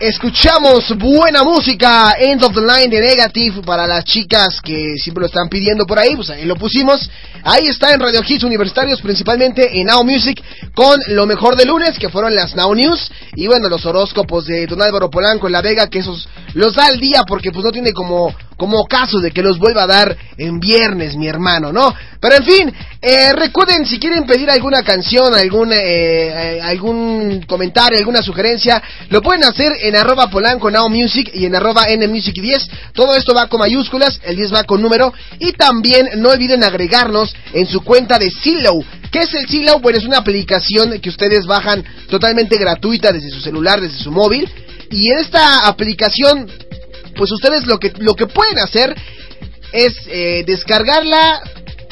escuchamos 0.02 0.98
buena 0.98 1.44
música, 1.44 2.16
End 2.18 2.44
of 2.44 2.56
the 2.56 2.62
Line 2.62 2.90
de 2.90 3.02
Negative 3.02 3.62
para 3.62 3.86
las 3.86 4.04
chicas 4.04 4.60
que 4.64 4.96
siempre 4.98 5.22
lo 5.22 5.28
están 5.28 5.48
pidiendo 5.48 5.86
por 5.86 6.00
ahí, 6.00 6.16
pues 6.16 6.32
ahí 6.32 6.46
lo 6.46 6.56
pusimos. 6.56 7.08
Ahí 7.44 7.68
está 7.68 7.94
en 7.94 8.00
Radio 8.00 8.22
Hits 8.28 8.44
Universitarios, 8.44 9.00
principalmente 9.02 9.80
en 9.80 9.88
Now 9.88 10.04
Music, 10.04 10.42
con 10.74 11.00
lo 11.10 11.28
mejor 11.28 11.56
de 11.56 11.66
lunes, 11.66 12.00
que 12.00 12.10
fueron 12.10 12.34
las 12.34 12.56
Now 12.56 12.74
News, 12.74 13.12
y 13.36 13.46
bueno, 13.46 13.70
los 13.70 13.86
horóscopos 13.86 14.46
de 14.46 14.66
Don 14.66 14.82
Álvaro 14.82 15.10
Polanco 15.10 15.48
en 15.48 15.54
La 15.54 15.62
Vega, 15.62 15.88
que 15.88 16.00
esos 16.00 16.28
los 16.54 16.76
da 16.76 16.88
al 16.88 17.00
día 17.00 17.24
porque 17.24 17.52
pues 17.52 17.64
no 17.64 17.72
tiene 17.72 17.92
como, 17.94 18.34
como 18.58 18.86
caso 18.86 19.20
de 19.20 19.32
que 19.32 19.42
los 19.42 19.58
vuelva 19.58 19.84
a 19.84 19.88
dar 19.88 20.18
en 20.38 20.60
viernes, 20.60 21.16
mi 21.16 21.28
hermano, 21.28 21.72
¿no? 21.72 21.94
Pero 22.20 22.36
en 22.36 22.44
fin, 22.44 22.74
eh, 23.02 23.34
recuerden 23.34 23.86
si 23.86 24.00
quieren 24.00 24.26
pedir 24.26 24.50
alguna 24.50 24.84
canción, 24.84 25.34
algún, 25.34 25.74
eh, 25.74 25.78
eh, 25.78 26.62
algún 26.62 27.42
comentario, 27.48 27.98
alguna 27.98 28.22
sugerencia, 28.22 28.82
lo 29.10 29.22
pueden 29.22 29.44
hacer 29.44 29.72
en 29.82 29.91
arroba 29.96 30.30
Polanco 30.30 30.70
Now 30.70 30.90
Music 30.90 31.32
y 31.34 31.46
en 31.46 31.56
arroba 31.56 31.86
NMusic 31.90 32.36
10. 32.36 32.70
Todo 32.94 33.16
esto 33.16 33.34
va 33.34 33.48
con 33.48 33.60
mayúsculas, 33.60 34.20
el 34.24 34.36
10 34.36 34.54
va 34.54 34.64
con 34.64 34.82
número, 34.82 35.14
y 35.40 35.54
también 35.54 36.10
no 36.18 36.30
olviden 36.30 36.64
agregarnos 36.64 37.34
en 37.54 37.68
su 37.68 37.82
cuenta 37.82 38.18
de 38.18 38.32
Zillow. 38.32 38.84
¿Qué 39.12 39.20
es 39.20 39.34
el 39.34 39.48
Zillow? 39.48 39.80
Bueno, 39.80 39.98
es 39.98 40.06
una 40.06 40.18
aplicación 40.18 41.00
que 41.00 41.10
ustedes 41.10 41.46
bajan 41.46 41.84
totalmente 42.10 42.58
gratuita 42.58 43.12
desde 43.12 43.30
su 43.30 43.42
celular, 43.42 43.82
desde 43.82 43.98
su 43.98 44.12
móvil. 44.12 44.50
Y 44.90 45.12
en 45.12 45.20
esta 45.20 45.68
aplicación, 45.68 46.50
pues 47.16 47.32
ustedes 47.32 47.66
lo 47.66 47.80
que, 47.80 47.94
lo 48.00 48.14
que 48.14 48.28
pueden 48.28 48.60
hacer 48.60 48.96
es 49.72 49.94
eh, 50.08 50.44
descargarla 50.46 51.42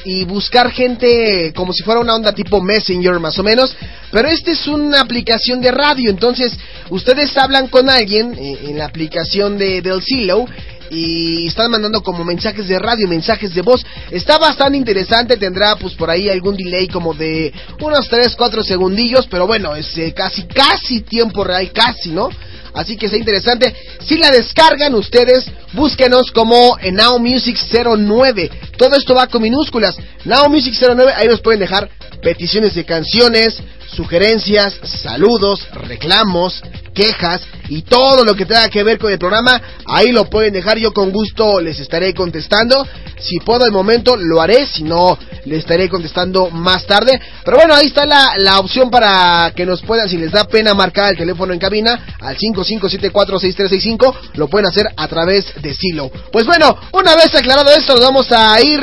y 0.06 0.24
buscar 0.26 0.72
gente 0.72 1.52
como 1.56 1.74
si 1.74 1.84
fuera 1.84 2.00
una 2.00 2.16
onda 2.16 2.34
tipo 2.34 2.62
Messenger 2.62 3.20
más 3.20 3.38
o 3.39 3.43
menos. 3.43 3.76
Pero 4.12 4.28
esta 4.28 4.52
es 4.52 4.68
una 4.68 5.02
aplicación 5.02 5.62
de 5.62 5.72
radio, 5.72 6.10
entonces 6.10 6.58
ustedes 6.89 7.36
hablan 7.38 7.68
con 7.68 7.89
alguien 7.89 8.34
eh, 8.38 8.60
en 8.64 8.78
la 8.78 8.86
aplicación 8.86 9.58
de, 9.58 9.82
del 9.82 10.02
Zillow 10.02 10.47
y 10.90 11.48
están 11.48 11.72
mandando 11.72 12.02
como 12.02 12.24
mensajes 12.24 12.68
de 12.68 12.80
radio, 12.80 13.08
mensajes 13.08 13.54
de 13.54 13.62
voz. 13.62 13.86
Está 14.12 14.38
bastante 14.38 14.78
interesante, 14.78 15.38
tendrá 15.38 15.76
pues 15.76 15.94
por 15.94 16.10
ahí 16.10 16.30
algún 16.30 16.56
delay 16.56 16.88
como 16.88 17.14
de 17.14 17.54
unos 17.82 18.08
3, 18.10 18.36
4 18.36 18.64
segundillos, 18.64 19.28
pero 19.28 19.48
bueno, 19.48 19.76
es 19.76 19.98
eh, 19.98 20.14
casi, 20.14 20.44
casi 20.44 21.02
tiempo 21.02 21.44
real, 21.44 21.72
casi, 21.72 22.10
¿no? 22.10 22.30
Así 22.74 22.98
que 22.98 23.08
está 23.08 23.18
interesante. 23.18 23.76
Si 24.06 24.18
la 24.18 24.30
descargan 24.30 24.94
ustedes, 24.96 25.46
búsquenos 25.74 26.32
como 26.32 26.78
en 26.80 26.96
Now 26.96 27.20
Music 27.20 27.58
09. 27.72 28.52
Todo 28.78 28.96
esto 28.96 29.16
va 29.16 29.28
con 29.28 29.42
minúsculas. 29.42 29.98
Now 30.26 30.50
Music 30.50 30.76
09, 30.80 31.12
ahí 31.16 31.28
nos 31.28 31.42
pueden 31.42 31.60
dejar 31.60 31.90
peticiones 32.22 32.76
de 32.76 32.86
canciones, 32.86 33.62
sugerencias, 33.92 34.80
saludos, 34.84 35.68
reclamos, 35.72 36.62
quejas 36.94 37.42
y 37.70 37.84
todo 37.84 38.26
lo 38.26 38.36
que 38.36 38.46
tenga 38.46 38.68
que 38.70 38.84
ver 38.84 38.98
con 38.98 39.12
el 39.12 39.20
programa, 39.20 39.62
ahí 39.86 40.12
lo 40.12 40.30
pueden 40.30 40.54
dejar, 40.54 40.78
yo 40.78 40.92
con 40.92 41.12
gusto 41.12 41.60
les 41.62 41.80
estaré 41.80 42.14
contestando. 42.14 42.86
Si 43.20 43.40
puedo 43.40 43.66
al 43.66 43.72
momento 43.72 44.16
lo 44.16 44.42
haré, 44.42 44.66
si 44.66 44.84
no 44.84 45.18
les 45.46 45.60
estaré 45.60 45.90
contestando 45.90 46.50
más 46.50 46.86
tarde. 46.86 47.20
Pero 47.44 47.58
bueno, 47.58 47.76
ahí 47.76 47.88
está 47.88 48.06
la, 48.06 48.34
la 48.38 48.60
opción 48.60 48.90
para 48.90 49.52
que 49.56 49.66
nos 49.66 49.82
puedan, 49.82 50.08
si 50.08 50.18
les 50.18 50.32
da 50.32 50.46
pena 50.46 50.74
marcar 50.74 51.12
el 51.12 51.18
teléfono 51.18 51.54
en 51.54 51.60
cabina 51.60 52.16
al 52.22 52.38
55746365, 52.38 54.16
lo 54.36 54.48
pueden 54.48 54.68
hacer 54.68 54.88
a 54.96 55.08
través 55.08 55.46
de 55.62 55.74
Silo. 55.74 56.12
Pues 56.32 56.46
bueno, 56.46 56.78
una 56.94 57.16
vez 57.16 57.34
aclarado 57.36 57.72
esto, 57.72 57.96
nos 57.96 58.06
vamos 58.06 58.32
a 58.32 58.60
ir 58.62 58.80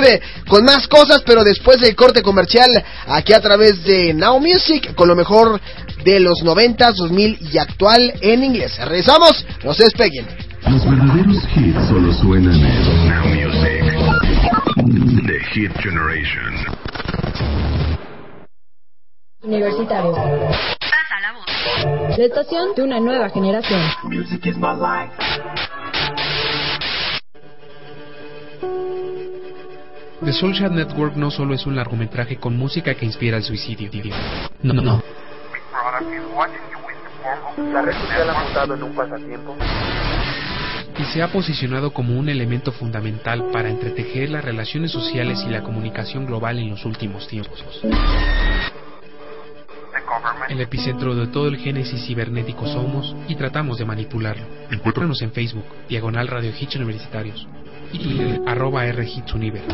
con 0.48 0.64
más 0.64 0.86
cosas, 0.86 1.22
pero 1.24 1.42
después 1.42 1.80
del 1.80 1.96
corte 1.96 2.22
comercial 2.22 2.68
aquí 3.06 3.32
a 3.32 3.40
través 3.40 3.82
de 3.84 4.12
Now 4.14 4.38
Music 4.40 4.94
con 4.96 5.06
lo 5.08 5.14
mejor 5.14 5.60
de 6.04 6.18
los 6.18 6.42
90, 6.42 6.92
2000 6.92 7.38
y 7.52 7.58
actual 7.58 8.12
en 8.20 8.42
inglés. 8.42 8.76
Regresamos, 8.78 9.46
no 9.64 9.72
se 9.72 9.84
despeguen. 9.84 10.26
Los 10.68 10.84
verdaderos 10.84 11.44
hits 11.54 11.88
solo 11.88 12.12
suenan 12.12 12.54
en 12.54 13.08
Now 13.08 13.26
Music. 13.26 13.84
The 15.26 15.38
Hit 15.52 15.72
Generation. 15.78 16.54
Universitario. 19.42 20.12
Pasa 20.12 21.20
la 21.22 21.32
voz. 21.32 22.18
La 22.18 22.24
estación 22.24 22.74
de 22.74 22.82
una 22.82 22.98
nueva 22.98 23.28
generación. 23.30 23.80
Music 24.04 24.44
is 24.46 24.56
my 24.56 24.74
life. 24.74 25.12
The 30.24 30.32
Soulshad 30.32 30.70
Network 30.70 31.14
no 31.14 31.30
solo 31.30 31.54
es 31.54 31.66
un 31.66 31.76
largometraje 31.76 32.38
con 32.38 32.56
música 32.56 32.94
que 32.94 33.04
inspira 33.04 33.36
el 33.36 33.42
suicidio. 33.42 33.90
No, 34.62 34.72
no, 34.72 34.80
no. 34.80 35.02
La 37.72 37.82
red 37.82 37.92
social 37.92 38.30
ha 38.30 38.42
mutado 38.42 38.74
en 38.74 38.82
un 38.82 38.94
pasatiempo. 38.94 39.56
Y 40.98 41.04
se 41.04 41.22
ha 41.22 41.30
posicionado 41.30 41.92
como 41.92 42.18
un 42.18 42.30
elemento 42.30 42.72
fundamental 42.72 43.50
para 43.52 43.68
entretejer 43.68 44.30
las 44.30 44.42
relaciones 44.42 44.90
sociales 44.90 45.44
y 45.46 45.50
la 45.50 45.62
comunicación 45.62 46.24
global 46.24 46.58
en 46.58 46.70
los 46.70 46.86
últimos 46.86 47.28
tiempos. 47.28 47.82
El 50.48 50.60
epicentro 50.62 51.14
de 51.14 51.26
todo 51.26 51.48
el 51.48 51.58
génesis 51.58 52.06
cibernético 52.06 52.66
somos 52.66 53.14
y 53.28 53.34
tratamos 53.34 53.76
de 53.76 53.84
manipularlo. 53.84 54.46
Encuéntranos 54.70 55.20
en 55.20 55.32
Facebook, 55.32 55.66
Diagonal 55.88 56.28
Radio 56.28 56.52
Hits 56.58 56.76
Universitarios 56.76 57.46
y 57.92 57.98
Twitter, 57.98 58.40
arroba 58.46 58.86
R 58.86 59.04
Hits 59.04 59.34
Univer. 59.34 59.64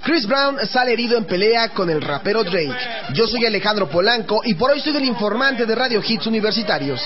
Chris 0.04 0.28
Brown 0.28 0.58
sale 0.68 0.94
herido 0.94 1.18
en 1.18 1.26
pelea 1.26 1.70
con 1.70 1.90
el 1.90 2.00
rapero 2.02 2.44
Drake. 2.44 2.76
Yo 3.14 3.26
soy 3.26 3.46
Alejandro 3.46 3.90
Polanco 3.90 4.42
y 4.44 4.54
por 4.56 4.72
hoy 4.72 4.82
soy 4.82 4.98
el 4.98 5.06
informante 5.06 5.66
de 5.66 5.76
Radio 5.76 6.02
Hits 6.06 6.28
Universitarios. 6.28 7.02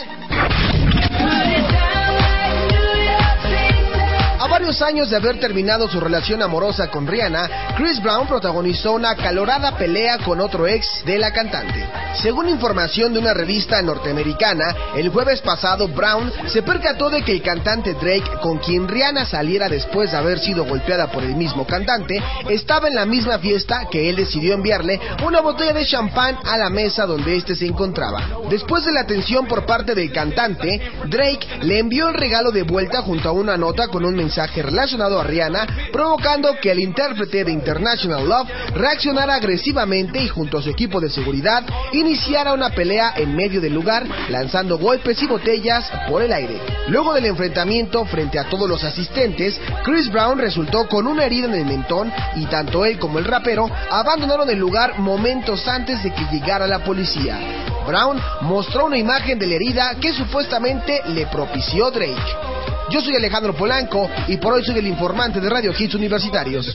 Varios 4.68 4.82
años 4.82 5.10
de 5.10 5.16
haber 5.16 5.40
terminado 5.40 5.88
su 5.88 5.98
relación 5.98 6.42
amorosa 6.42 6.92
con 6.92 7.08
Rihanna, 7.08 7.76
Chris 7.78 8.04
Brown 8.04 8.28
protagonizó 8.28 8.92
una 8.92 9.16
calorada 9.16 9.78
pelea 9.78 10.18
con 10.18 10.42
otro 10.42 10.68
ex 10.68 11.06
de 11.06 11.18
la 11.18 11.32
cantante. 11.32 11.88
Según 12.22 12.50
información 12.50 13.14
de 13.14 13.20
una 13.20 13.34
revista 13.34 13.82
norteamericana, 13.82 14.76
el 14.98 15.08
jueves 15.08 15.40
pasado 15.40 15.88
Brown 15.88 16.30
se 16.48 16.64
percató 16.64 17.10
de 17.10 17.22
que 17.22 17.32
el 17.32 17.42
cantante 17.42 17.94
Drake, 17.94 18.30
con 18.42 18.58
quien 18.58 18.90
Rihanna 18.90 19.26
saliera 19.26 19.70
después 19.70 20.12
de 20.12 20.18
haber 20.18 20.38
sido 20.38 20.66
golpeada 20.66 21.10
por 21.12 21.24
el 21.24 21.38
mismo 21.38 21.66
cantante, 21.66 22.22
estaba 22.50 22.90
en 22.90 22.96
la 22.96 23.06
misma 23.06 23.40
fiesta 23.40 23.88
que 23.90 24.10
él 24.10 24.18
decidió 24.18 24.54
enviarle 24.54 25.00
una 25.26 25.40
botella 25.40 25.72
de 25.72 25.86
champán 25.86 26.40
a 26.44 26.58
la 26.58 26.70
mesa 26.70 27.06
donde 27.06 27.38
éste 27.38 27.56
se 27.56 27.68
encontraba. 27.68 28.22
Después 28.50 28.84
de 28.84 28.92
la 28.92 29.02
atención 29.02 29.48
por 29.48 29.66
parte 29.66 29.96
del 29.96 30.12
cantante, 30.12 30.82
Drake 31.06 31.48
le 31.62 31.80
envió 31.80 32.10
el 32.10 32.16
regalo 32.16 32.52
de 32.52 32.64
vuelta 32.64 33.02
junto 33.02 33.30
a 33.30 33.32
una 33.32 33.56
nota 33.56 33.88
con 33.88 34.04
un 34.04 34.16
mensaje 34.16 34.57
relacionado 34.62 35.20
a 35.20 35.24
Rihanna, 35.24 35.90
provocando 35.92 36.56
que 36.62 36.72
el 36.72 36.80
intérprete 36.80 37.44
de 37.44 37.52
International 37.52 38.28
Love 38.28 38.50
reaccionara 38.74 39.36
agresivamente 39.36 40.22
y 40.22 40.28
junto 40.28 40.58
a 40.58 40.62
su 40.62 40.70
equipo 40.70 41.00
de 41.00 41.10
seguridad 41.10 41.64
iniciara 41.94 42.54
una 42.54 42.70
pelea 42.70 43.14
en 43.16 43.36
medio 43.36 43.62
del 43.62 43.74
lugar, 43.74 44.06
lanzando 44.30 44.78
golpes 44.78 45.22
y 45.22 45.28
botellas 45.28 45.90
por 46.10 46.22
el 46.22 46.32
aire. 46.34 46.60
Luego 46.88 47.14
del 47.14 47.26
enfrentamiento 47.26 48.06
frente 48.06 48.40
a 48.40 48.50
todos 48.50 48.70
los 48.70 48.84
asistentes, 48.84 49.60
Chris 49.84 50.12
Brown 50.12 50.40
resultó 50.40 50.88
con 50.88 51.08
una 51.08 51.26
herida 51.26 51.48
en 51.48 51.56
el 51.56 51.66
mentón 51.66 52.12
y 52.36 52.46
tanto 52.46 52.86
él 52.86 52.98
como 53.00 53.20
el 53.20 53.26
rapero 53.26 53.70
abandonaron 53.90 54.50
el 54.50 54.58
lugar 54.58 55.00
momentos 55.00 55.68
antes 55.68 56.02
de 56.04 56.14
que 56.14 56.26
llegara 56.32 56.68
la 56.68 56.84
policía. 56.84 57.40
Brown 57.86 58.22
mostró 58.42 58.86
una 58.86 58.98
imagen 58.98 59.40
de 59.40 59.48
la 59.48 59.56
herida 59.56 59.96
que 60.02 60.14
supuestamente 60.14 61.02
le 61.08 61.26
propició 61.28 61.90
Drake. 61.90 62.57
Yo 62.90 63.02
soy 63.02 63.16
Alejandro 63.16 63.54
Polanco 63.54 64.10
y 64.28 64.38
por 64.38 64.54
hoy 64.54 64.64
soy 64.64 64.78
el 64.78 64.88
informante 64.88 65.42
de 65.42 65.50
Radio 65.50 65.74
Hits 65.78 65.96
Universitarios. 65.96 66.74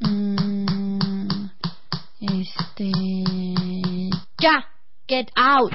Mm, 0.00 1.46
este. 2.20 2.90
Ya, 4.38 4.64
Get 5.08 5.28
Out. 5.34 5.72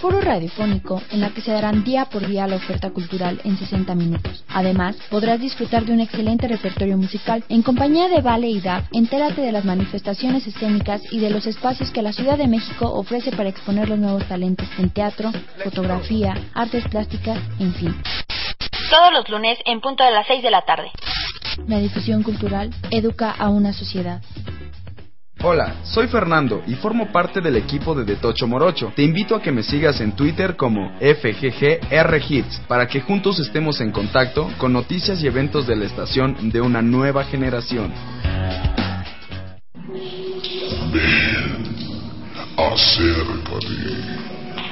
Foro 0.00 0.20
radiofónico 0.20 1.02
en 1.10 1.20
la 1.20 1.30
que 1.30 1.40
se 1.40 1.50
darán 1.50 1.82
día 1.82 2.06
por 2.06 2.26
día 2.26 2.46
la 2.46 2.56
oferta 2.56 2.90
cultural 2.90 3.40
en 3.44 3.58
60 3.58 3.94
minutos. 3.94 4.44
Además, 4.48 4.96
podrás 5.10 5.40
disfrutar 5.40 5.84
de 5.84 5.92
un 5.92 6.00
excelente 6.00 6.46
repertorio 6.46 6.96
musical 6.96 7.44
en 7.48 7.62
compañía 7.62 8.08
de 8.08 8.20
Vale 8.20 8.48
y 8.48 8.60
DAP. 8.60 8.84
Entérate 8.92 9.40
de 9.40 9.52
las 9.52 9.64
manifestaciones 9.64 10.46
escénicas 10.46 11.02
y 11.10 11.18
de 11.18 11.30
los 11.30 11.46
espacios 11.46 11.90
que 11.90 12.02
la 12.02 12.12
Ciudad 12.12 12.38
de 12.38 12.46
México 12.46 12.92
ofrece 12.92 13.32
para 13.32 13.48
exponer 13.48 13.88
los 13.88 13.98
nuevos 13.98 14.26
talentos 14.28 14.68
en 14.78 14.90
teatro, 14.90 15.32
fotografía, 15.62 16.34
artes 16.54 16.84
plásticas, 16.88 17.38
en 17.58 17.74
fin. 17.74 17.94
Todos 18.88 19.12
los 19.12 19.28
lunes 19.28 19.58
en 19.66 19.80
punto 19.80 20.04
de 20.04 20.12
las 20.12 20.26
6 20.26 20.42
de 20.42 20.50
la 20.50 20.62
tarde. 20.62 20.90
La 21.66 21.78
difusión 21.78 22.22
cultural 22.22 22.70
educa 22.90 23.30
a 23.30 23.48
una 23.48 23.72
sociedad. 23.72 24.20
Hola, 25.46 25.74
soy 25.82 26.06
Fernando 26.08 26.62
y 26.66 26.74
formo 26.74 27.12
parte 27.12 27.42
del 27.42 27.56
equipo 27.56 27.94
de 27.94 28.06
Detocho 28.06 28.46
Morocho. 28.46 28.94
Te 28.96 29.02
invito 29.02 29.36
a 29.36 29.42
que 29.42 29.52
me 29.52 29.62
sigas 29.62 30.00
en 30.00 30.12
Twitter 30.12 30.56
como 30.56 30.90
FGGRHits 30.98 32.62
para 32.66 32.88
que 32.88 33.02
juntos 33.02 33.38
estemos 33.38 33.78
en 33.82 33.92
contacto 33.92 34.50
con 34.56 34.72
noticias 34.72 35.22
y 35.22 35.26
eventos 35.26 35.66
de 35.66 35.76
la 35.76 35.84
estación 35.84 36.50
de 36.50 36.62
una 36.62 36.80
nueva 36.80 37.24
generación. 37.24 37.92
Ven, 40.90 41.66
acércate. 42.56 43.66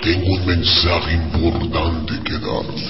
Tengo 0.00 0.36
un 0.36 0.46
mensaje 0.46 1.12
importante 1.12 2.14
que 2.24 2.32
darte. 2.38 2.82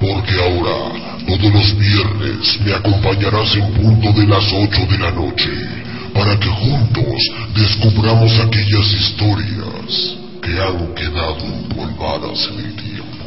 Porque 0.00 0.34
ahora, 0.42 1.18
todos 1.24 1.54
los 1.54 1.78
viernes, 1.78 2.60
me 2.66 2.74
acompañarás 2.74 3.54
en 3.54 3.74
punto 3.74 4.12
de 4.20 4.26
las 4.26 4.52
8 4.52 4.86
de 4.90 4.98
la 4.98 5.10
noche 5.12 5.82
para 6.12 6.38
que 6.38 6.48
juntos 6.48 7.30
descubramos 7.54 8.32
aquellas 8.40 8.92
historias 8.92 10.16
que 10.42 10.60
han 10.60 10.94
quedado 10.94 11.44
empolvadas 11.44 12.48
en 12.52 12.58
el 12.66 12.74
tiempo. 12.76 13.24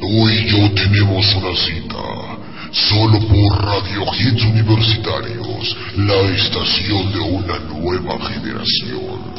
Tú 0.00 0.28
y 0.28 0.46
yo 0.46 0.70
tenemos 0.74 1.34
una 1.34 1.54
cita, 1.56 2.38
solo 2.72 3.18
por 3.20 3.64
Radio 3.64 4.04
Hits 4.12 4.44
Universitarios, 4.44 5.76
la 5.96 6.20
estación 6.36 7.12
de 7.12 7.20
una 7.20 7.58
nueva 7.60 8.18
generación. 8.28 9.34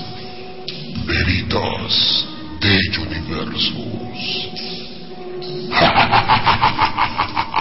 Veritas 1.06 2.26
de 2.62 2.78
Universos. 3.00 3.76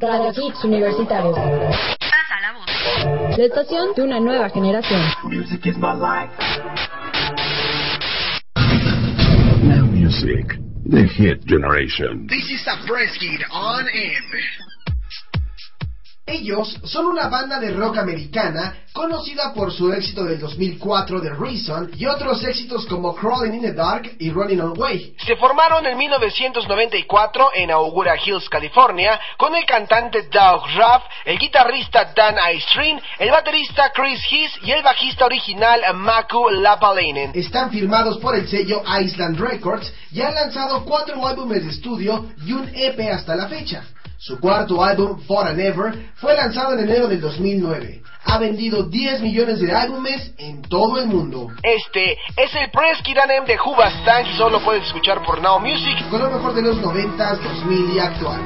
Radio 0.00 0.30
Hits 0.32 0.64
Universitarios. 0.64 1.36
Pasa 1.36 2.40
la 2.40 2.52
voz. 2.54 3.38
La 3.38 3.44
estación 3.44 3.94
de 3.94 4.02
una 4.02 4.18
nueva 4.18 4.48
generación. 4.48 5.02
Music 5.24 5.66
is 5.66 5.76
my 5.76 5.92
life. 5.92 6.32
Now 9.62 9.84
music, 9.84 10.58
the 10.86 11.06
hit 11.06 11.44
generation. 11.44 12.26
This 12.28 12.48
is 12.50 12.66
a 12.66 12.86
press 12.86 13.14
kid 13.18 13.44
on 13.52 13.86
in. 13.88 14.69
Ellos 16.30 16.78
son 16.84 17.06
una 17.06 17.28
banda 17.28 17.58
de 17.58 17.72
rock 17.72 17.98
americana 17.98 18.84
conocida 18.92 19.52
por 19.52 19.72
su 19.72 19.92
éxito 19.92 20.22
del 20.24 20.38
2004 20.38 21.20
The 21.20 21.30
Reason 21.30 21.90
y 21.96 22.06
otros 22.06 22.44
éxitos 22.44 22.86
como 22.86 23.16
Crawling 23.16 23.54
in 23.54 23.62
the 23.62 23.72
Dark 23.72 24.12
y 24.18 24.30
Running 24.30 24.60
Away. 24.60 25.16
Se 25.26 25.34
formaron 25.34 25.84
en 25.86 25.98
1994 25.98 27.50
en 27.54 27.72
Augura 27.72 28.14
Hills, 28.16 28.48
California, 28.48 29.18
con 29.36 29.56
el 29.56 29.66
cantante 29.66 30.22
Doug 30.30 30.62
Ruff, 30.76 31.02
el 31.24 31.36
guitarrista 31.36 32.12
Dan 32.14 32.38
Aistrin, 32.38 33.00
el 33.18 33.30
baterista 33.30 33.90
Chris 33.92 34.22
Heath 34.30 34.62
y 34.62 34.70
el 34.70 34.84
bajista 34.84 35.24
original 35.24 35.80
Maku 35.94 36.48
Lapalainen. 36.50 37.32
Están 37.34 37.70
firmados 37.72 38.18
por 38.18 38.36
el 38.36 38.46
sello 38.48 38.82
Island 39.00 39.40
Records 39.40 39.92
y 40.12 40.22
han 40.22 40.34
lanzado 40.34 40.84
cuatro 40.84 41.26
álbumes 41.26 41.64
de 41.64 41.70
estudio 41.70 42.26
y 42.46 42.52
un 42.52 42.70
EP 42.72 43.00
hasta 43.12 43.34
la 43.34 43.48
fecha. 43.48 43.84
Su 44.20 44.38
cuarto 44.38 44.84
álbum, 44.84 45.18
Forever, 45.26 46.10
fue 46.16 46.36
lanzado 46.36 46.74
en 46.74 46.80
enero 46.80 47.08
del 47.08 47.22
2009. 47.22 48.02
Ha 48.26 48.36
vendido 48.36 48.82
10 48.82 49.22
millones 49.22 49.60
de 49.60 49.72
álbumes 49.74 50.34
en 50.36 50.60
todo 50.60 50.98
el 50.98 51.06
mundo. 51.06 51.48
Este 51.62 52.18
es 52.36 52.54
el 52.54 52.70
Press 52.70 53.00
Kiranem 53.02 53.46
de 53.46 53.56
Hubastang 53.58 54.26
y 54.26 54.36
solo 54.36 54.60
puedes 54.60 54.84
escuchar 54.84 55.22
por 55.22 55.40
Now 55.40 55.58
Music. 55.58 56.06
Con 56.10 56.20
lo 56.20 56.30
mejor 56.30 56.52
de 56.52 56.60
los 56.60 56.76
90s, 56.82 57.38
2000 57.38 57.94
y 57.94 57.98
actual. 57.98 58.40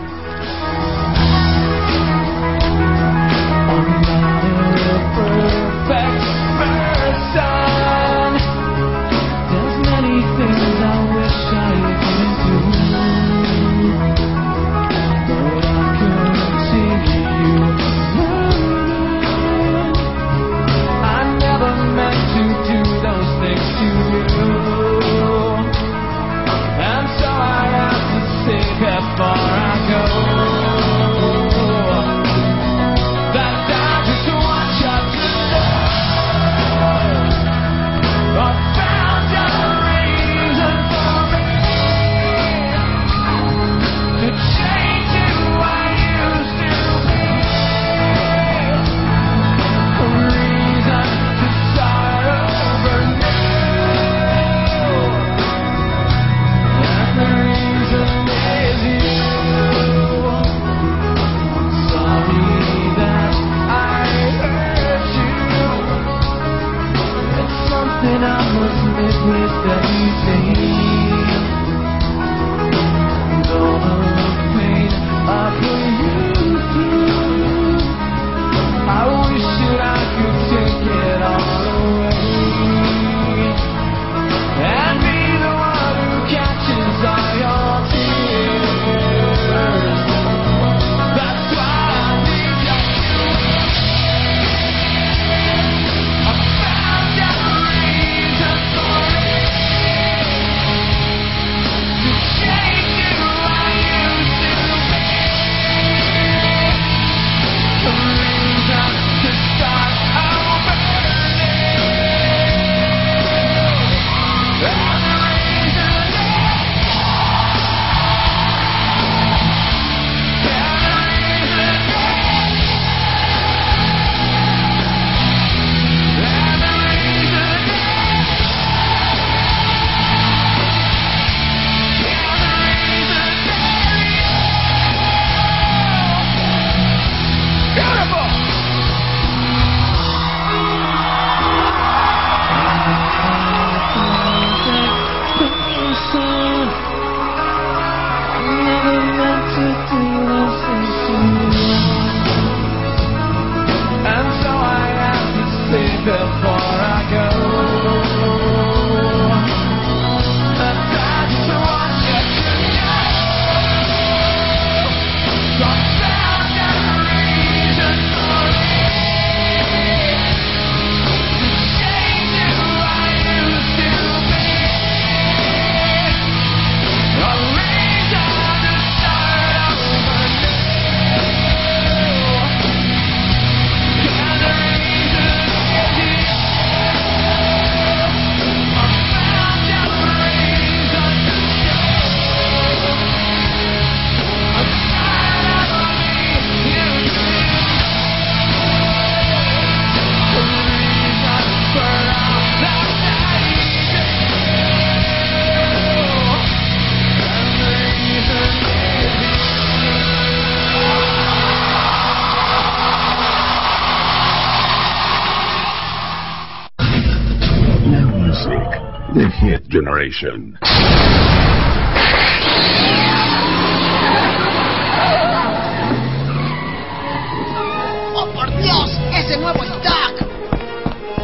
¡Oh, 228.15 228.27
por 228.35 228.55
Dios! 228.61 228.91
¡Ese 229.15 229.39
nuevo 229.39 229.63
es 229.63 229.71
Doc! 229.71 230.21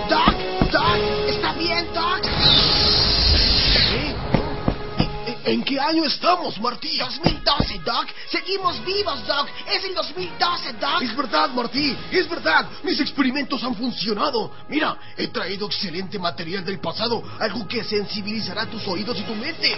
¿Doc? 0.09 0.35
¿Doc? 0.73 0.97
¿Está 1.29 1.53
bien, 1.59 1.87
Doc? 1.93 2.23
¿En 5.45 5.63
qué 5.63 5.79
año 5.79 6.07
estamos, 6.07 6.59
Martí? 6.59 6.97
2012, 6.97 7.81
Doc. 7.85 8.07
Seguimos 8.31 8.83
vivos, 8.87 9.27
Doc. 9.27 9.47
Es 9.71 9.85
el 9.85 9.95
2012, 9.95 10.73
Doc. 10.75 11.03
Es 11.03 11.15
verdad, 11.15 11.51
Martí, 11.51 11.95
es 12.13 12.30
verdad. 12.43 12.67
Mis 12.83 12.99
experimentos 13.01 13.63
han 13.63 13.75
funcionado. 13.75 14.53
Mira, 14.69 14.97
he 15.17 15.29
traído 15.29 15.67
excelente 15.67 16.19
material 16.19 16.65
del 16.65 16.79
pasado, 16.79 17.23
algo 17.39 17.67
que 17.69 17.85
sensibilizará 17.85 18.67
tus 18.67 18.87
oídos 18.87 19.19
y 19.19 19.23
tu 19.23 19.35
mente. 19.35 19.77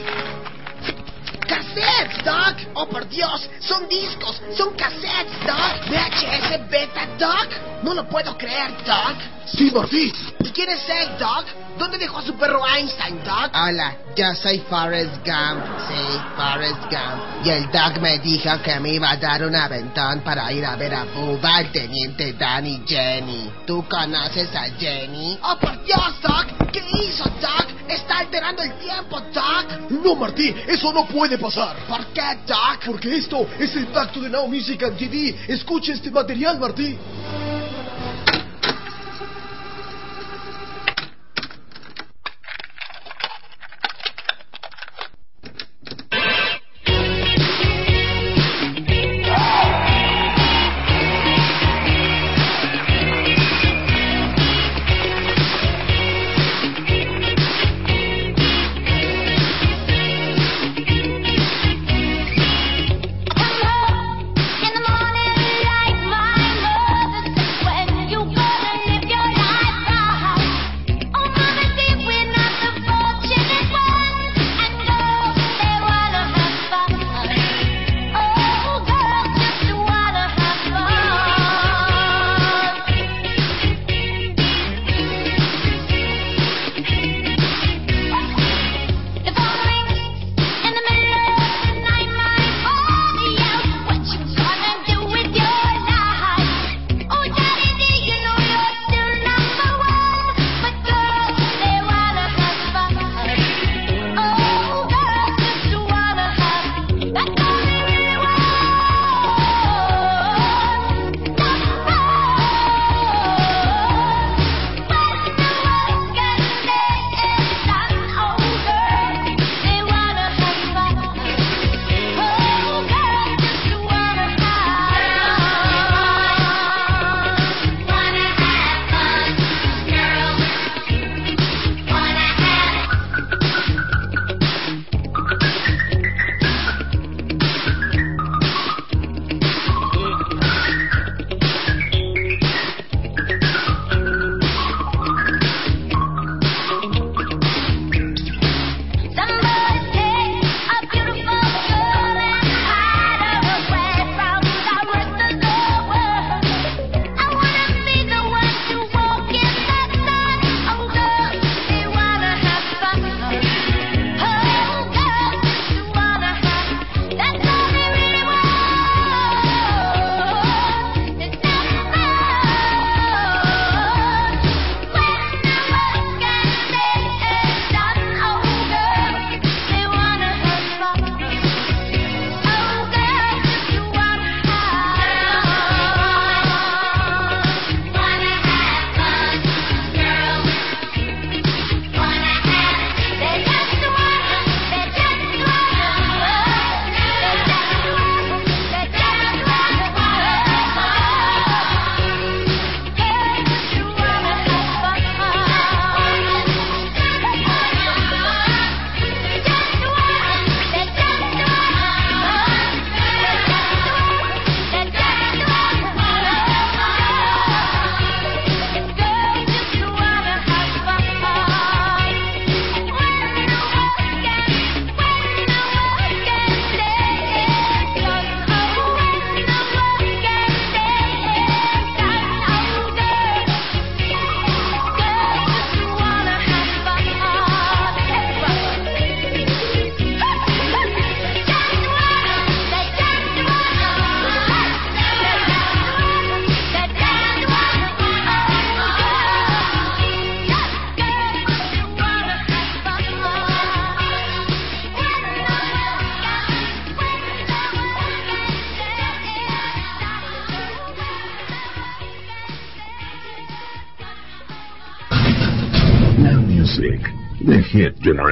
¡Cassettes, 1.47 2.25
Doc! 2.25 2.57
¡Oh, 2.75 2.89
por 2.89 3.09
Dios! 3.09 3.49
¡Son 3.61 3.89
discos! 3.89 4.41
¡Son 4.57 4.75
cassettes, 4.75 5.41
Doc! 5.47 5.91
¿VHS 5.91 6.71
Beta, 6.71 7.07
Doc? 7.19 7.72
No 7.83 7.95
lo 7.95 8.09
puedo 8.09 8.37
creer, 8.39 8.71
Doc. 8.85 9.17
Sí, 9.47 9.71
Martí. 9.75 10.13
¿Y 10.41 10.51
quién 10.51 10.71
es 10.71 10.89
él, 10.89 11.19
Doc? 11.19 11.45
¿Dónde 11.79 11.99
dejó 11.99 12.19
a 12.19 12.23
su 12.23 12.35
perro 12.37 12.63
Einstein, 12.67 13.19
Doc? 13.25 13.51
Hola, 13.55 13.97
yo 14.15 14.35
soy 14.37 14.61
Forrest 14.71 15.17
Gump. 15.27 15.65
Sí, 15.89 16.21
Forrest 16.37 16.83
Gump. 16.85 17.45
Y 17.45 17.51
el 17.51 17.71
Doc 17.73 17.99
me 18.01 18.19
dijo 18.21 18.51
que 18.63 18.79
me 18.79 18.95
iba 18.95 19.11
a 19.11 19.17
dar 19.17 19.45
un 19.45 19.57
aventón 19.57 20.21
para 20.21 20.53
ir 20.53 20.65
a 20.65 20.77
ver 20.77 20.95
a 20.95 21.05
Bubba, 21.05 21.57
al 21.57 21.73
teniente 21.73 22.35
Dan 22.35 22.67
y 22.67 22.83
Jenny. 22.87 23.51
¿Tú 23.67 23.85
conoces 23.89 24.55
a 24.55 24.71
Jenny? 24.79 25.39
¡Oh, 25.43 25.57
por 25.59 25.83
Dios, 25.85 26.21
Doc! 26.23 26.71
¿Qué 26.71 26.85
hizo, 27.03 27.25
Doc? 27.25 27.67
Está 27.89 28.19
alterando 28.19 28.63
el 28.63 28.73
tiempo, 28.75 29.21
Doc. 29.33 29.91
No, 29.91 30.15
Martí, 30.15 30.55
eso 30.69 30.93
no 30.93 31.05
puede 31.07 31.37
pasar. 31.37 31.77
¿Por 31.89 32.07
qué, 32.07 32.39
Doc? 32.47 32.87
Porque 32.87 33.17
esto 33.17 33.47
es 33.59 33.75
el 33.75 33.89
pacto 33.89 34.21
de 34.21 34.31
Now 34.31 34.47
Music 34.47 34.83
and 34.85 34.97
TV. 34.97 35.37
Escuche 35.49 35.93
este 35.93 36.13
material, 36.13 36.61
Martí. 36.61 36.97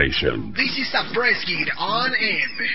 Hit 0.01 0.13
Generation. 0.13 0.55
This 0.57 0.79
is 0.79 0.95
a 0.95 1.13
press 1.13 1.45
kid 1.45 1.69
on 1.79 2.15
M. 2.15 2.67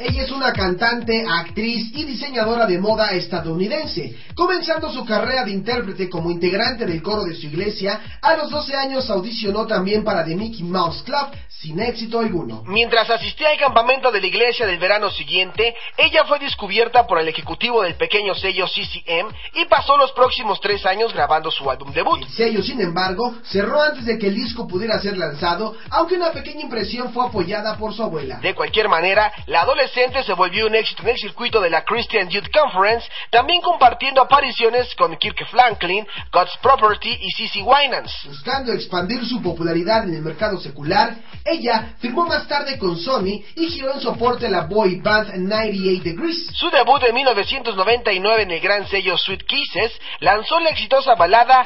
Ella 0.00 0.22
es 0.22 0.30
una 0.30 0.52
cantante, 0.52 1.24
actriz 1.28 1.90
y 1.92 2.04
diseñadora 2.04 2.66
de 2.66 2.78
moda 2.78 3.10
estadounidense. 3.10 4.16
Comenzando 4.34 4.92
su 4.92 5.04
carrera 5.04 5.44
de 5.44 5.50
intérprete 5.50 6.08
como 6.08 6.30
integrante 6.30 6.86
del 6.86 7.02
coro 7.02 7.24
de 7.24 7.34
su 7.34 7.46
iglesia, 7.46 8.00
a 8.22 8.36
los 8.36 8.48
12 8.48 8.76
años 8.76 9.10
audicionó 9.10 9.66
también 9.66 10.04
para 10.04 10.24
The 10.24 10.36
Mickey 10.36 10.62
Mouse 10.62 11.02
Club 11.02 11.30
sin 11.60 11.80
éxito 11.80 12.20
alguno. 12.20 12.62
Mientras 12.66 13.10
asistía 13.10 13.50
al 13.50 13.58
campamento 13.58 14.12
de 14.12 14.20
la 14.20 14.26
iglesia 14.28 14.64
del 14.64 14.78
verano 14.78 15.10
siguiente, 15.10 15.74
ella 15.96 16.24
fue 16.24 16.38
descubierta 16.38 17.06
por 17.06 17.18
el 17.18 17.26
ejecutivo 17.26 17.82
del 17.82 17.96
pequeño 17.96 18.34
sello 18.34 18.66
CCM 18.68 19.28
y 19.54 19.64
pasó 19.64 19.96
los 19.96 20.12
próximos 20.12 20.60
tres 20.60 20.86
años 20.86 21.12
grabando 21.12 21.50
su 21.50 21.68
álbum 21.68 21.92
debut. 21.92 22.22
El 22.22 22.28
sello, 22.30 22.62
sin 22.62 22.80
embargo, 22.80 23.34
cerró 23.42 23.82
antes 23.82 24.04
de 24.04 24.18
que 24.18 24.28
el 24.28 24.36
disco 24.36 24.68
pudiera 24.68 25.00
ser 25.00 25.16
lanzado, 25.18 25.74
aunque 25.90 26.14
una 26.14 26.30
pequeña 26.30 26.60
impresión 26.60 27.12
fue 27.12 27.26
apoyada 27.26 27.76
por 27.76 27.92
su 27.92 28.04
abuela. 28.04 28.38
De 28.38 28.54
cualquier 28.54 28.88
manera, 28.88 29.32
la 29.46 29.62
adolescente 29.62 30.22
se 30.22 30.34
volvió 30.34 30.66
un 30.66 30.76
éxito 30.76 31.02
en 31.02 31.08
el 31.08 31.18
circuito 31.18 31.60
de 31.60 31.70
la 31.70 31.84
Christian 31.84 32.28
Youth 32.28 32.50
Conference, 32.52 33.08
también 33.30 33.60
compartiendo 33.62 34.22
apariciones 34.22 34.94
con 34.94 35.16
Kirk 35.16 35.44
Franklin, 35.50 36.06
God's 36.32 36.56
Property 36.62 37.18
y 37.20 37.32
Cissy 37.32 37.62
Winans. 37.62 38.12
Buscando 38.26 38.72
expandir 38.72 39.26
su 39.26 39.42
popularidad 39.42 40.04
en 40.04 40.14
el 40.14 40.22
mercado 40.22 40.60
secular, 40.60 41.16
ella 41.48 41.94
firmó 41.98 42.26
más 42.26 42.46
tarde 42.46 42.78
con 42.78 42.96
Sony 42.98 43.42
y 43.56 43.68
giró 43.68 43.94
en 43.94 44.00
soporte 44.00 44.46
a 44.46 44.50
la 44.50 44.66
boy 44.66 45.00
band 45.00 45.34
98 45.34 46.02
Degrees. 46.04 46.50
Su 46.54 46.70
debut 46.70 47.02
en 47.04 47.14
1999 47.14 48.42
en 48.42 48.50
el 48.50 48.60
gran 48.60 48.86
sello 48.88 49.16
Sweet 49.16 49.44
Kisses 49.44 49.92
lanzó 50.20 50.60
la 50.60 50.70
exitosa 50.70 51.14
balada 51.14 51.64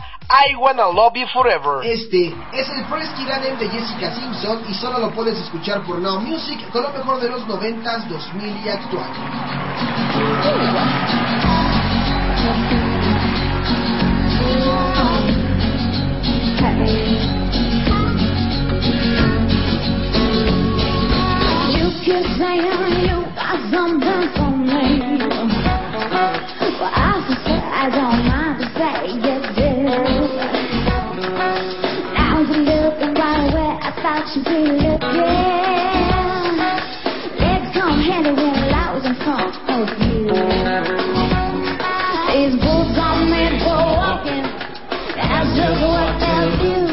I 0.50 0.54
Wanna 0.54 0.90
Love 0.92 1.14
You 1.14 1.26
Forever. 1.28 1.84
Este 1.84 2.34
es 2.52 2.68
el 2.68 2.84
Press 2.84 3.10
Kiranem 3.16 3.58
de 3.58 3.68
Jessica 3.68 4.14
Simpson 4.14 4.64
y 4.68 4.74
solo 4.74 4.98
lo 4.98 5.10
puedes 5.12 5.38
escuchar 5.38 5.82
por 5.84 5.98
Now 5.98 6.20
Music 6.20 6.58
con 6.70 6.82
lo 6.82 6.90
mejor 6.90 7.20
de 7.20 7.28
los 7.28 7.42
90s, 7.46 8.08
2000 8.08 8.64
y 8.64 8.68
actual. 8.68 9.10
You 22.12 22.20
you 22.20 23.24
got 23.32 23.56
something 23.72 24.24
for 24.36 24.52
me. 24.52 25.16
But 26.76 26.92
I 26.92 27.24
say 27.40 27.56
I 27.56 27.88
don't 27.88 28.28
mind 28.28 28.60
to 28.60 28.66
say 28.76 29.16
yes, 29.16 29.40
yes. 29.56 30.28
Now 32.12 32.44
you're 32.44 32.68
looking 32.68 33.14
right 33.16 33.48
where 33.48 33.80
I 33.80 33.96
thought 34.04 34.28
you'd 34.36 34.44
be 34.44 34.60
looking. 34.76 35.24
Legs 37.40 37.72
come 37.72 37.96
handy 38.04 38.36
when 38.36 38.60
loud 38.68 39.08
in 39.08 39.16
front 39.24 39.56
of 39.72 39.88
you. 40.04 40.28
These 42.28 42.60
boots 42.60 42.92
are 43.00 43.24
made 43.24 43.56
for 43.64 43.80
walking. 43.96 44.44
That's 45.16 45.48
just 45.56 45.80
what 45.80 46.12
they'll 46.20 46.60
do. 46.60 46.92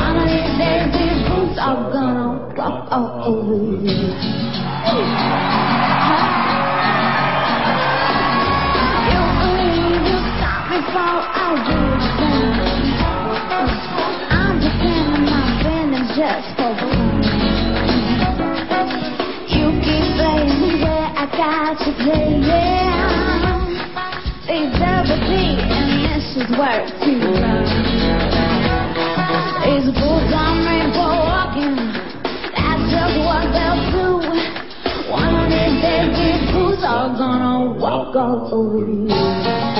One 0.00 0.16
of 0.16 0.24
these 0.32 0.56
days, 0.56 0.88
these 0.96 1.20
boots 1.28 1.60
are 1.60 1.92
walk 3.00 3.26
all 3.26 3.38
over 3.38 3.54
you. 3.54 3.90
You 9.10 9.20
believe 9.40 10.02
you 10.06 10.18
stop 10.38 10.62
before 10.70 11.20
I 11.26 11.58
do 11.66 11.78
the 11.90 12.08
same. 12.18 12.54
I'm 14.30 14.54
defending 14.62 15.26
my 15.26 15.42
feelings 15.62 16.10
just 16.14 16.48
for 16.54 16.70
fun. 16.78 17.22
You 19.50 19.66
keep 19.82 20.06
playing 20.14 20.82
where 20.82 21.08
I 21.14 21.26
got 21.34 21.76
you 21.86 21.92
playing. 21.98 22.42
They 24.46 24.62
double 24.78 25.18
D 25.26 25.30
and 25.58 25.90
this 26.04 26.26
is 26.36 26.50
worth 26.54 26.90
to 27.02 27.12
run. 27.42 27.64
These 29.64 29.88
boots 29.98 30.32
are 30.36 30.54
made 30.54 30.92
for 30.94 31.10
walking. 31.10 31.93
Just 33.04 33.18
what 33.18 33.52
they'll 33.52 33.92
do. 33.92 35.12
One 35.12 35.36
of 35.36 35.50
these 35.50 35.82
days, 35.82 36.08
these 36.16 36.52
boots 36.52 36.82
are 36.86 37.12
gonna 37.18 37.78
walk 37.78 38.16
all 38.16 38.48
over 38.50 38.78
you. 38.78 39.73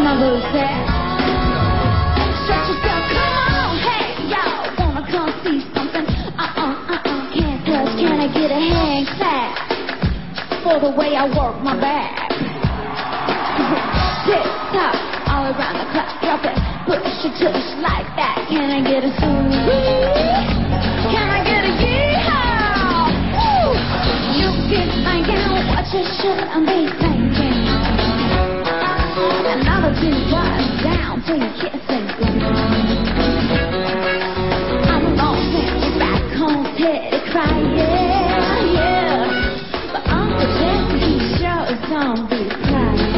Boots 0.00 0.48
at? 0.56 0.80
Stretch 2.44 2.72
yourself, 2.72 3.04
come 3.12 3.36
on, 3.36 3.76
hey, 3.84 4.32
y'all, 4.32 4.64
wanna 4.80 5.04
come 5.12 5.28
see 5.44 5.60
something? 5.76 6.08
Uh-uh, 6.40 6.96
uh-uh, 6.96 7.28
can 7.36 8.16
I 8.16 8.32
get 8.32 8.48
a 8.48 8.56
hang 8.56 9.04
tag 9.20 9.52
for 10.64 10.80
the 10.80 10.88
way 10.96 11.16
I 11.20 11.28
work 11.28 11.60
my 11.60 11.76
back? 11.76 12.16
Tick 14.24 14.48
tock, 14.72 14.96
all 15.28 15.52
around 15.52 15.76
the 15.76 15.84
clock, 15.92 16.08
drop 16.24 16.48
push 16.88 17.04
it, 17.28 17.36
tush 17.36 17.76
like 17.84 18.08
that. 18.16 18.48
Can 18.48 18.72
I 18.72 18.80
get 18.80 19.04
a 19.04 19.12
squeeze? 19.20 19.52
Can 21.12 21.28
I 21.28 21.44
get 21.44 21.60
a 21.60 21.76
yeehaw? 21.76 23.04
You 24.32 24.48
keep 24.64 24.88
thinking 25.04 25.44
what 25.68 25.84
you 25.92 26.02
shouldn't 26.16 26.64
be 26.66 26.88
thinking. 26.98 27.19
Down 31.30 31.38
till 31.38 31.46
you 31.46 31.70
kiss 31.70 31.86
and 31.88 32.10
I'm 34.90 35.04
gonna 35.16 35.52
send 35.52 35.74
you 35.84 35.92
back 35.98 36.24
home, 36.38 36.64
teddy 36.76 37.20
cry, 37.30 37.54
yeah, 37.76 38.72
yeah. 38.72 39.28
But 39.92 40.02
Uncle 40.08 40.48
Jesse, 40.58 40.98
he 40.98 41.12
sure 41.38 41.64
is 41.70 41.82
gonna 41.88 42.28
be 42.28 42.40
crying. 42.66 43.14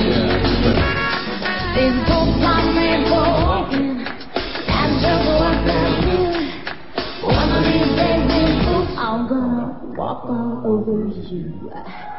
These 1.75 1.99
books 2.09 2.43
are 2.45 2.67
made 2.73 3.05
for 3.09 3.29
walking. 3.47 4.05
That's 4.67 4.95
just 5.01 5.27
what 5.41 5.57
they 5.65 5.89
do. 6.05 6.21
One 7.27 7.51
of 7.53 7.63
these 7.65 7.93
days, 7.97 8.23
these 8.29 8.57
boots 8.67 8.95
are 8.97 9.23
gonna 9.29 9.97
walk 9.97 10.25
all 10.29 10.63
over 10.67 11.09
you. 11.09 12.12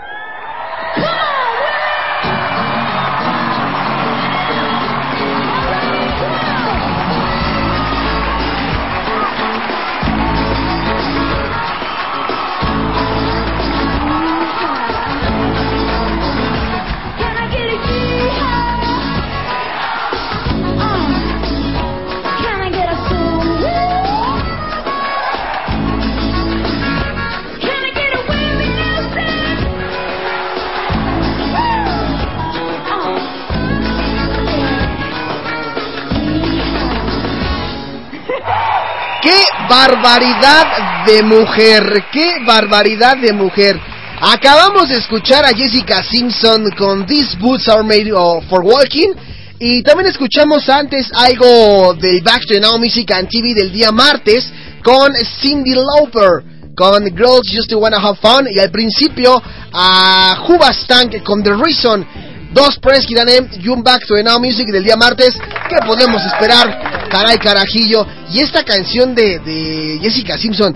Barbaridad 39.74 41.06
de 41.08 41.24
mujer! 41.24 42.06
¡Qué 42.12 42.38
barbaridad 42.46 43.18
de 43.18 43.34
mujer! 43.34 43.80
Acabamos 44.22 44.90
de 44.90 44.98
escuchar 44.98 45.44
a 45.46 45.50
Jessica 45.50 46.04
Simpson 46.04 46.70
con 46.78 47.08
These 47.08 47.38
Boots 47.40 47.68
Are 47.68 47.82
Made 47.82 48.12
for 48.48 48.62
Walking. 48.64 49.14
Y 49.58 49.82
también 49.82 50.12
escuchamos 50.12 50.70
antes 50.70 51.12
algo 51.12 51.96
del 51.96 52.22
Back 52.22 52.46
to 52.46 52.60
Now 52.60 52.78
Music 52.78 53.10
and 53.12 53.28
TV 53.28 53.56
del 53.56 53.72
día 53.72 53.92
martes 53.92 54.54
con 54.84 55.12
Cindy 55.42 55.74
Lauper 55.74 56.44
con 56.76 57.04
Girls 57.06 57.50
Just 57.52 57.72
to 57.72 57.80
Wanna 57.80 57.98
Have 57.98 58.20
Fun. 58.22 58.48
Y 58.54 58.60
al 58.60 58.70
principio 58.70 59.42
a 59.74 60.38
Hubastank 60.48 61.24
con 61.24 61.42
The 61.42 61.54
Reason. 61.54 62.06
Dos 62.54 62.78
Press 62.78 63.08
Kiranem 63.08 63.50
y 63.60 63.68
un 63.70 63.82
Back 63.82 64.06
to 64.06 64.22
Now 64.22 64.40
Music 64.40 64.68
del 64.68 64.84
día 64.84 64.98
martes. 64.98 65.36
¿Qué 65.68 65.78
podemos 65.84 66.24
esperar? 66.24 66.93
Caray, 67.14 67.38
carajillo. 67.38 68.08
Y 68.32 68.40
esta 68.40 68.64
canción 68.64 69.14
de, 69.14 69.38
de 69.38 70.00
Jessica 70.02 70.36
Simpson. 70.36 70.76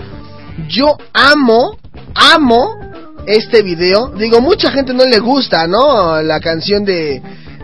Yo 0.68 0.96
amo 1.12 1.76
amo 2.14 2.76
este 3.26 3.62
video. 3.62 4.12
Digo, 4.16 4.40
mucha 4.40 4.70
gente 4.70 4.94
no 4.94 5.04
le 5.04 5.18
gusta, 5.18 5.66
¿no? 5.66 6.22
La 6.22 6.38
canción 6.38 6.84
de, 6.84 7.20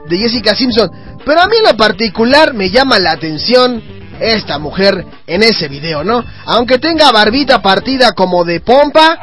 de 0.08 0.18
Jessica 0.18 0.56
Simpson. 0.56 0.90
Pero 1.24 1.40
a 1.40 1.46
mí 1.46 1.56
en 1.58 1.70
lo 1.70 1.76
particular 1.76 2.52
me 2.52 2.68
llama 2.68 2.98
la 2.98 3.12
atención 3.12 3.80
esta 4.20 4.58
mujer 4.58 5.04
en 5.26 5.44
ese 5.44 5.68
video, 5.68 6.02
¿no? 6.02 6.24
Aunque 6.46 6.78
tenga 6.78 7.12
barbita 7.12 7.62
partida 7.62 8.10
como 8.10 8.44
de 8.44 8.60
pompa, 8.60 9.16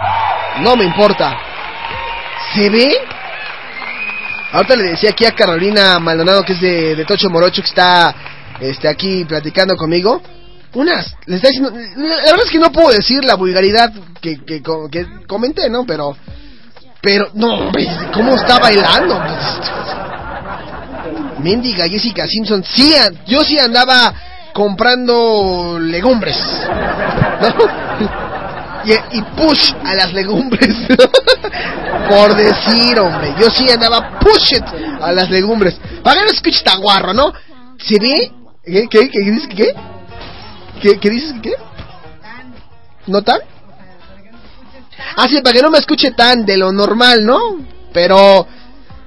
no 0.62 0.78
me 0.78 0.86
importa. 0.86 1.38
¿Se 2.56 2.70
ve? 2.70 2.94
Ahorita 4.54 4.76
le 4.76 4.84
decía 4.92 5.10
aquí 5.12 5.26
a 5.26 5.32
Carolina 5.32 6.00
Maldonado, 6.00 6.44
que 6.44 6.54
es 6.54 6.62
de, 6.62 6.96
de 6.96 7.06
Tocho 7.06 7.30
Morocho, 7.30 7.62
que 7.62 7.70
está 7.70 8.14
este, 8.62 8.88
aquí 8.88 9.26
platicando 9.26 9.76
conmigo. 9.76 10.22
Unas, 10.74 11.14
le 11.26 11.36
está 11.36 11.50
diciendo, 11.50 11.72
la 11.98 12.32
verdad 12.32 12.46
es 12.46 12.52
que 12.52 12.60
no 12.60 12.72
puedo 12.72 12.92
decir 12.92 13.26
la 13.26 13.36
vulgaridad 13.36 13.92
que, 14.22 14.38
que, 14.46 14.62
que 14.90 15.06
comenté, 15.28 15.70
¿no? 15.70 15.86
Pero, 15.86 16.16
pero, 17.02 17.30
no, 17.34 17.56
hombre, 17.56 17.90
¿cómo 18.14 18.36
está 18.36 18.58
bailando? 18.58 19.20
Mendiga 21.40 21.90
Jessica 21.90 22.26
Simpson, 22.26 22.64
sí, 22.64 22.94
yo 23.28 23.44
sí 23.44 23.60
andaba 23.60 24.14
comprando 24.54 25.78
legumbres, 25.82 26.38
¿no? 27.42 27.82
Y, 28.84 29.18
y 29.18 29.22
push 29.36 29.74
a 29.84 29.94
las 29.94 30.14
legumbres, 30.14 30.76
por 32.10 32.36
decir, 32.36 33.00
hombre, 33.00 33.36
yo 33.40 33.50
sí 33.50 33.70
andaba 33.70 34.20
push 34.20 34.54
it 34.54 34.64
a 35.02 35.12
las 35.12 35.30
legumbres. 35.30 35.80
Para 36.02 36.22
que 36.22 36.26
no 36.26 36.32
escuche 36.32 36.64
tan 36.64 36.80
guarro, 36.82 37.14
¿no? 37.14 37.34
¿Se 37.78 38.00
ve? 38.00 38.32
¿Qué? 38.64 38.88
¿Qué? 38.90 39.10
¿Qué 39.10 39.20
dices? 39.20 39.48
¿Qué? 39.56 39.74
¿Qué, 40.82 41.00
qué 41.00 41.10
dices? 41.10 41.34
¿Qué? 41.42 41.54
¿No 43.08 43.22
tan? 43.22 43.40
Ah, 45.16 45.28
sí, 45.28 45.42
para 45.42 45.56
que 45.56 45.62
no 45.62 45.72
me 45.72 45.80
escuche 45.80 46.12
tan 46.12 46.46
de 46.46 46.58
lo 46.58 46.72
normal, 46.72 47.26
¿no? 47.26 47.40
Pero 47.92 48.48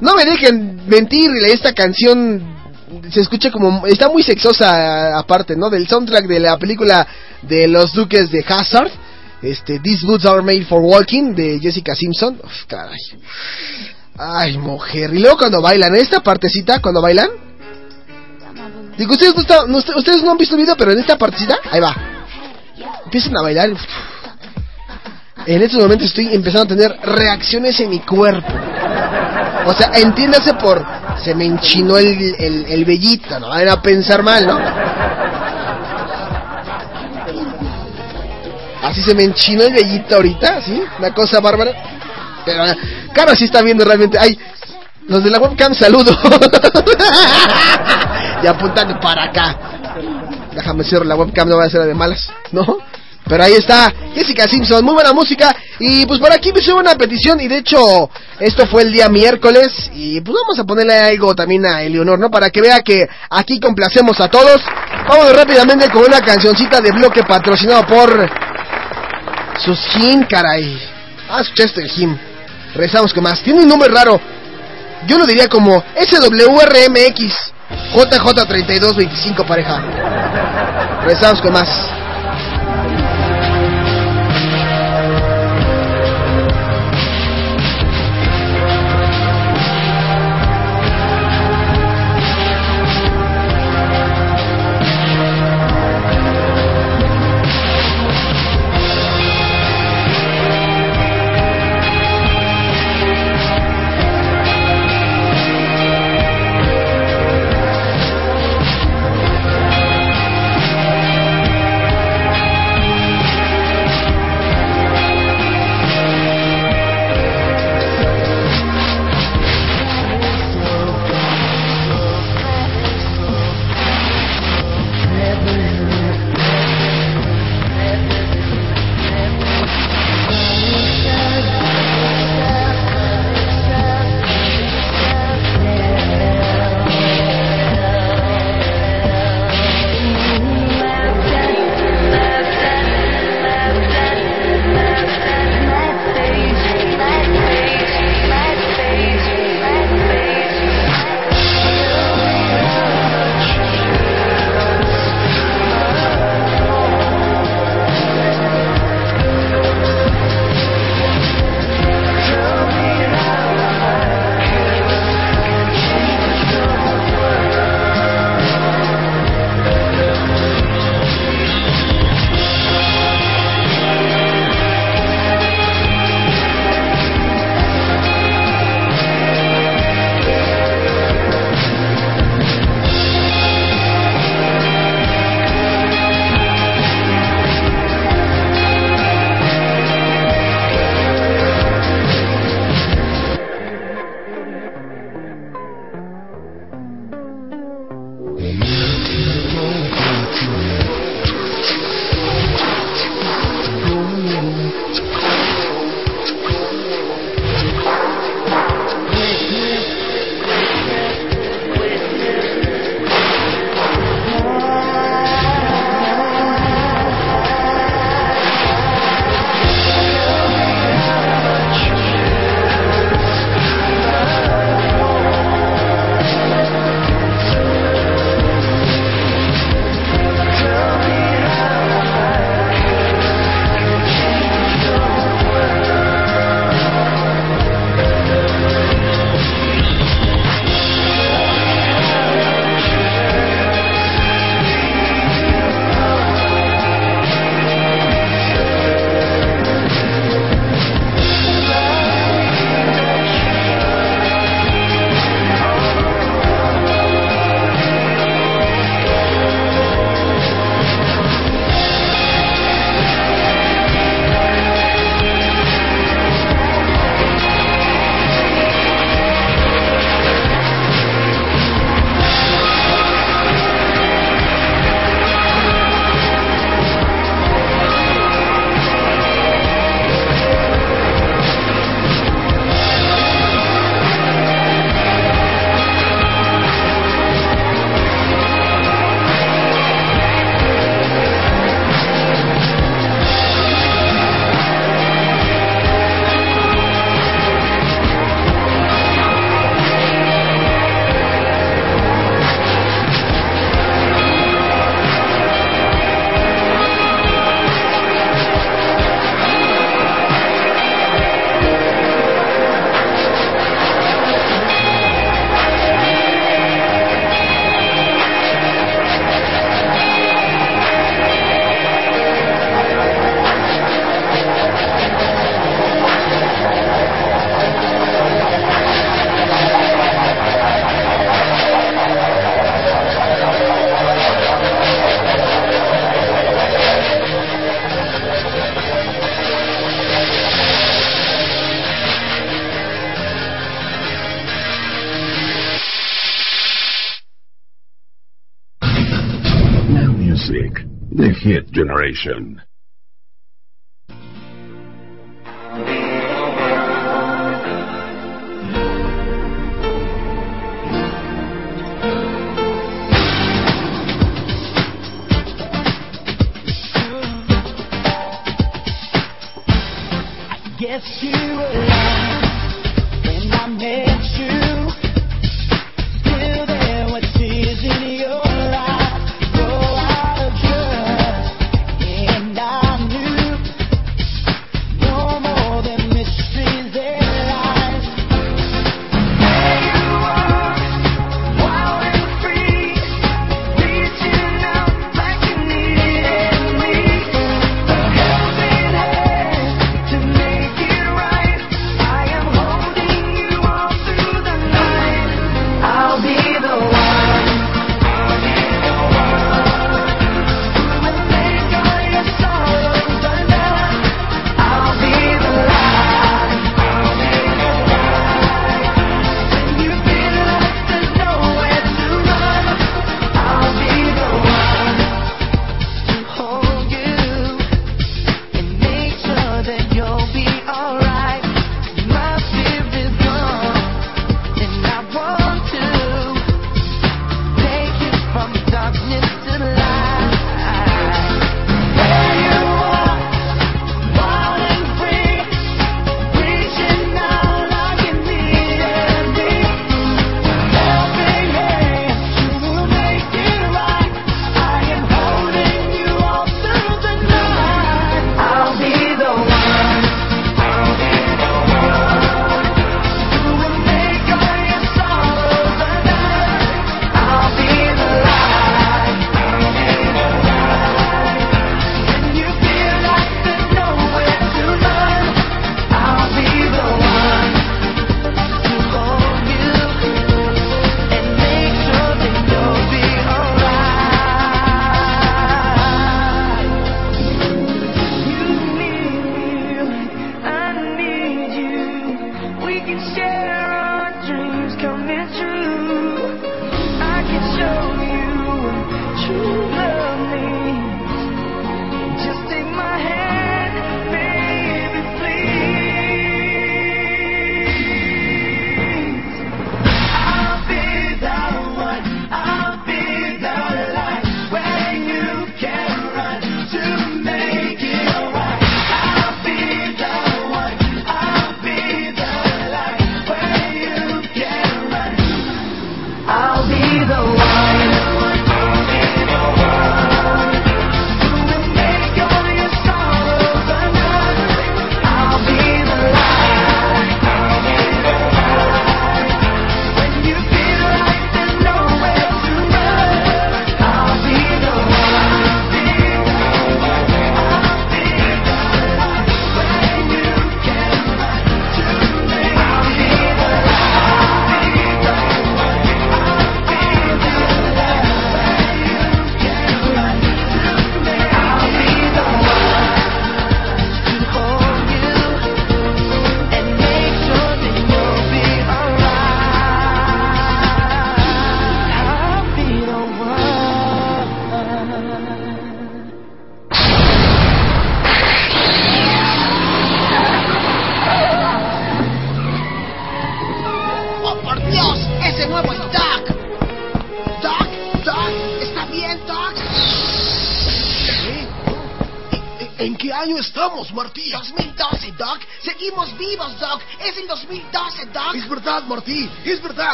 no 0.00 0.14
me 0.14 0.24
dejen 0.24 0.86
mentir, 0.86 1.30
esta 1.46 1.74
canción 1.74 2.42
se 3.10 3.20
escucha 3.20 3.50
como 3.50 3.86
está 3.86 4.08
muy 4.08 4.22
sexosa 4.22 5.18
aparte, 5.18 5.56
¿no? 5.56 5.70
Del 5.70 5.86
soundtrack 5.86 6.26
de 6.26 6.40
la 6.40 6.58
película 6.58 7.06
de 7.42 7.68
los 7.68 7.92
Duques 7.92 8.30
de 8.30 8.44
Hazard, 8.46 8.90
este 9.42 9.80
These 9.80 10.06
Boots 10.06 10.26
Are 10.26 10.42
Made 10.42 10.64
for 10.64 10.80
Walking 10.80 11.34
de 11.34 11.58
Jessica 11.60 11.94
Simpson. 11.94 12.40
Uf, 12.42 12.64
caray. 12.66 12.98
Ay, 14.16 14.58
mujer. 14.58 15.14
Y 15.14 15.20
luego 15.20 15.38
cuando 15.38 15.60
bailan, 15.62 15.94
esta 15.94 16.20
partecita 16.20 16.80
cuando 16.80 17.00
bailan. 17.02 17.30
Digo, 18.96 19.12
ustedes 19.12 19.34
no, 19.34 19.40
está- 19.78 19.96
ustedes 19.96 20.22
no 20.22 20.32
han 20.32 20.38
visto 20.38 20.54
el 20.54 20.62
video, 20.62 20.76
pero 20.76 20.92
en 20.92 21.00
esta 21.00 21.16
partecita, 21.16 21.58
ahí 21.70 21.80
va. 21.80 21.94
Empiezan 23.04 23.36
a 23.36 23.42
bailar. 23.42 23.70
En 25.46 25.62
estos 25.62 25.80
momentos 25.80 26.08
estoy 26.08 26.34
empezando 26.34 26.74
a 26.74 26.76
tener 26.76 26.98
reacciones 27.02 27.78
en 27.80 27.90
mi 27.90 28.00
cuerpo. 28.00 28.52
O 29.66 29.72
sea, 29.74 29.90
entiéndase 29.94 30.54
por 30.54 30.84
se 31.22 31.34
me 31.34 31.44
enchinó 31.46 31.96
el, 31.98 32.34
el, 32.38 32.66
el 32.66 32.84
no 33.40 33.48
vayan 33.48 33.68
a 33.70 33.82
pensar 33.82 34.22
mal, 34.22 34.46
¿no? 34.46 34.58
Así 38.82 39.02
se 39.02 39.14
me 39.14 39.22
enchinó 39.24 39.62
el 39.62 39.72
vellito 39.72 40.16
ahorita, 40.16 40.60
¿sí? 40.62 40.82
Una 40.98 41.14
cosa 41.14 41.40
bárbara. 41.40 41.72
Pero, 42.44 42.64
cara, 43.14 43.36
sí 43.36 43.44
está 43.44 43.62
viendo 43.62 43.84
realmente. 43.84 44.18
Ay, 44.18 44.36
los 45.06 45.22
de 45.22 45.30
la 45.30 45.38
webcam, 45.38 45.74
saludo. 45.74 46.12
y 48.42 48.46
apuntando 48.46 48.98
para 49.00 49.24
acá. 49.24 49.56
Déjame 50.54 50.84
cierro 50.84 51.04
la 51.04 51.16
webcam, 51.16 51.48
no 51.48 51.56
va 51.56 51.64
a 51.64 51.70
ser 51.70 51.82
de 51.82 51.94
malas, 51.94 52.28
¿no? 52.50 52.78
Pero 53.28 53.44
ahí 53.44 53.52
está 53.52 53.92
Jessica 54.14 54.48
Simpson, 54.48 54.84
muy 54.84 54.94
buena 54.94 55.12
música. 55.12 55.54
Y 55.78 56.04
pues 56.06 56.18
por 56.20 56.32
aquí 56.32 56.52
me 56.52 56.60
hizo 56.60 56.76
una 56.76 56.96
petición. 56.96 57.40
Y 57.40 57.48
de 57.48 57.58
hecho, 57.58 58.10
esto 58.40 58.66
fue 58.66 58.82
el 58.82 58.92
día 58.92 59.08
miércoles. 59.08 59.90
Y 59.94 60.20
pues 60.20 60.36
vamos 60.40 60.58
a 60.58 60.64
ponerle 60.64 60.98
algo 60.98 61.34
también 61.34 61.64
a 61.64 61.82
Eleonor, 61.82 62.18
¿no? 62.18 62.30
Para 62.30 62.50
que 62.50 62.60
vea 62.60 62.80
que 62.80 63.08
aquí 63.30 63.60
complacemos 63.60 64.20
a 64.20 64.28
todos. 64.28 64.60
Vamos 65.08 65.32
rápidamente 65.34 65.88
con 65.90 66.04
una 66.04 66.20
cancioncita 66.20 66.80
de 66.80 66.90
bloque 66.90 67.22
patrocinado 67.22 67.86
por 67.86 68.28
Susin, 69.64 70.24
caray. 70.24 70.78
Ah, 71.30 71.42
el 71.42 71.90
him. 71.96 72.18
Rezamos 72.74 73.14
con 73.14 73.22
más. 73.22 73.42
Tiene 73.42 73.60
un 73.60 73.68
nombre 73.68 73.88
raro. 73.88 74.20
Yo 75.06 75.18
lo 75.18 75.26
diría 75.26 75.48
como 75.48 75.82
SWRMX 75.96 77.52
JJ3225 77.94 79.46
pareja. 79.46 79.82
Rezamos 81.04 81.40
con 81.40 81.52
más. 81.52 82.01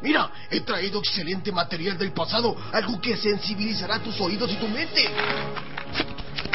Mira, 0.00 0.30
he 0.50 0.60
traído 0.60 0.98
excelente 0.98 1.52
material 1.52 1.96
del 1.98 2.12
pasado, 2.12 2.56
algo 2.72 3.00
que 3.00 3.16
sensibilizará 3.16 3.98
tus 3.98 4.20
oídos 4.20 4.50
y 4.50 4.56
tu 4.56 4.68
mente. 4.68 5.08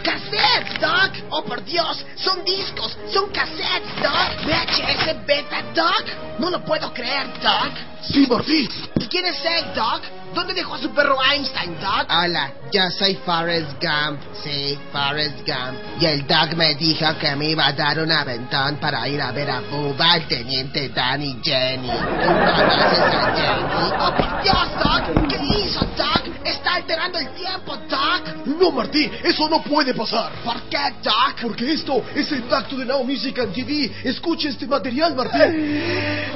¡Cassettes, 0.03 0.79
Doc! 0.79 1.11
¡Oh, 1.29 1.43
por 1.43 1.63
Dios! 1.65 2.05
¡Son 2.15 2.43
discos! 2.45 2.97
¡Son 3.11 3.29
cassettes, 3.29 3.95
Doc! 4.01 4.45
¿VHS 4.45 5.25
Beta, 5.25 5.63
Doc? 5.73 6.39
No 6.39 6.49
lo 6.49 6.63
puedo 6.63 6.93
creer, 6.93 7.27
Doc. 7.41 7.71
Sí, 8.01 8.25
por 8.25 8.43
fin. 8.43 8.69
¿Y 8.99 9.07
quién 9.07 9.25
es 9.25 9.43
él, 9.43 9.65
Doc? 9.75 10.01
¿Dónde 10.33 10.53
dejó 10.53 10.75
a 10.75 10.79
su 10.79 10.91
perro 10.91 11.17
Einstein, 11.21 11.79
Doc? 11.81 12.07
Hola, 12.09 12.53
yo 12.71 12.81
soy 12.91 13.15
Forrest 13.25 13.81
Gump, 13.81 14.19
sí, 14.43 14.77
Forrest 14.91 15.37
Gump. 15.47 16.01
Y 16.01 16.05
el 16.05 16.27
Doc 16.27 16.53
me 16.55 16.75
dijo 16.75 17.05
que 17.17 17.35
me 17.35 17.51
iba 17.51 17.67
a 17.67 17.73
dar 17.73 17.99
un 17.99 18.11
aventón 18.11 18.75
para 18.77 19.07
ir 19.07 19.21
a 19.21 19.31
ver 19.31 19.49
a 19.49 19.61
Bubba, 19.61 20.13
al 20.13 20.27
teniente 20.27 20.89
Dan 20.89 21.21
y 21.21 21.39
Jenny. 21.41 21.87
¿Tú 21.89 21.95
conoces 21.95 22.99
a 22.99 23.35
Jenny? 23.35 23.63
¡Oh, 23.99 24.15
por 24.15 24.43
Dios, 24.43 24.67
Doc! 24.83 25.29
¿Qué 25.29 25.59
hizo, 25.59 25.79
Doc? 25.95 26.23
¡Está 26.43 26.75
alterando 26.75 27.19
el 27.19 27.29
tiempo, 27.29 27.77
Doc! 27.89 28.45
No, 28.45 28.71
Martí, 28.71 29.09
eso 29.23 29.47
no 29.47 29.63
puede 29.63 29.93
pasar. 29.93 30.31
¿Por 30.43 30.61
qué, 30.63 30.77
Doc? 31.03 31.41
Porque 31.41 31.71
esto 31.71 32.03
es 32.15 32.31
el 32.31 32.43
tacto 32.49 32.75
de 32.75 32.85
Now 32.85 33.03
Music 33.03 33.39
and 33.39 33.53
TV. 33.53 33.91
Escuche 34.03 34.49
este 34.49 34.67
material, 34.67 35.15
Martí. 35.15 35.37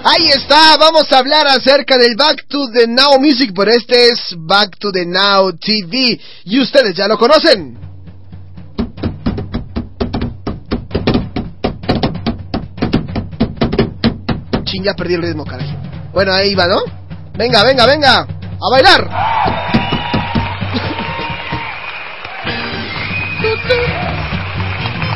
Ahí 0.04 0.28
está, 0.28 0.78
vamos 0.78 1.12
a 1.12 1.20
hablar 1.20 1.48
acerca 1.48 1.98
del 1.98 2.16
Back 2.16 2.46
to 2.48 2.70
the 2.72 2.88
Now 2.88 3.20
Music, 3.20 3.52
pero 3.56 3.72
este 3.72 4.10
es 4.10 4.34
Back 4.38 4.78
to 4.78 4.92
the 4.92 5.06
Now 5.06 5.52
TV 5.54 6.21
y 6.46 6.60
ustedes 6.60 6.96
ya 6.96 7.08
lo 7.08 7.18
conocen. 7.18 7.78
Chin, 14.64 14.84
ya 14.84 14.94
perdí 14.94 15.16
el 15.16 15.22
ritmo, 15.22 15.46
caray. 15.46 15.76
Bueno, 16.14 16.34
ahí 16.34 16.56
va, 16.56 16.68
¿no? 16.68 16.80
Venga, 17.38 17.64
venga, 17.64 17.86
venga. 17.86 18.20
A 18.20 18.70
bailar. 18.72 19.10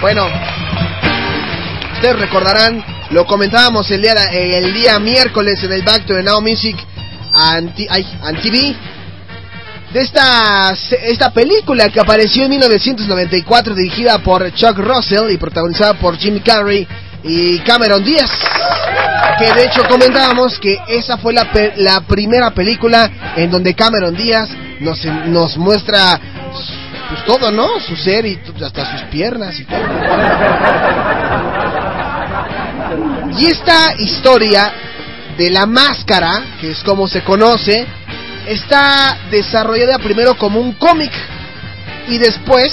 Bueno, 0.02 0.28
ustedes 1.94 2.20
recordarán, 2.20 2.84
lo 3.12 3.26
comentábamos 3.26 3.90
el 3.92 4.02
día, 4.02 4.14
el 4.32 4.74
día 4.74 5.00
miércoles 5.00 5.64
en 5.64 5.72
el 5.72 5.82
Back 5.84 6.06
to 6.06 6.14
the 6.14 6.24
Now 6.24 6.42
Music 6.42 6.76
and 7.34 7.74
TV 7.76 8.76
de 9.96 10.02
esta, 10.02 10.76
esta 11.04 11.30
película 11.32 11.90
que 11.90 12.02
apareció 12.02 12.44
en 12.44 12.50
1994 12.50 13.74
dirigida 13.74 14.18
por 14.20 14.54
Chuck 14.54 14.78
Russell 14.78 15.32
y 15.32 15.38
protagonizada 15.38 15.94
por 15.94 16.18
Jim 16.18 16.38
Carrey 16.44 16.86
y 17.24 17.60
Cameron 17.60 18.04
Díaz. 18.04 18.30
Que 19.40 19.54
de 19.54 19.68
hecho 19.68 19.88
comentábamos 19.88 20.60
que 20.60 20.78
esa 20.90 21.18
fue 21.18 21.32
la, 21.32 21.48
la 21.78 22.02
primera 22.02 22.52
película 22.52 23.10
en 23.38 23.50
donde 23.50 23.74
Cameron 23.74 24.14
Díaz 24.18 24.50
nos, 24.82 25.02
nos 25.28 25.56
muestra 25.56 26.20
pues 27.08 27.24
todo, 27.26 27.50
¿no? 27.52 27.80
Su 27.80 27.96
ser 27.96 28.26
y 28.26 28.38
hasta 28.66 28.98
sus 28.98 29.02
piernas 29.04 29.58
y 29.58 29.64
todo. 29.64 29.80
Y 33.40 33.46
esta 33.46 33.94
historia 33.98 34.74
de 35.38 35.50
la 35.52 35.66
máscara, 35.66 36.58
que 36.60 36.72
es 36.72 36.84
como 36.84 37.08
se 37.08 37.24
conoce, 37.24 37.88
está 38.48 39.18
desarrollada 39.32 40.00
primero 40.00 40.38
como 40.38 40.60
un 40.60 40.74
cómic 40.74 41.12
y 42.08 42.18
después 42.18 42.72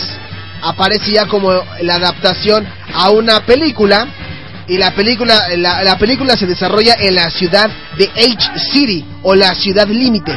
aparece 0.62 1.12
ya 1.12 1.26
como 1.26 1.52
la 1.80 1.94
adaptación 1.94 2.66
a 2.94 3.10
una 3.10 3.40
película 3.44 4.06
y 4.68 4.78
la 4.78 4.92
película 4.92 5.48
la, 5.56 5.82
la 5.82 5.98
película 5.98 6.36
se 6.36 6.46
desarrolla 6.46 6.94
en 6.98 7.14
la 7.14 7.30
ciudad 7.30 7.70
de 7.96 8.10
H 8.14 8.58
City 8.72 9.04
o 9.22 9.34
la 9.34 9.54
ciudad 9.54 9.88
límite 9.88 10.32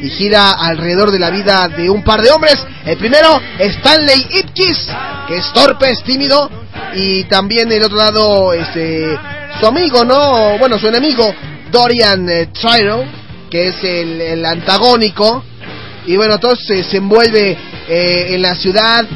y 0.00 0.10
gira 0.10 0.52
alrededor 0.52 1.10
de 1.10 1.18
la 1.18 1.30
vida 1.30 1.68
de 1.68 1.88
un 1.88 2.04
par 2.04 2.20
de 2.20 2.30
hombres. 2.30 2.56
El 2.84 2.98
primero, 2.98 3.40
Stanley 3.58 4.26
Ipkiss, 4.32 4.88
que 5.26 5.38
es 5.38 5.52
torpe, 5.54 5.90
es 5.90 6.02
tímido, 6.02 6.50
y 6.94 7.24
también 7.24 7.70
del 7.70 7.84
otro 7.84 7.96
lado, 7.96 8.52
este, 8.52 9.18
su 9.58 9.66
amigo, 9.66 10.04
¿no? 10.04 10.58
Bueno, 10.58 10.78
su 10.78 10.88
enemigo, 10.88 11.34
Dorian 11.70 12.28
eh, 12.28 12.48
que 13.54 13.68
es 13.68 13.76
el, 13.84 14.20
el, 14.20 14.44
antagónico. 14.44 15.44
Y 16.06 16.16
bueno, 16.16 16.40
todo 16.40 16.56
se, 16.56 16.84
envuelve 16.96 17.56
eh, 17.88 18.26
en 18.30 18.42
la 18.42 18.56
ciudad. 18.56 19.06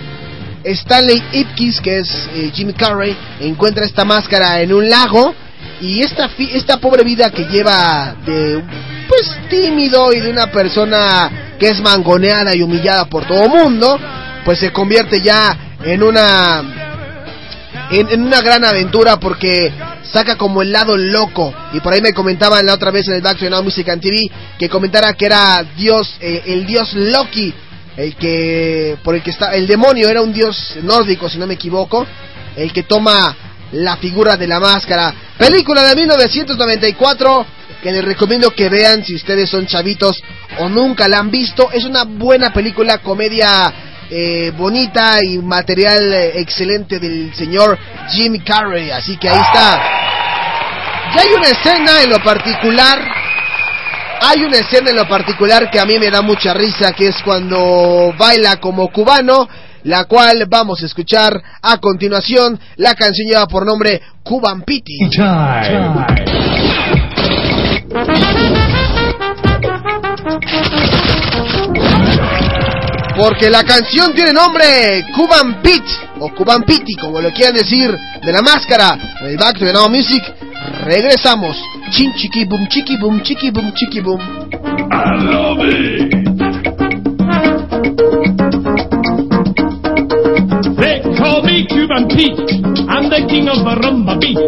Stanley 0.63 1.21
Ipkiss, 1.33 1.81
que 1.81 1.99
es 1.99 2.09
eh, 2.33 2.53
Jim 2.55 2.73
Carrey, 2.73 3.17
encuentra 3.41 3.85
esta 3.85 4.05
máscara 4.05 4.61
en 4.61 4.73
un 4.73 4.89
lago. 4.89 5.35
Y 5.81 6.03
esta, 6.03 6.31
esta 6.39 6.77
pobre 6.77 7.03
vida 7.03 7.33
que 7.33 7.47
lleva 7.47 8.15
de 8.25 8.63
pues 9.09 9.37
tímido 9.51 10.13
y 10.13 10.21
de 10.21 10.31
una 10.31 10.53
persona 10.53 11.57
que 11.59 11.71
es 11.71 11.81
mangoneada 11.81 12.55
y 12.55 12.63
humillada 12.63 13.07
por 13.07 13.27
todo 13.27 13.49
mundo, 13.49 13.99
pues 14.45 14.61
se 14.61 14.71
convierte 14.71 15.21
ya 15.21 15.75
en 15.83 16.01
una 16.01 16.88
en, 17.91 18.09
en, 18.09 18.23
una 18.23 18.41
gran 18.41 18.65
aventura 18.65 19.19
porque 19.19 19.73
saca 20.11 20.37
como 20.37 20.63
el 20.63 20.73
lado 20.73 20.97
loco 20.97 21.55
y 21.73 21.81
por 21.81 21.93
ahí 21.93 22.01
me 22.01 22.13
comentaban 22.13 22.65
la 22.67 22.75
otra 22.75 22.91
vez 22.91 23.09
en 23.09 23.15
el 23.15 23.23
Back 23.23 23.39
to 23.39 23.51
Now 23.51 23.63
Music 23.63 23.89
and 23.89 24.03
TV 24.03 24.31
que 24.59 24.69
comentara 24.69 25.13
que 25.15 25.27
era 25.27 25.65
Dios 25.77 26.17
eh, 26.21 26.43
el 26.47 26.67
dios 26.67 26.93
Loki 26.95 27.55
el 27.97 28.15
que 28.17 28.97
por 29.03 29.15
el 29.15 29.23
que 29.23 29.31
está 29.31 29.55
el 29.55 29.67
demonio 29.67 30.09
era 30.09 30.23
un 30.23 30.33
dios 30.33 30.77
nórdico 30.83 31.29
si 31.29 31.39
no 31.39 31.47
me 31.47 31.55
equivoco 31.55 32.07
el 32.57 32.73
que 32.73 32.83
toma 32.83 33.37
la 33.73 33.97
figura 33.97 34.37
de 34.37 34.47
la 34.47 34.61
máscara 34.61 35.15
película 35.39 35.83
de 35.83 35.97
1994 35.97 37.47
que 37.83 37.93
les 37.93 38.05
recomiendo 38.05 38.51
que 38.51 38.69
vean 38.69 39.05
si 39.05 39.15
ustedes 39.15 39.49
son 39.49 39.67
chavitos 39.67 40.23
o 40.59 40.69
nunca 40.69 41.09
la 41.09 41.19
han 41.19 41.31
visto. 41.31 41.71
Es 41.71 41.85
una 41.85 42.05
buena 42.05 42.53
película, 42.53 42.99
comedia 42.99 43.73
eh, 44.11 44.53
bonita 44.57 45.19
y 45.23 45.39
material 45.39 46.13
eh, 46.13 46.41
excelente 46.41 46.99
del 46.99 47.35
señor 47.35 47.79
Jim 48.11 48.43
Carrey. 48.45 48.91
Así 48.91 49.17
que 49.17 49.29
ahí 49.29 49.41
está. 49.41 49.81
Ya 51.15 51.23
hay 51.23 51.33
una 51.37 51.49
escena 51.49 52.03
en 52.03 52.11
lo 52.11 52.19
particular. 52.23 52.99
Hay 54.21 54.43
una 54.43 54.59
escena 54.59 54.91
en 54.91 54.97
lo 54.97 55.09
particular 55.09 55.71
que 55.71 55.79
a 55.79 55.85
mí 55.85 55.99
me 55.99 56.11
da 56.11 56.23
mucha 56.23 56.53
risa, 56.53 56.93
que 56.93 57.09
es 57.09 57.17
cuando 57.25 58.13
baila 58.19 58.57
como 58.57 58.89
cubano, 58.89 59.49
la 59.85 60.07
cual 60.07 60.47
vamos 60.49 60.83
a 60.83 60.87
escuchar 60.87 61.41
a 61.63 61.79
continuación. 61.79 62.59
La 62.77 62.95
canción 62.95 63.29
lleva 63.29 63.47
por 63.47 63.65
nombre 63.65 64.03
Cuban 64.23 64.63
Pity. 64.63 64.99
Porque 73.19 73.51
la 73.51 73.65
canción 73.65 74.15
tiene 74.15 74.33
nombre 74.33 75.05
Cuban 75.13 75.61
Pit 75.61 75.83
o 76.21 76.33
Cuban 76.35 76.63
Pity, 76.63 76.95
como 76.95 77.21
lo 77.21 77.33
quieran 77.33 77.55
decir, 77.55 77.91
de 78.23 78.33
la 78.33 78.43
máscara 78.43 78.97
del 79.23 79.37
Back 79.37 79.59
to 79.59 79.65
the 79.65 79.73
Now 79.73 79.89
Music. 79.89 80.23
Regresamos. 80.85 81.57
Chin 81.91 82.15
chiqui 82.15 82.45
boom 82.45 82.69
chiqui 82.69 82.97
boom 82.97 83.21
chiqui 83.23 83.51
boom 83.51 83.73
chiqui 83.75 84.01
boom. 84.01 84.21
I 84.93 85.17
love. 85.25 85.59
They 90.77 91.03
call 91.19 91.43
me 91.43 91.67
Cuban 91.67 92.07
Pete. 92.09 92.39
I'm 92.89 93.11
the 93.11 93.27
king 93.29 93.49
of 93.49 93.65
the 93.65 93.75
rumba 93.83 94.21
beat. 94.21 94.39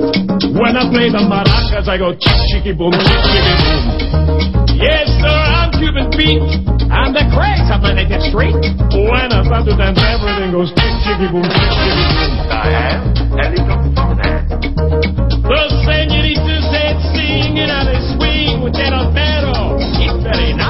When 0.54 0.76
I 0.76 0.88
play 0.90 1.10
the 1.10 1.18
maracas, 1.18 1.88
I 1.88 1.98
go 1.98 2.14
chicky 2.14 2.72
boom, 2.72 2.92
chicky 2.92 3.40
boom. 4.54 4.69
Yes, 4.80 5.12
sir, 5.20 5.28
I'm 5.28 5.68
Cuban 5.76 6.08
Pete. 6.16 6.40
I'm 6.88 7.12
the 7.12 7.28
craze 7.36 7.68
of 7.68 7.84
the 7.84 7.92
naked 7.92 8.24
street. 8.32 8.56
When 8.96 9.28
I 9.28 9.44
start 9.44 9.68
to 9.68 9.76
dance, 9.76 10.00
everything 10.00 10.56
goes 10.56 10.72
chick 10.72 10.94
chicky 11.04 11.28
boom, 11.28 11.44
chick 11.44 11.68
chicky 11.68 12.04
boom. 12.16 12.32
Am 12.48 13.12
Ellie 13.36 13.60
The 15.44 15.60
senoritas 15.84 16.64
said 16.72 16.96
singing 17.12 17.68
and 17.68 17.92
they 17.92 18.00
swing 18.16 18.64
with 18.64 18.72
that 18.80 18.96
altero. 18.96 19.76
It's 20.00 20.16
very 20.24 20.56
nice. 20.56 20.69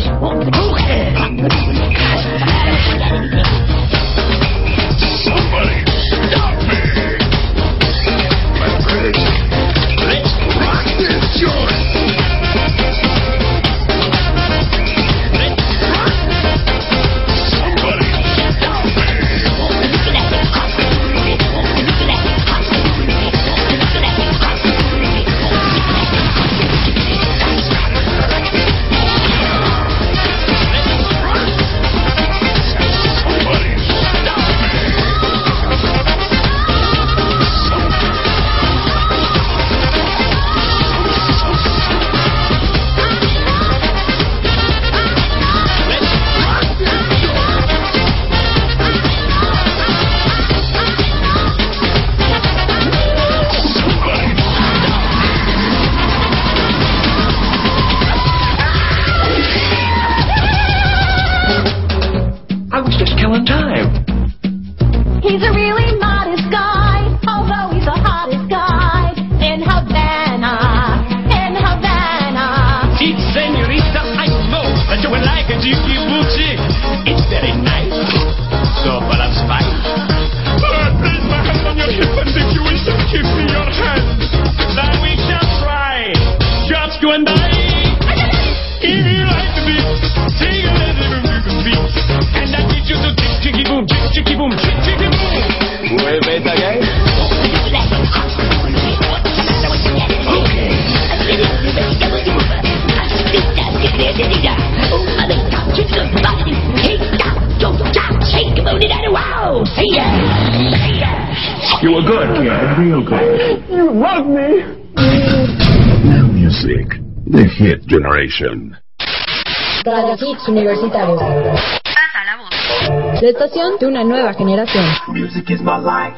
Radio 119.83 120.15
Hits 120.15 120.47
Universitarios. 120.47 121.19
Pasa 121.19 122.23
la 122.25 122.37
voz. 122.37 123.21
La 123.21 123.29
estación 123.29 123.77
de 123.77 123.87
una 123.87 124.03
nueva 124.05 124.33
generación. 124.33 124.85
Music 125.07 125.49
is 125.49 125.61
my 125.61 125.77
life. 125.81 126.17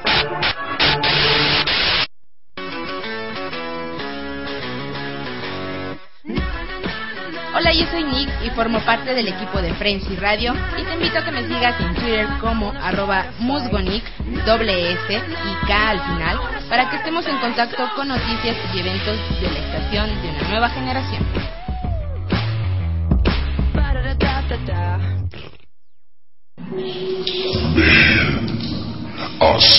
Hola, 7.56 7.72
yo 7.72 7.86
soy 7.88 8.04
Nick 8.04 8.30
y 8.46 8.50
formo 8.52 8.80
parte 8.82 9.16
del 9.16 9.28
equipo 9.28 9.62
de 9.62 9.74
Frenzy 9.74 10.16
Radio 10.16 10.54
y 10.78 10.84
te 10.84 10.94
invito 10.94 11.18
a 11.18 11.26
que 11.26 11.32
me 11.32 11.48
sigas 11.48 11.80
en 11.82 11.96
Twitter 11.96 12.28
como 12.42 12.72
arroba 12.72 13.26
musgonic, 13.40 14.04
doble 14.46 14.92
S 14.92 15.14
y 15.16 15.66
K 15.68 15.90
al 15.90 16.00
final, 16.00 16.40
para 16.70 16.90
que 16.90 16.98
estemos 16.98 17.26
en 17.26 17.38
contacto 17.38 17.90
con 17.96 18.08
noticias 18.08 18.56
y 18.74 18.80
eventos 18.80 19.18
de 19.40 19.52
la 19.52 19.60
estación 19.60 20.22
de 20.22 20.30
una 20.30 20.50
nueva 20.50 20.70
generación. 20.70 21.23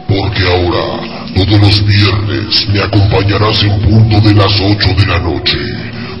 Porque 0.06 0.42
ahora, 0.46 1.26
todos 1.34 1.60
los 1.60 1.84
viernes, 1.84 2.68
me 2.68 2.82
acompañarás 2.82 3.62
en 3.64 3.80
punto 3.80 4.20
de 4.20 4.34
las 4.34 4.60
8 4.60 4.94
de 4.96 5.06
la 5.06 5.18
noche 5.18 5.58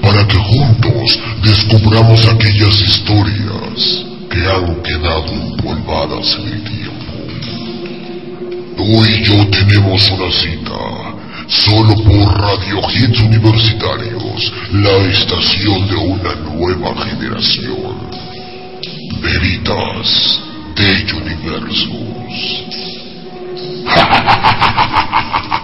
para 0.02 0.26
que 0.26 0.36
juntos 0.36 1.18
descubramos 1.44 2.26
aquellas 2.26 2.80
historias 2.80 4.04
que 4.30 4.40
han 4.40 4.82
quedado 4.82 5.28
empolvadas 5.32 6.38
en 6.40 6.46
el 6.54 6.64
tiempo. 6.64 7.12
Tú 8.76 9.04
y 9.04 9.24
yo 9.24 9.46
tenemos 9.48 10.10
una 10.10 10.30
cita, 10.32 11.15
solo 11.48 11.94
por 11.94 12.40
Radio 12.40 12.80
Hits 12.90 13.20
Universitarios, 13.20 14.52
la 14.72 14.96
estación 15.12 15.88
de 15.88 15.96
una 15.96 16.34
nueva 16.34 16.94
generación. 17.04 18.10
Veritas 19.20 20.40
de 20.74 21.12
Universos. 21.14 21.86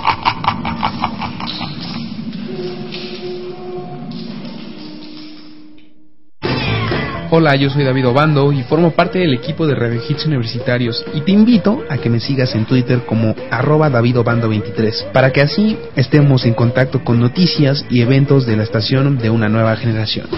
Hola, 7.34 7.56
yo 7.56 7.70
soy 7.70 7.82
David 7.82 8.09
Obando 8.09 8.52
y 8.52 8.62
formo 8.62 8.90
parte 8.90 9.20
del 9.20 9.32
equipo 9.32 9.66
de 9.66 9.74
Radio 9.74 10.02
Hits 10.06 10.26
Universitarios 10.26 11.02
y 11.14 11.22
te 11.22 11.32
invito 11.32 11.82
a 11.88 11.96
que 11.96 12.10
me 12.10 12.20
sigas 12.20 12.54
en 12.54 12.66
Twitter 12.66 13.06
como 13.06 13.34
arroba 13.50 13.88
davidobando23 13.88 15.12
para 15.12 15.32
que 15.32 15.40
así 15.40 15.78
estemos 15.96 16.44
en 16.44 16.52
contacto 16.52 17.02
con 17.02 17.18
noticias 17.18 17.86
y 17.88 18.02
eventos 18.02 18.44
de 18.44 18.59
la 18.59 18.64
estación 18.64 19.16
de 19.16 19.30
una 19.30 19.48
nueva 19.48 19.74
generación. 19.76 20.28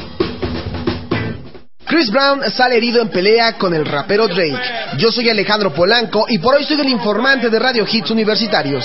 Chris 1.84 2.12
Brown 2.12 2.48
sale 2.52 2.76
herido 2.76 3.02
en 3.02 3.08
pelea 3.08 3.58
con 3.58 3.74
el 3.74 3.84
rapero 3.84 4.28
Drake. 4.28 4.62
Yo 4.96 5.10
soy 5.10 5.28
Alejandro 5.28 5.74
Polanco 5.74 6.26
y 6.28 6.38
por 6.38 6.54
hoy 6.54 6.62
soy 6.62 6.80
el 6.80 6.90
informante 6.90 7.50
de 7.50 7.58
Radio 7.58 7.84
Hits 7.90 8.12
Universitarios. 8.12 8.84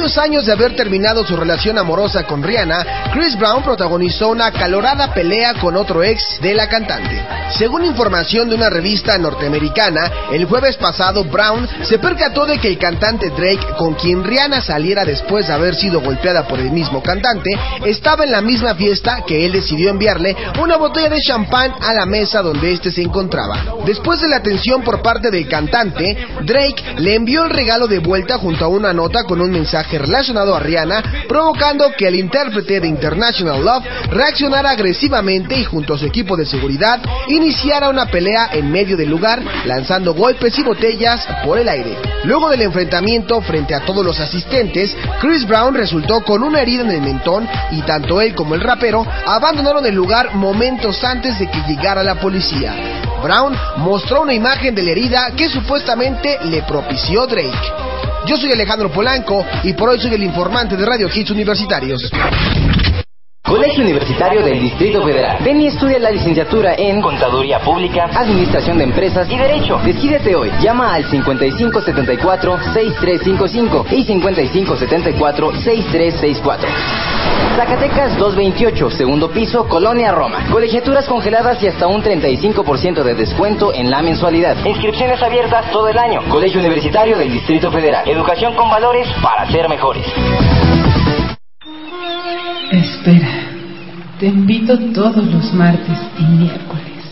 Varios 0.00 0.16
años 0.16 0.46
de 0.46 0.52
haber 0.52 0.74
terminado 0.74 1.26
su 1.26 1.36
relación 1.36 1.76
amorosa 1.76 2.26
con 2.26 2.42
Rihanna, 2.42 3.10
Chris 3.12 3.36
Brown 3.36 3.62
protagonizó 3.62 4.30
una 4.30 4.46
acalorada 4.46 5.12
pelea 5.12 5.52
con 5.60 5.76
otro 5.76 6.02
ex 6.02 6.40
de 6.40 6.54
la 6.54 6.70
cantante. 6.70 7.22
Según 7.58 7.84
información 7.84 8.48
de 8.48 8.54
una 8.54 8.70
revista 8.70 9.18
norteamericana, 9.18 10.10
el 10.32 10.46
jueves 10.46 10.78
pasado 10.78 11.24
Brown 11.24 11.68
se 11.82 11.98
percató 11.98 12.46
de 12.46 12.58
que 12.58 12.68
el 12.68 12.78
cantante 12.78 13.28
Drake, 13.28 13.74
con 13.76 13.92
quien 13.92 14.24
Rihanna 14.24 14.62
saliera 14.62 15.04
después 15.04 15.48
de 15.48 15.52
haber 15.52 15.74
sido 15.74 16.00
golpeada 16.00 16.48
por 16.48 16.60
el 16.60 16.70
mismo 16.70 17.02
cantante, 17.02 17.50
estaba 17.84 18.24
en 18.24 18.30
la 18.30 18.40
misma 18.40 18.74
fiesta 18.76 19.22
que 19.26 19.44
él 19.44 19.52
decidió 19.52 19.90
enviarle 19.90 20.34
una 20.62 20.78
botella 20.78 21.10
de 21.10 21.20
champán 21.20 21.74
a 21.78 21.92
la 21.92 22.06
mesa 22.06 22.40
donde 22.40 22.72
éste 22.72 22.90
se 22.90 23.02
encontraba. 23.02 23.64
Después 23.84 24.18
de 24.22 24.28
la 24.28 24.36
atención 24.36 24.82
por 24.82 25.02
parte 25.02 25.30
del 25.30 25.46
cantante, 25.46 26.16
Drake 26.40 26.94
le 26.96 27.16
envió 27.16 27.44
el 27.44 27.50
regalo 27.50 27.86
de 27.86 27.98
vuelta 27.98 28.38
junto 28.38 28.64
a 28.64 28.68
una 28.68 28.94
nota 28.94 29.24
con 29.24 29.42
un 29.42 29.50
mensaje 29.50 29.89
relacionado 29.98 30.54
a 30.54 30.60
Rihanna, 30.60 31.02
provocando 31.28 31.92
que 31.96 32.08
el 32.08 32.16
intérprete 32.16 32.80
de 32.80 32.88
International 32.88 33.64
Love 33.64 33.84
reaccionara 34.10 34.70
agresivamente 34.70 35.56
y 35.56 35.64
junto 35.64 35.94
a 35.94 35.98
su 35.98 36.06
equipo 36.06 36.36
de 36.36 36.46
seguridad 36.46 37.00
iniciara 37.28 37.88
una 37.88 38.06
pelea 38.06 38.50
en 38.52 38.70
medio 38.70 38.96
del 38.96 39.08
lugar, 39.08 39.42
lanzando 39.64 40.14
golpes 40.14 40.58
y 40.58 40.62
botellas 40.62 41.26
por 41.44 41.58
el 41.58 41.68
aire. 41.68 41.96
Luego 42.24 42.48
del 42.48 42.62
enfrentamiento 42.62 43.40
frente 43.40 43.74
a 43.74 43.80
todos 43.80 44.04
los 44.04 44.20
asistentes, 44.20 44.96
Chris 45.20 45.46
Brown 45.46 45.74
resultó 45.74 46.22
con 46.22 46.42
una 46.42 46.60
herida 46.60 46.82
en 46.82 46.90
el 46.90 47.02
mentón 47.02 47.48
y 47.70 47.82
tanto 47.82 48.20
él 48.20 48.34
como 48.34 48.54
el 48.54 48.60
rapero 48.60 49.06
abandonaron 49.26 49.86
el 49.86 49.94
lugar 49.94 50.34
momentos 50.34 51.02
antes 51.04 51.38
de 51.38 51.50
que 51.50 51.62
llegara 51.66 52.02
la 52.02 52.16
policía. 52.16 52.74
Brown 53.22 53.56
mostró 53.78 54.22
una 54.22 54.32
imagen 54.32 54.74
de 54.74 54.82
la 54.82 54.90
herida 54.92 55.30
que 55.36 55.48
supuestamente 55.48 56.38
le 56.44 56.62
propició 56.62 57.26
Drake. 57.26 58.09
Yo 58.26 58.36
soy 58.36 58.52
Alejandro 58.52 58.90
Polanco 58.90 59.44
y 59.62 59.72
por 59.72 59.88
hoy 59.88 60.00
soy 60.00 60.14
el 60.14 60.22
informante 60.22 60.76
de 60.76 60.84
Radio 60.84 61.08
Hits 61.12 61.30
Universitarios. 61.30 62.10
Colegio 63.50 63.82
Universitario 63.82 64.42
del 64.44 64.60
Distrito 64.60 65.02
Federal. 65.02 65.38
Ven 65.44 65.60
y 65.60 65.66
estudia 65.66 65.98
la 65.98 66.12
licenciatura 66.12 66.76
en 66.78 67.02
Contaduría 67.02 67.58
Pública, 67.58 68.08
Administración 68.14 68.78
de 68.78 68.84
Empresas 68.84 69.28
y 69.28 69.36
Derecho. 69.36 69.80
Decídete 69.84 70.36
hoy. 70.36 70.52
Llama 70.60 70.94
al 70.94 71.04
5574-6355 71.06 73.86
y 73.90 74.06
5574-6364. 74.06 76.58
Zacatecas 77.56 78.16
228, 78.18 78.88
segundo 78.90 79.32
piso, 79.32 79.66
Colonia 79.66 80.12
Roma. 80.12 80.46
Colegiaturas 80.52 81.08
congeladas 81.08 81.60
y 81.60 81.66
hasta 81.66 81.88
un 81.88 82.04
35% 82.04 83.02
de 83.02 83.16
descuento 83.16 83.74
en 83.74 83.90
la 83.90 84.00
mensualidad. 84.00 84.64
Inscripciones 84.64 85.20
abiertas 85.20 85.72
todo 85.72 85.88
el 85.88 85.98
año. 85.98 86.22
Colegio 86.28 86.60
Universitario 86.60 87.18
del 87.18 87.32
Distrito 87.32 87.72
Federal. 87.72 88.08
Educación 88.08 88.54
con 88.54 88.70
valores 88.70 89.08
para 89.20 89.50
ser 89.50 89.68
mejores. 89.68 90.06
Espera, 92.70 93.39
te 94.20 94.26
invito 94.26 94.78
todos 94.92 95.24
los 95.24 95.54
martes 95.54 95.98
y 96.18 96.22
miércoles, 96.24 97.10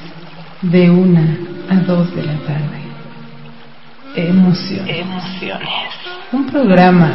de 0.61 0.91
una 0.91 1.39
a 1.71 1.77
dos 1.77 2.15
de 2.15 2.23
la 2.23 2.37
tarde. 2.41 2.81
Emociones. 4.15 4.99
Emociones. 4.99 5.69
Un 6.33 6.45
programa 6.45 7.13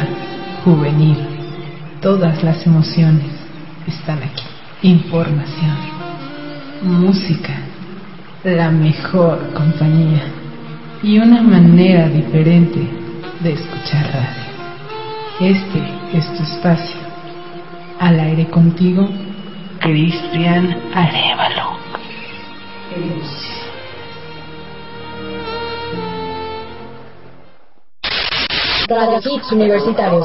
juvenil. 0.64 1.16
Todas 2.00 2.42
las 2.42 2.66
emociones 2.66 3.30
están 3.86 4.18
aquí. 4.18 4.42
Información, 4.82 5.76
música, 6.82 7.54
la 8.42 8.72
mejor 8.72 9.52
compañía 9.54 10.24
y 11.04 11.18
una 11.18 11.40
manera 11.40 12.08
diferente 12.08 12.80
de 13.40 13.52
escuchar 13.52 14.06
radio. 14.12 15.52
Este 15.52 16.18
es 16.18 16.36
tu 16.36 16.42
espacio. 16.42 17.00
Al 18.00 18.18
aire 18.18 18.46
contigo, 18.46 19.08
Cristian 19.84 20.72
Arevalo. 20.94 21.76
Radio 28.88 29.18
Hits 29.18 29.52
Universitarios. 29.52 30.24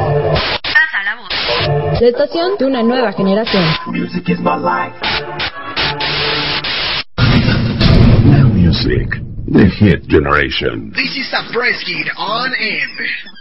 Pasa 0.64 1.04
la 1.04 1.16
voz. 1.18 2.00
La 2.00 2.08
estación 2.08 2.52
de 2.58 2.66
una 2.68 2.84
nueva 2.84 3.12
generación. 3.12 3.66
Music 3.88 4.30
is 4.30 4.40
my 4.40 4.56
life. 4.56 4.96
Music. 8.54 9.10
The 9.52 9.68
Hit 9.68 10.08
Generation. 10.08 10.94
This 10.96 11.18
is 11.18 11.34
a 11.34 11.52
press 11.52 11.84
kit 11.84 12.08
on 12.16 12.54
M. 12.54 13.39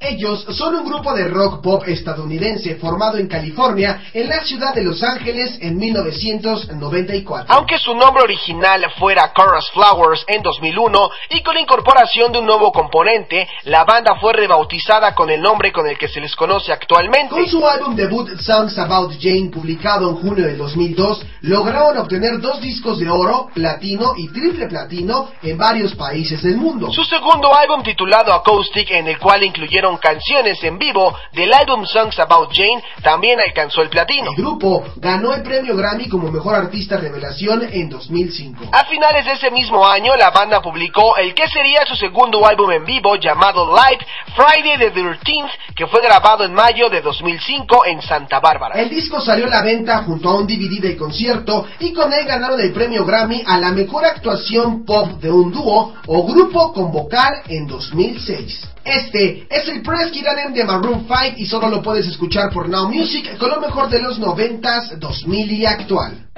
Ellos 0.00 0.46
son 0.56 0.76
un 0.76 0.84
grupo 0.84 1.12
de 1.12 1.26
rock 1.26 1.60
pop 1.60 1.82
estadounidense 1.88 2.76
formado 2.76 3.18
en 3.18 3.26
California, 3.26 4.00
en 4.12 4.28
la 4.28 4.44
ciudad 4.44 4.72
de 4.72 4.84
Los 4.84 5.02
Ángeles 5.02 5.58
en 5.60 5.76
1994. 5.76 7.52
Aunque 7.52 7.78
su 7.80 7.92
nombre 7.96 8.22
original 8.22 8.86
fuera 8.96 9.32
Chorus 9.36 9.68
Flowers 9.72 10.24
en 10.28 10.40
2001 10.40 11.10
y 11.30 11.42
con 11.42 11.54
la 11.54 11.62
incorporación 11.62 12.30
de 12.30 12.38
un 12.38 12.46
nuevo 12.46 12.70
componente, 12.70 13.48
la 13.64 13.82
banda 13.82 14.14
fue 14.20 14.34
rebautizada 14.34 15.16
con 15.16 15.30
el 15.30 15.42
nombre 15.42 15.72
con 15.72 15.88
el 15.88 15.98
que 15.98 16.06
se 16.06 16.20
les 16.20 16.36
conoce 16.36 16.70
actualmente. 16.70 17.30
Con 17.30 17.48
su 17.48 17.66
álbum 17.66 17.96
debut 17.96 18.28
Songs 18.38 18.78
About 18.78 19.14
Jane, 19.20 19.50
publicado 19.52 20.10
en 20.10 20.16
junio 20.18 20.46
de 20.46 20.54
2002, 20.54 21.26
lograron 21.40 21.98
obtener 21.98 22.40
dos 22.40 22.60
discos 22.60 23.00
de 23.00 23.10
oro, 23.10 23.48
platino 23.52 24.12
y 24.16 24.28
triple 24.28 24.68
platino 24.68 25.32
en 25.42 25.58
varios 25.58 25.96
países 25.96 26.40
del 26.40 26.56
mundo. 26.56 26.92
Su 26.92 27.02
segundo 27.02 27.52
álbum 27.52 27.82
titulado 27.82 28.32
Acoustic, 28.32 28.92
en 28.92 29.08
el 29.08 29.18
cual 29.18 29.42
incluyeron 29.42 29.87
canciones 29.96 30.62
en 30.62 30.78
vivo 30.78 31.16
del 31.32 31.52
álbum 31.52 31.86
Songs 31.86 32.18
About 32.18 32.50
Jane, 32.52 32.82
también 33.02 33.40
alcanzó 33.40 33.82
el 33.82 33.88
platino. 33.88 34.30
El 34.36 34.42
grupo 34.42 34.84
ganó 34.96 35.32
el 35.32 35.42
premio 35.42 35.76
Grammy 35.76 36.08
como 36.08 36.30
mejor 36.30 36.54
artista 36.54 36.96
revelación 36.96 37.66
en 37.72 37.88
2005. 37.88 38.64
A 38.72 38.84
finales 38.84 39.24
de 39.24 39.32
ese 39.32 39.50
mismo 39.50 39.86
año, 39.86 40.14
la 40.16 40.30
banda 40.30 40.60
publicó 40.60 41.16
el 41.16 41.34
que 41.34 41.48
sería 41.48 41.86
su 41.86 41.96
segundo 41.96 42.46
álbum 42.46 42.70
en 42.72 42.84
vivo 42.84 43.16
llamado 43.16 43.74
Live 43.74 44.04
Friday 44.34 44.78
the 44.78 44.92
13th, 44.92 45.50
que 45.74 45.86
fue 45.86 46.00
grabado 46.00 46.44
en 46.44 46.52
mayo 46.52 46.88
de 46.88 47.00
2005 47.00 47.86
en 47.86 48.02
Santa 48.02 48.40
Bárbara. 48.40 48.80
El 48.80 48.90
disco 48.90 49.20
salió 49.20 49.46
a 49.46 49.50
la 49.50 49.62
venta 49.62 50.02
junto 50.02 50.28
a 50.28 50.38
un 50.38 50.46
DVD 50.46 50.80
del 50.80 50.96
concierto 50.96 51.66
y 51.80 51.92
con 51.92 52.12
él 52.12 52.26
ganaron 52.26 52.60
el 52.60 52.72
premio 52.72 53.04
Grammy 53.04 53.42
a 53.46 53.58
la 53.58 53.72
mejor 53.72 54.04
actuación 54.04 54.84
pop 54.84 55.20
de 55.20 55.30
un 55.30 55.52
dúo 55.52 55.94
o 56.06 56.26
grupo 56.26 56.72
con 56.72 56.92
vocal 56.92 57.42
en 57.48 57.66
2006. 57.66 58.68
Este 58.88 59.46
es 59.50 59.68
el 59.68 59.82
Press 59.82 60.10
Kid 60.10 60.24
de 60.54 60.64
Maroon 60.64 61.06
5 61.06 61.36
y 61.36 61.44
solo 61.44 61.68
lo 61.68 61.82
puedes 61.82 62.06
escuchar 62.06 62.50
por 62.50 62.70
Now 62.70 62.88
Music 62.88 63.36
con 63.36 63.50
lo 63.50 63.60
mejor 63.60 63.90
de 63.90 64.00
los 64.00 64.18
90s, 64.18 64.98
2000 64.98 65.52
y 65.52 65.66
actual. 65.66 66.28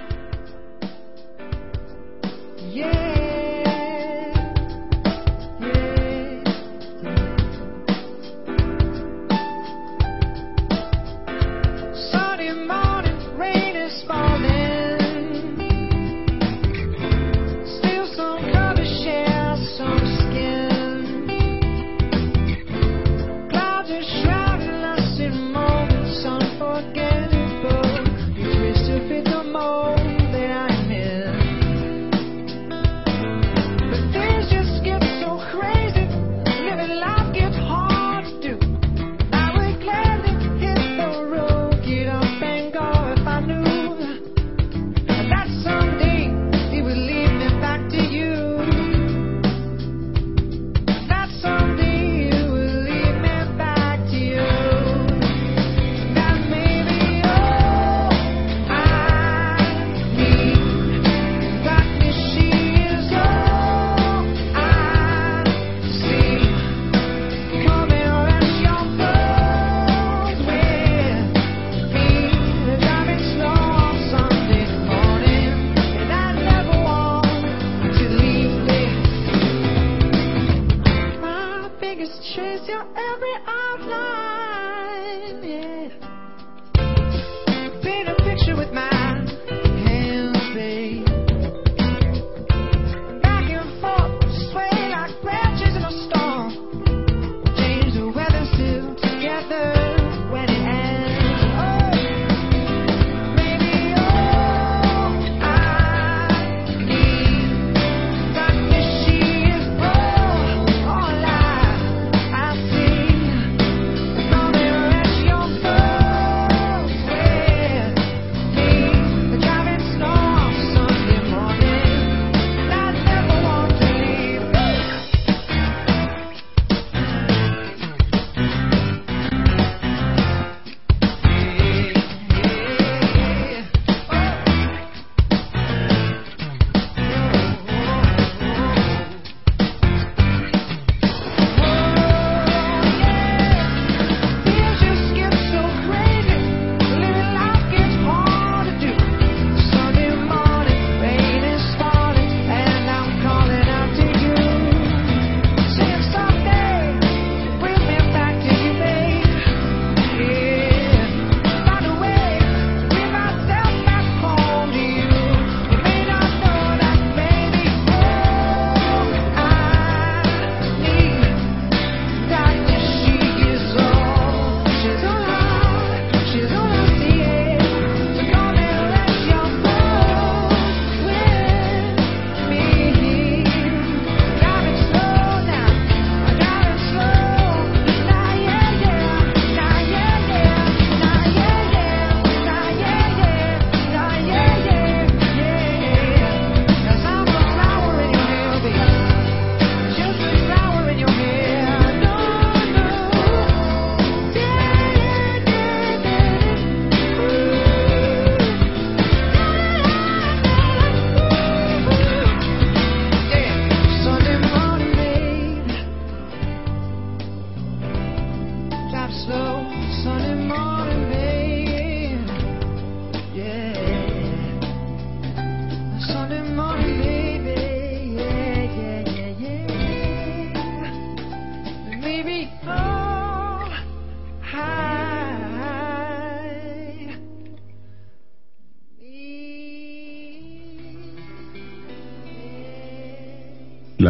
Sunday 2.72 3.19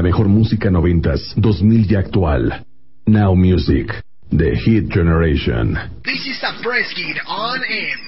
La 0.01 0.05
mejor 0.05 0.28
música 0.28 0.70
noventas, 0.70 1.35
2000 1.36 1.93
y 1.93 1.94
actual. 1.94 2.64
Now 3.05 3.35
Music, 3.35 4.02
The 4.31 4.56
Hit 4.56 4.90
Generation. 4.90 5.77
This 6.02 6.27
is 6.27 6.43
a 6.43 6.55
on 7.27 7.60
M. 7.62 8.01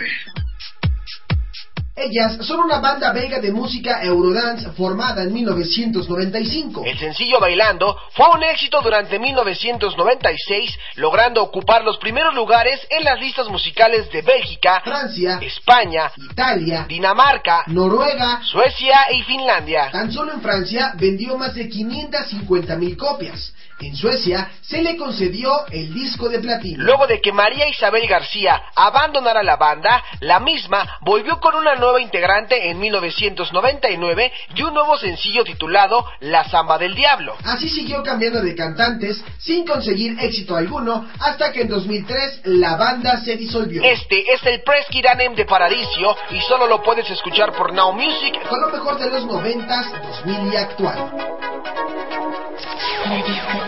Ellas 1.95 2.47
son 2.47 2.61
una 2.61 2.81
banda 2.81 3.13
belga 3.13 3.41
de 3.41 3.53
música 3.53 4.03
Eurodance 4.03 4.71
formada 4.71 5.23
en 5.25 5.35
1995. 5.35 6.83
El 6.87 6.97
sencillo 6.97 7.39
Bailando 7.39 7.95
fue 8.15 8.29
un 8.29 8.43
éxito 8.43 8.83
durante 8.83 9.19
1996, 9.19 10.79
logrando 10.97 11.43
ocupar 11.43 11.83
los 11.83 11.97
primeros 11.97 12.35
lugares 12.35 12.87
en 12.91 13.05
las 13.05 13.19
listas 13.19 13.49
musicales 13.49 14.11
de 14.13 14.21
Bélgica, 14.21 14.83
Francia, 14.85 15.39
España, 15.41 16.13
Italia, 16.17 16.85
Dinamarca, 16.87 17.65
Noruega, 17.69 18.43
Suecia 18.43 19.11
y 19.13 19.23
Finlandia. 19.23 19.91
Tan 19.91 20.13
solo 20.13 20.33
en 20.35 20.43
Francia 20.43 20.93
vendió 20.97 21.39
más 21.39 21.55
de 21.55 21.69
550 21.69 22.77
mil 22.77 22.97
copias. 22.99 23.55
En 23.83 23.97
Suecia 23.97 24.49
se 24.61 24.81
le 24.81 24.97
concedió 24.97 25.67
el 25.71 25.93
disco 25.93 26.29
de 26.29 26.39
platino. 26.39 26.85
Luego 26.85 27.09
de 27.09 27.21
que 27.21 27.33
María 27.33 27.69
Isabel 27.69 28.07
García 28.07 28.63
abandonara 28.77 29.43
la 29.43 29.57
banda, 29.57 30.05
la 30.21 30.39
misma 30.39 30.99
volvió 31.01 31.41
con 31.41 31.57
una 31.57 31.75
nueva 31.75 32.01
integrante 32.01 32.71
en 32.71 32.79
1999 32.79 34.33
y 34.55 34.63
un 34.63 34.73
nuevo 34.73 34.97
sencillo 34.97 35.43
titulado 35.43 36.07
La 36.21 36.45
Zamba 36.45 36.79
del 36.79 36.95
Diablo. 36.95 37.37
Así 37.45 37.69
siguió 37.69 38.05
cambiando 38.05 38.41
de 38.41 38.55
cantantes 38.55 39.25
sin 39.39 39.67
conseguir 39.67 40.17
éxito 40.21 40.55
alguno 40.55 41.09
hasta 41.19 41.51
que 41.53 41.63
en 41.63 41.69
2003 41.69 42.43
la 42.45 42.77
banda 42.77 43.21
se 43.21 43.37
disolvió. 43.37 43.83
Este 43.83 44.33
es 44.33 44.47
el 44.47 44.63
Press 44.63 44.87
Kiranem 44.91 45.35
de 45.35 45.45
Paradiso 45.45 46.17
y 46.31 46.41
solo 46.43 46.69
lo 46.69 46.83
puedes 46.85 47.11
escuchar 47.11 47.53
por 47.53 47.73
Now 47.73 47.93
Music 47.93 48.39
con 48.49 48.61
lo 48.61 48.69
mejor 48.69 48.99
de 49.01 49.11
los 49.11 49.25
90s, 49.25 50.25
2000 50.25 50.53
y 50.53 50.57
actual. 50.57 51.13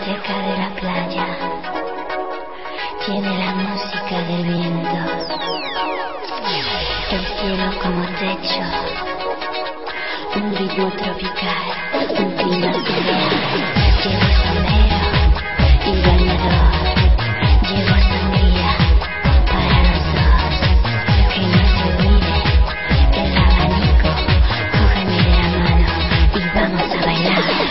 Discoteca 0.05 0.37
de 0.37 0.53
la 0.57 0.69
playa. 0.75 1.27
Tiene 3.05 3.31
la 3.39 3.51
música 3.55 4.21
del 4.27 4.43
viento, 4.43 5.01
el 7.11 7.25
cielo 7.25 7.67
como 7.81 8.05
techo, 8.19 8.65
un 10.35 10.55
ritmo 10.55 10.91
tropical, 10.91 11.65
un 12.19 12.31
clima 12.35 12.73
surreal. 12.73 13.29
Llevo 14.03 14.27
sombrero 14.43 15.01
y 15.85 15.91
bañador, 16.05 16.73
llevo 17.67 17.95
sangría 18.09 18.71
para 19.51 19.77
los 19.89 20.05
dos, 20.13 20.55
que 21.33 21.41
no 21.41 21.61
se 21.73 21.81
olvide 21.89 22.35
el 23.23 23.31
abanico, 23.37 24.11
cógeme 24.71 25.17
de 25.23 25.31
la 25.31 25.47
mano 25.57 25.89
y 26.35 26.37
vamos 26.53 26.87
a 26.93 27.05
bailar. 27.05 27.64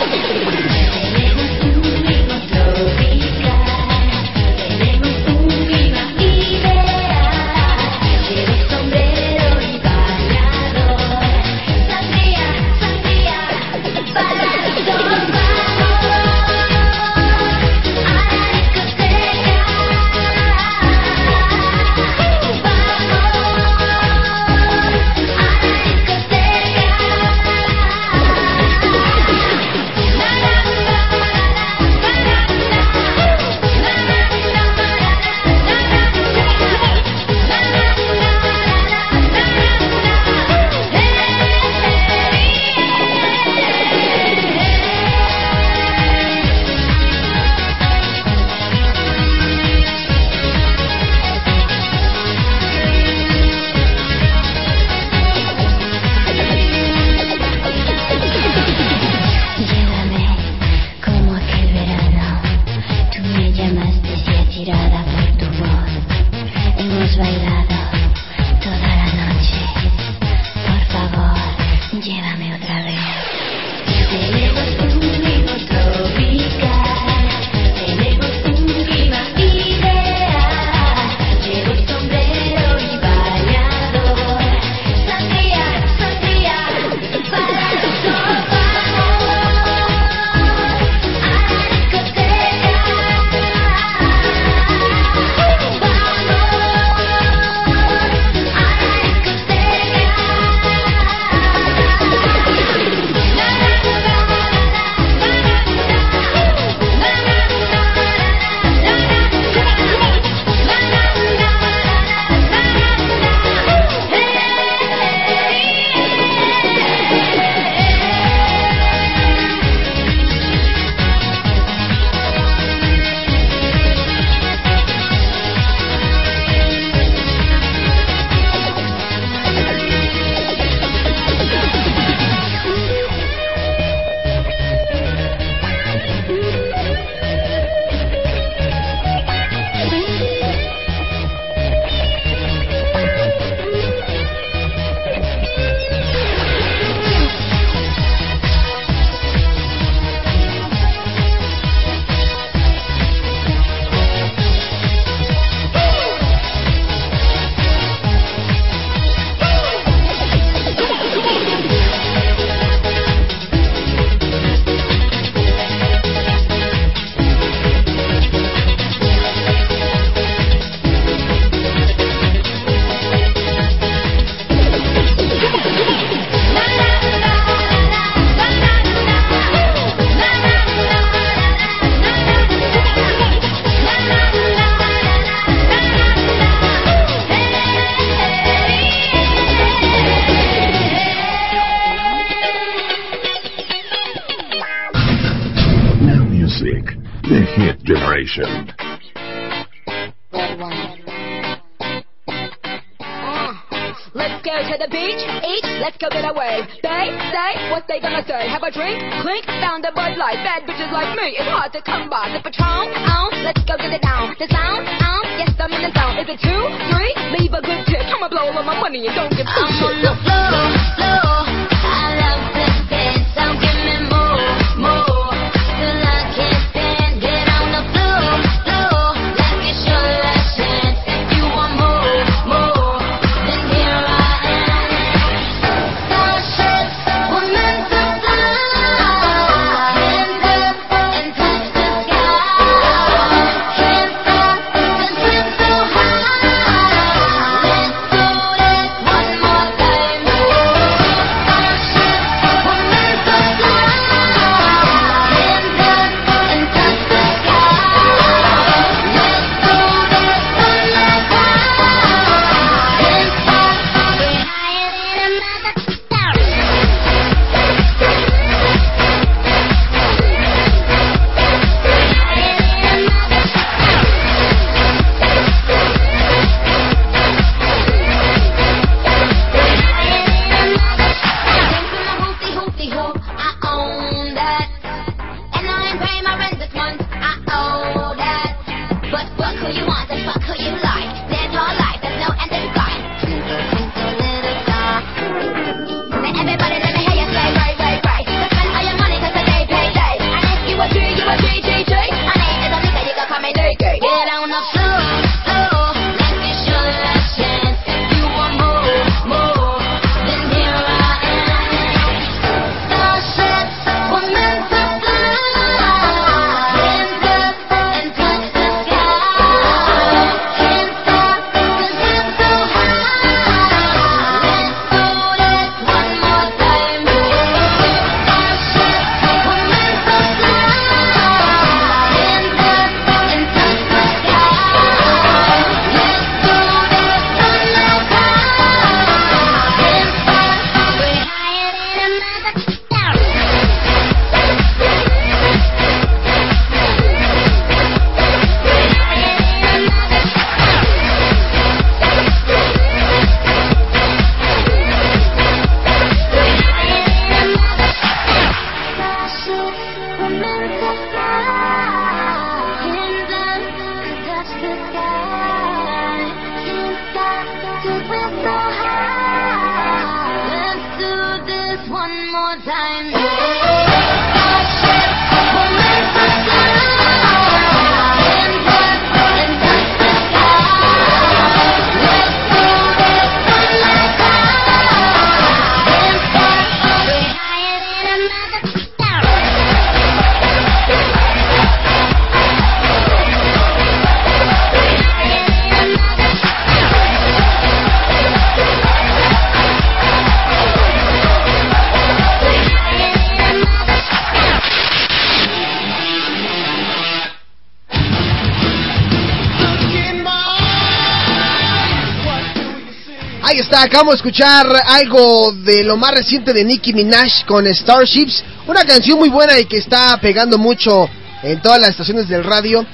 Acabamos 413.77 414.13
de 414.13 414.17
escuchar 414.17 414.65
algo 414.87 415.51
de 415.51 415.83
lo 415.83 415.97
más 415.97 416.11
reciente 416.13 416.53
de 416.53 416.63
Nicki 416.63 416.93
Minaj 416.93 417.45
con 417.45 417.65
Starships, 417.67 418.41
una 418.67 418.85
canción 418.85 419.19
muy 419.19 419.27
buena 419.27 419.59
y 419.59 419.65
que 419.65 419.77
está 419.77 420.17
pegando 420.21 420.57
mucho 420.57 421.09
en 421.43 421.61
todas 421.61 421.79
las 421.79 421.89
estaciones 421.89 422.29
del 422.29 422.45
radio, 422.45 422.85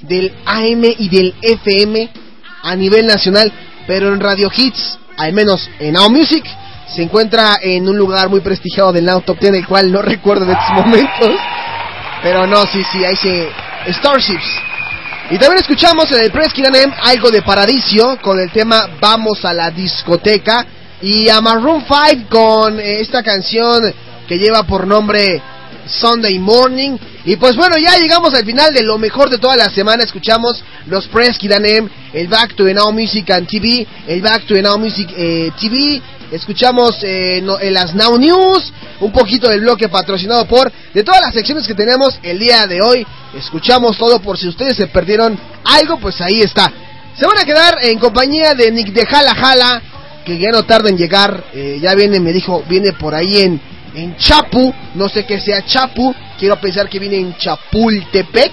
del 0.00 0.34
AM 0.44 0.82
y 0.98 1.08
del 1.08 1.32
FM 1.40 2.10
a 2.62 2.74
nivel 2.74 3.06
nacional, 3.06 3.52
pero 3.86 4.12
en 4.12 4.18
Radio 4.18 4.50
Hits, 4.54 4.98
al 5.16 5.32
menos 5.32 5.70
en 5.78 5.94
Now 5.94 6.10
Music, 6.10 6.44
se 6.92 7.04
encuentra 7.04 7.58
en 7.62 7.88
un 7.88 7.96
lugar 7.96 8.28
muy 8.28 8.40
prestigiado 8.40 8.92
del 8.92 9.04
Now 9.04 9.20
Top 9.20 9.38
10, 9.38 9.54
el 9.54 9.66
cual 9.66 9.92
no 9.92 10.02
recuerdo 10.02 10.44
en 10.44 10.50
estos 10.50 10.84
momentos, 10.84 11.40
pero 12.22 12.48
no, 12.48 12.66
sí, 12.66 12.82
sí, 12.90 13.04
ahí 13.04 13.16
se... 13.16 13.48
Starships. 13.92 14.75
Y 15.28 15.38
también 15.38 15.58
escuchamos 15.58 16.08
en 16.12 16.20
el 16.20 16.30
Press 16.30 16.52
Kiranem 16.52 16.92
algo 17.02 17.32
de 17.32 17.42
Paradiso 17.42 18.16
con 18.22 18.38
el 18.38 18.52
tema 18.52 18.88
Vamos 19.00 19.44
a 19.44 19.52
la 19.52 19.72
discoteca. 19.72 20.64
Y 21.02 21.28
a 21.28 21.40
Maroon 21.40 21.84
5 21.84 22.28
con 22.30 22.78
eh, 22.78 23.00
esta 23.00 23.24
canción 23.24 23.92
que 24.28 24.38
lleva 24.38 24.62
por 24.62 24.86
nombre 24.86 25.42
Sunday 25.88 26.38
Morning. 26.38 26.96
Y 27.24 27.36
pues 27.36 27.56
bueno, 27.56 27.76
ya 27.78 27.96
llegamos 27.98 28.34
al 28.34 28.44
final 28.44 28.72
de 28.74 28.82
lo 28.82 28.98
mejor 28.98 29.30
de 29.30 29.38
toda 29.38 29.56
la 29.56 29.68
semana. 29.70 30.02
Escuchamos 30.04 30.62
los 30.86 31.06
Press 31.08 31.38
Kiranem, 31.38 31.88
el 32.12 32.28
Back 32.28 32.54
to 32.54 32.64
the 32.64 32.74
Now 32.74 32.92
Music 32.92 33.30
and 33.30 33.46
TV, 33.48 33.86
el 34.06 34.20
Back 34.22 34.46
to 34.46 34.54
the 34.54 34.62
Now 34.62 34.78
Music 34.78 35.08
eh, 35.16 35.50
TV. 35.60 36.00
Escuchamos 36.32 36.96
eh, 37.02 37.40
no- 37.42 37.58
eh, 37.60 37.70
las 37.70 37.94
Now 37.94 38.18
News, 38.18 38.72
un 39.00 39.12
poquito 39.12 39.48
del 39.48 39.60
bloque 39.60 39.88
patrocinado 39.88 40.44
por, 40.46 40.72
de 40.92 41.04
todas 41.04 41.20
las 41.20 41.32
secciones 41.32 41.66
que 41.66 41.74
tenemos 41.74 42.18
el 42.22 42.38
día 42.38 42.66
de 42.66 42.80
hoy. 42.82 43.06
Escuchamos 43.36 43.96
todo 43.96 44.20
por 44.20 44.36
si 44.36 44.48
ustedes 44.48 44.76
se 44.76 44.88
perdieron 44.88 45.38
algo, 45.64 45.98
pues 45.98 46.20
ahí 46.20 46.40
está. 46.40 46.72
Se 47.16 47.26
van 47.26 47.38
a 47.38 47.44
quedar 47.44 47.78
en 47.82 47.98
compañía 47.98 48.54
de 48.54 48.70
Nick 48.72 48.88
de 48.92 49.06
Jala 49.06 49.34
Jala, 49.34 49.82
que 50.24 50.36
ya 50.38 50.50
no 50.50 50.64
tarda 50.64 50.88
en 50.88 50.96
llegar. 50.98 51.44
eh, 51.54 51.78
ya 51.80 51.94
viene, 51.94 52.18
me 52.18 52.32
dijo, 52.32 52.64
viene 52.68 52.92
por 52.92 53.14
ahí 53.14 53.42
en, 53.42 53.60
en 53.96 54.16
Chapu. 54.16 54.72
No 54.94 55.08
sé 55.08 55.24
qué 55.24 55.40
sea 55.40 55.64
Chapu. 55.64 56.14
Quiero 56.38 56.60
pensar 56.60 56.88
que 56.88 56.98
viene 56.98 57.16
en 57.18 57.36
Chapultepec. 57.36 58.52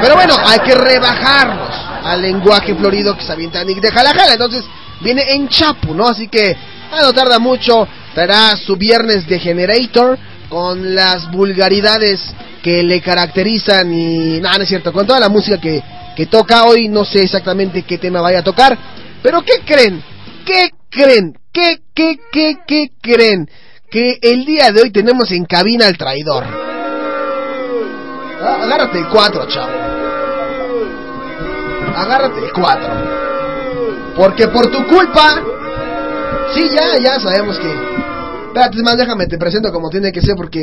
Pero 0.00 0.14
bueno, 0.14 0.34
hay 0.44 0.58
que 0.58 0.74
rebajarnos 0.74 1.74
al 2.04 2.20
lenguaje 2.20 2.74
florido 2.74 3.16
que 3.16 3.24
se 3.24 3.32
avienta 3.32 3.64
Nick 3.64 3.80
de 3.80 3.90
Jala 3.90 4.12
Jala. 4.12 4.32
Entonces, 4.32 4.64
viene 5.00 5.22
en 5.28 5.48
Chapu, 5.48 5.94
¿no? 5.94 6.08
Así 6.08 6.28
que 6.28 6.54
ah, 6.90 7.00
no 7.02 7.12
tarda 7.12 7.38
mucho. 7.38 7.86
Traerá 8.14 8.56
su 8.56 8.76
viernes 8.76 9.26
de 9.26 9.38
Generator 9.38 10.18
con 10.48 10.94
las 10.94 11.30
vulgaridades 11.30 12.20
que 12.62 12.82
le 12.82 13.00
caracterizan 13.00 13.92
y 13.92 14.40
nada, 14.40 14.58
no 14.58 14.64
es 14.64 14.68
cierto, 14.68 14.92
con 14.92 15.06
toda 15.06 15.18
la 15.18 15.30
música 15.30 15.58
que, 15.58 15.82
que 16.14 16.26
toca 16.26 16.64
hoy, 16.64 16.88
no 16.88 17.06
sé 17.06 17.22
exactamente 17.22 17.82
qué 17.82 17.96
tema 17.96 18.20
vaya 18.20 18.40
a 18.40 18.44
tocar, 18.44 18.78
pero 19.22 19.42
¿qué 19.42 19.62
creen? 19.64 20.02
¿Qué 20.44 20.70
creen? 20.90 21.32
¿Qué, 21.52 21.78
qué, 21.94 22.18
qué, 22.30 22.58
qué 22.66 22.90
creen? 23.00 23.48
Que 23.92 24.18
el 24.22 24.46
día 24.46 24.72
de 24.72 24.80
hoy 24.80 24.90
tenemos 24.90 25.30
en 25.32 25.44
cabina 25.44 25.86
al 25.86 25.98
traidor. 25.98 26.44
Ah, 28.40 28.62
Agárrate 28.62 28.98
el 28.98 29.08
4, 29.10 29.48
chavo. 29.48 29.72
Agárrate 31.94 32.38
el 32.38 32.52
4. 32.54 34.14
Porque 34.16 34.48
por 34.48 34.70
tu 34.70 34.86
culpa... 34.86 35.42
Sí, 36.54 36.70
ya, 36.74 36.96
ya 37.04 37.20
sabemos 37.20 37.58
que... 37.58 37.70
Espérate, 38.46 38.78
es 38.78 38.82
más, 38.82 38.96
déjame, 38.96 39.26
te 39.26 39.36
presento 39.36 39.70
como 39.70 39.90
tiene 39.90 40.10
que 40.10 40.22
ser 40.22 40.36
porque 40.36 40.60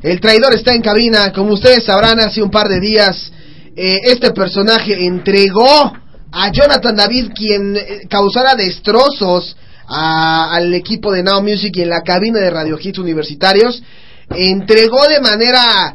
el 0.00 0.20
traidor 0.20 0.54
está 0.54 0.72
en 0.72 0.82
cabina. 0.82 1.32
Como 1.32 1.54
ustedes 1.54 1.82
sabrán, 1.82 2.20
hace 2.20 2.40
un 2.40 2.50
par 2.50 2.68
de 2.68 2.78
días 2.78 3.32
eh, 3.74 3.98
este 4.04 4.30
personaje 4.30 5.04
entregó 5.04 5.92
a 6.30 6.52
Jonathan 6.52 6.94
David 6.94 7.32
quien 7.34 7.74
eh, 7.74 8.02
causara 8.08 8.54
destrozos 8.54 9.56
a- 9.88 10.54
al 10.54 10.72
equipo 10.74 11.12
de 11.12 11.22
Now 11.22 11.42
Music 11.42 11.76
y 11.76 11.82
en 11.82 11.90
la 11.90 12.02
cabina 12.02 12.38
de 12.38 12.50
Radio 12.50 12.78
Hits 12.80 12.98
Universitarios. 12.98 13.82
Entregó 14.30 15.06
de 15.08 15.20
manera 15.20 15.94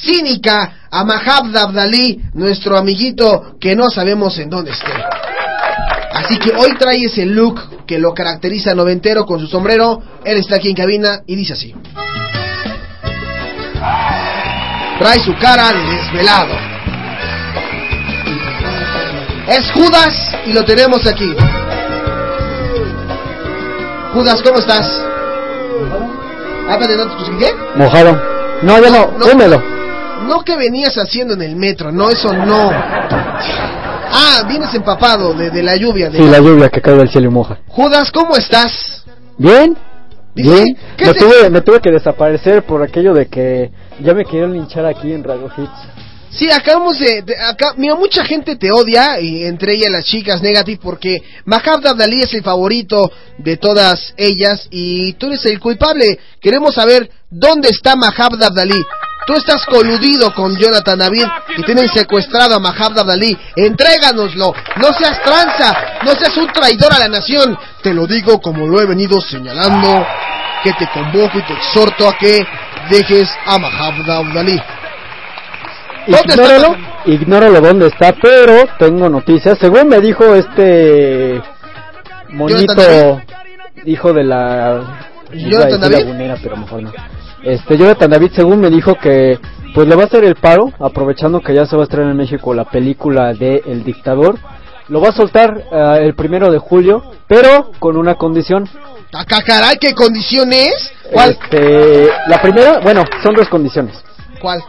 cínica 0.00 0.86
a 0.90 1.04
Mahab 1.04 1.54
Abdali, 1.56 2.20
nuestro 2.34 2.76
amiguito 2.78 3.56
que 3.60 3.76
no 3.76 3.90
sabemos 3.90 4.38
en 4.38 4.48
dónde 4.48 4.70
esté. 4.70 4.92
Así 6.14 6.38
que 6.38 6.52
hoy 6.56 6.74
trae 6.78 7.04
ese 7.04 7.26
look 7.26 7.84
que 7.86 7.98
lo 7.98 8.14
caracteriza 8.14 8.74
noventero 8.74 9.26
con 9.26 9.40
su 9.40 9.46
sombrero. 9.46 10.00
Él 10.24 10.38
está 10.38 10.56
aquí 10.56 10.70
en 10.70 10.76
cabina 10.76 11.20
y 11.26 11.34
dice 11.36 11.52
así. 11.52 11.74
Trae 14.98 15.18
su 15.20 15.34
cara 15.38 15.72
de 15.72 15.82
desvelado. 15.96 16.54
Es 19.48 19.70
Judas 19.72 20.14
y 20.46 20.52
lo 20.52 20.64
tenemos 20.64 21.06
aquí. 21.06 21.34
Judas, 24.14 24.42
¿cómo 24.42 24.58
estás? 24.58 24.86
Ah, 26.68 26.76
espérate, 26.78 26.96
¿no 26.96 27.04
te? 27.16 27.36
¿Qué? 27.38 27.52
Mojado. 27.76 28.20
No, 28.62 28.80
ya 28.80 28.90
no, 28.90 29.10
húmedo. 29.32 29.62
No 30.28 30.42
que 30.44 30.56
venías 30.56 30.96
haciendo 30.96 31.34
en 31.34 31.42
el 31.42 31.56
metro, 31.56 31.92
no, 31.92 32.08
eso 32.08 32.32
no. 32.32 32.70
Ah, 34.16 34.42
vienes 34.48 34.72
empapado 34.74 35.34
de, 35.34 35.50
de 35.50 35.62
la 35.62 35.76
lluvia. 35.76 36.08
De 36.08 36.18
Sí, 36.18 36.24
la 36.28 36.38
lluvia 36.38 36.68
que 36.70 36.80
cae 36.80 36.94
del 36.94 37.08
cielo 37.10 37.28
y 37.28 37.30
moja. 37.30 37.58
Judas, 37.68 38.10
¿cómo 38.12 38.36
estás? 38.36 39.04
¿Bien? 39.36 39.76
Bien. 40.34 40.76
¿Qué 40.96 41.06
Me 41.06 41.12
te- 41.14 41.18
tuve, 41.20 41.50
me 41.50 41.60
tuve 41.60 41.80
que 41.80 41.90
desaparecer 41.90 42.62
por 42.64 42.82
aquello 42.82 43.12
de 43.12 43.26
que 43.26 43.70
ya 44.00 44.14
me 44.14 44.24
querían 44.24 44.52
linchar 44.52 44.86
aquí 44.86 45.12
en 45.12 45.22
Radio 45.24 45.48
Hits. 45.56 45.70
Sí, 46.36 46.50
acabamos 46.50 46.98
de, 46.98 47.22
de- 47.22 47.36
acá, 47.40 47.74
mira, 47.76 47.94
mucha 47.94 48.24
gente 48.24 48.56
te 48.56 48.70
odia, 48.72 49.20
y 49.20 49.44
entre 49.44 49.74
ellas 49.74 49.90
las 49.90 50.04
chicas 50.04 50.42
negative, 50.42 50.80
porque 50.82 51.22
Mahab 51.44 51.86
Abdali 51.86 52.22
es 52.22 52.34
el 52.34 52.42
favorito 52.42 53.10
de 53.38 53.56
todas 53.56 54.12
ellas 54.16 54.66
y 54.70 55.12
tú 55.14 55.26
eres 55.28 55.44
el 55.46 55.60
culpable. 55.60 56.18
Queremos 56.40 56.74
saber 56.74 57.08
dónde 57.30 57.68
está 57.68 57.94
Mahab 57.94 58.34
Abdali. 58.42 58.82
Tú 59.26 59.32
estás 59.34 59.64
coludido 59.64 60.34
con 60.34 60.54
Jonathan 60.58 60.98
David 60.98 61.24
y 61.56 61.62
tienen 61.62 61.88
secuestrado 61.88 62.56
a 62.56 62.58
Mahab 62.58 62.98
Abdali. 62.98 63.38
Entréganoslo. 63.56 64.52
No 64.76 64.92
seas 64.92 65.22
tranza, 65.22 65.74
no 66.04 66.12
seas 66.12 66.36
un 66.36 66.48
traidor 66.52 66.92
a 66.92 66.98
la 66.98 67.08
nación. 67.08 67.56
Te 67.82 67.94
lo 67.94 68.06
digo 68.06 68.40
como 68.40 68.66
lo 68.66 68.80
he 68.82 68.86
venido 68.86 69.20
señalando, 69.20 70.04
que 70.62 70.72
te 70.74 70.88
convoco 70.92 71.38
y 71.38 71.42
te 71.46 71.52
exhorto 71.54 72.08
a 72.08 72.18
que 72.18 72.44
dejes 72.90 73.30
a 73.46 73.56
Mahab 73.58 74.10
Abdali. 74.10 74.60
¿Dónde 76.06 76.18
está 76.18 76.34
Ignóralo, 76.34 76.76
ignóralo 77.06 77.60
dónde 77.60 77.86
está, 77.88 78.14
pero 78.20 78.64
tengo 78.78 79.08
noticias. 79.08 79.58
Según 79.58 79.88
me 79.88 80.00
dijo 80.00 80.34
este 80.34 81.40
monito, 82.30 82.74
Jonathan 82.74 83.34
hijo 83.86 84.12
de 84.12 84.24
la... 84.24 85.08
Jonathan 85.32 85.80
David. 85.80 85.98
lagunera, 85.98 86.36
pero 86.42 86.56
mejor 86.56 86.82
no. 86.82 86.92
Este, 87.42 87.76
Jonathan 87.76 88.10
David, 88.10 88.30
según 88.34 88.60
me 88.60 88.70
dijo 88.70 88.94
que 88.94 89.38
pues 89.74 89.88
le 89.88 89.96
va 89.96 90.04
a 90.04 90.06
hacer 90.06 90.24
el 90.24 90.36
paro, 90.36 90.72
aprovechando 90.78 91.40
que 91.40 91.54
ya 91.54 91.66
se 91.66 91.74
va 91.76 91.82
a 91.82 91.84
estrenar 91.84 92.12
en 92.12 92.16
México 92.16 92.54
la 92.54 92.64
película 92.64 93.34
de 93.34 93.62
El 93.66 93.82
Dictador. 93.82 94.38
Lo 94.88 95.00
va 95.00 95.08
a 95.08 95.12
soltar 95.12 95.64
eh, 95.72 95.98
el 96.02 96.14
primero 96.14 96.52
de 96.52 96.58
julio, 96.58 97.02
pero 97.26 97.72
con 97.80 97.96
una 97.96 98.14
condición. 98.14 98.68
Acá, 99.12 99.42
caray, 99.42 99.76
¿qué 99.80 99.94
condición 99.94 100.52
es? 100.52 100.92
¿Cuál? 101.10 101.30
Este, 101.30 102.08
la 102.28 102.40
primera, 102.40 102.80
bueno, 102.80 103.02
son 103.22 103.34
dos 103.34 103.48
condiciones. 103.48 103.96
¿Cuál? 104.40 104.62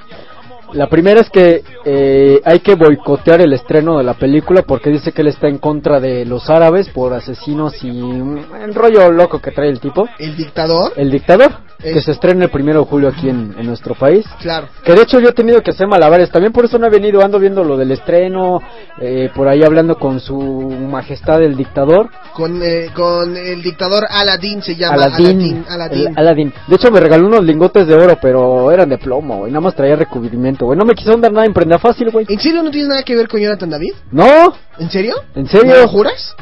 La 0.73 0.87
primera 0.87 1.21
es 1.21 1.29
que 1.29 1.63
eh, 1.85 2.41
hay 2.43 2.59
que 2.59 2.75
boicotear 2.75 3.41
el 3.41 3.53
estreno 3.53 3.97
de 3.97 4.03
la 4.03 4.15
película 4.15 4.63
porque 4.63 4.89
dice 4.89 5.11
que 5.11 5.21
él 5.21 5.27
está 5.27 5.47
en 5.47 5.57
contra 5.57 5.99
de 5.99 6.25
los 6.25 6.49
árabes 6.49 6.89
por 6.89 7.13
asesinos 7.13 7.83
y 7.83 7.89
el 7.89 8.73
rollo 8.73 9.11
loco 9.11 9.39
que 9.39 9.51
trae 9.51 9.69
el 9.69 9.79
tipo. 9.79 10.07
¿El 10.19 10.35
dictador? 10.35 10.93
El 10.95 11.11
dictador, 11.11 11.51
que 11.79 11.91
Es- 11.97 12.05
se 12.05 12.11
estrena 12.11 12.45
el 12.45 12.49
primero 12.51 12.79
de 12.81 12.85
julio 12.85 13.09
aquí 13.09 13.29
en, 13.29 13.53
en 13.57 13.65
nuestro 13.65 13.95
país. 13.95 14.25
Claro. 14.41 14.67
Que 14.83 14.93
de 14.93 15.01
hecho 15.03 15.19
yo 15.19 15.29
he 15.29 15.33
tenido 15.33 15.61
que 15.61 15.71
hacer 15.71 15.87
malabares, 15.87 16.31
también 16.31 16.51
por 16.53 16.65
eso 16.65 16.77
no 16.79 16.87
he 16.87 16.89
venido, 16.89 17.23
ando 17.23 17.37
viendo 17.39 17.63
lo 17.63 17.77
del 17.77 17.91
estreno, 17.91 18.61
eh, 18.99 19.29
por 19.35 19.47
ahí 19.47 19.63
hablando 19.63 19.97
con 19.97 20.19
su 20.19 20.35
majestad 20.39 21.41
el 21.43 21.55
dictador. 21.55 22.09
Con, 22.33 22.61
eh, 22.63 22.87
con 22.93 23.35
el 23.37 23.61
dictador 23.61 24.05
Aladdin 24.09 24.61
se 24.61 24.75
llama. 24.75 24.95
Aladdin, 24.95 25.65
Aladdin. 25.69 26.07
el 26.07 26.17
Aladdin. 26.17 26.53
De 26.67 26.75
hecho 26.75 26.91
me 26.91 26.99
regaló 26.99 27.27
unos 27.27 27.43
lingotes 27.43 27.87
de 27.87 27.95
oro, 27.95 28.17
pero 28.21 28.71
eran 28.71 28.89
de 28.89 28.97
plomo, 28.97 29.37
güey, 29.39 29.51
nada 29.51 29.61
más 29.61 29.75
traía 29.75 29.95
recubrimiento, 29.95 30.65
güey. 30.65 30.77
No 30.77 30.85
me 30.85 30.93
quiso 30.95 31.15
dar 31.17 31.31
nada 31.31 31.45
en 31.45 31.53
prenda 31.53 31.77
fácil, 31.79 32.09
güey. 32.11 32.25
¿En 32.29 32.39
serio 32.39 32.63
no 32.63 32.71
tienes 32.71 32.89
nada 32.89 33.03
que 33.03 33.15
ver 33.15 33.27
con 33.27 33.39
Jonathan 33.39 33.69
David? 33.69 33.93
No, 34.11 34.53
¿En 34.79 34.89
serio? 34.89 35.15
¿En 35.35 35.47
serio? 35.47 35.73
¿Me 35.73 35.81
lo 35.81 35.87
juras? 35.87 36.35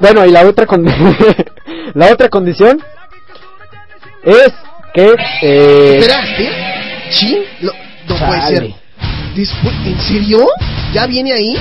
Bueno, 0.00 0.24
y 0.24 0.30
la 0.32 0.46
otra 0.46 0.64
con 0.66 0.84
la 1.94 2.12
otra 2.12 2.28
condición 2.28 2.80
es 4.24 4.52
que 4.94 5.14
eh. 5.42 6.00
¿Chin? 7.10 7.38
Lo- 7.60 7.72
no 8.08 8.16
puede 8.16 8.42
ser. 8.42 8.70
¿En 9.86 10.00
serio? 10.00 10.46
¿Ya 10.92 11.06
viene 11.06 11.32
ahí? 11.32 11.56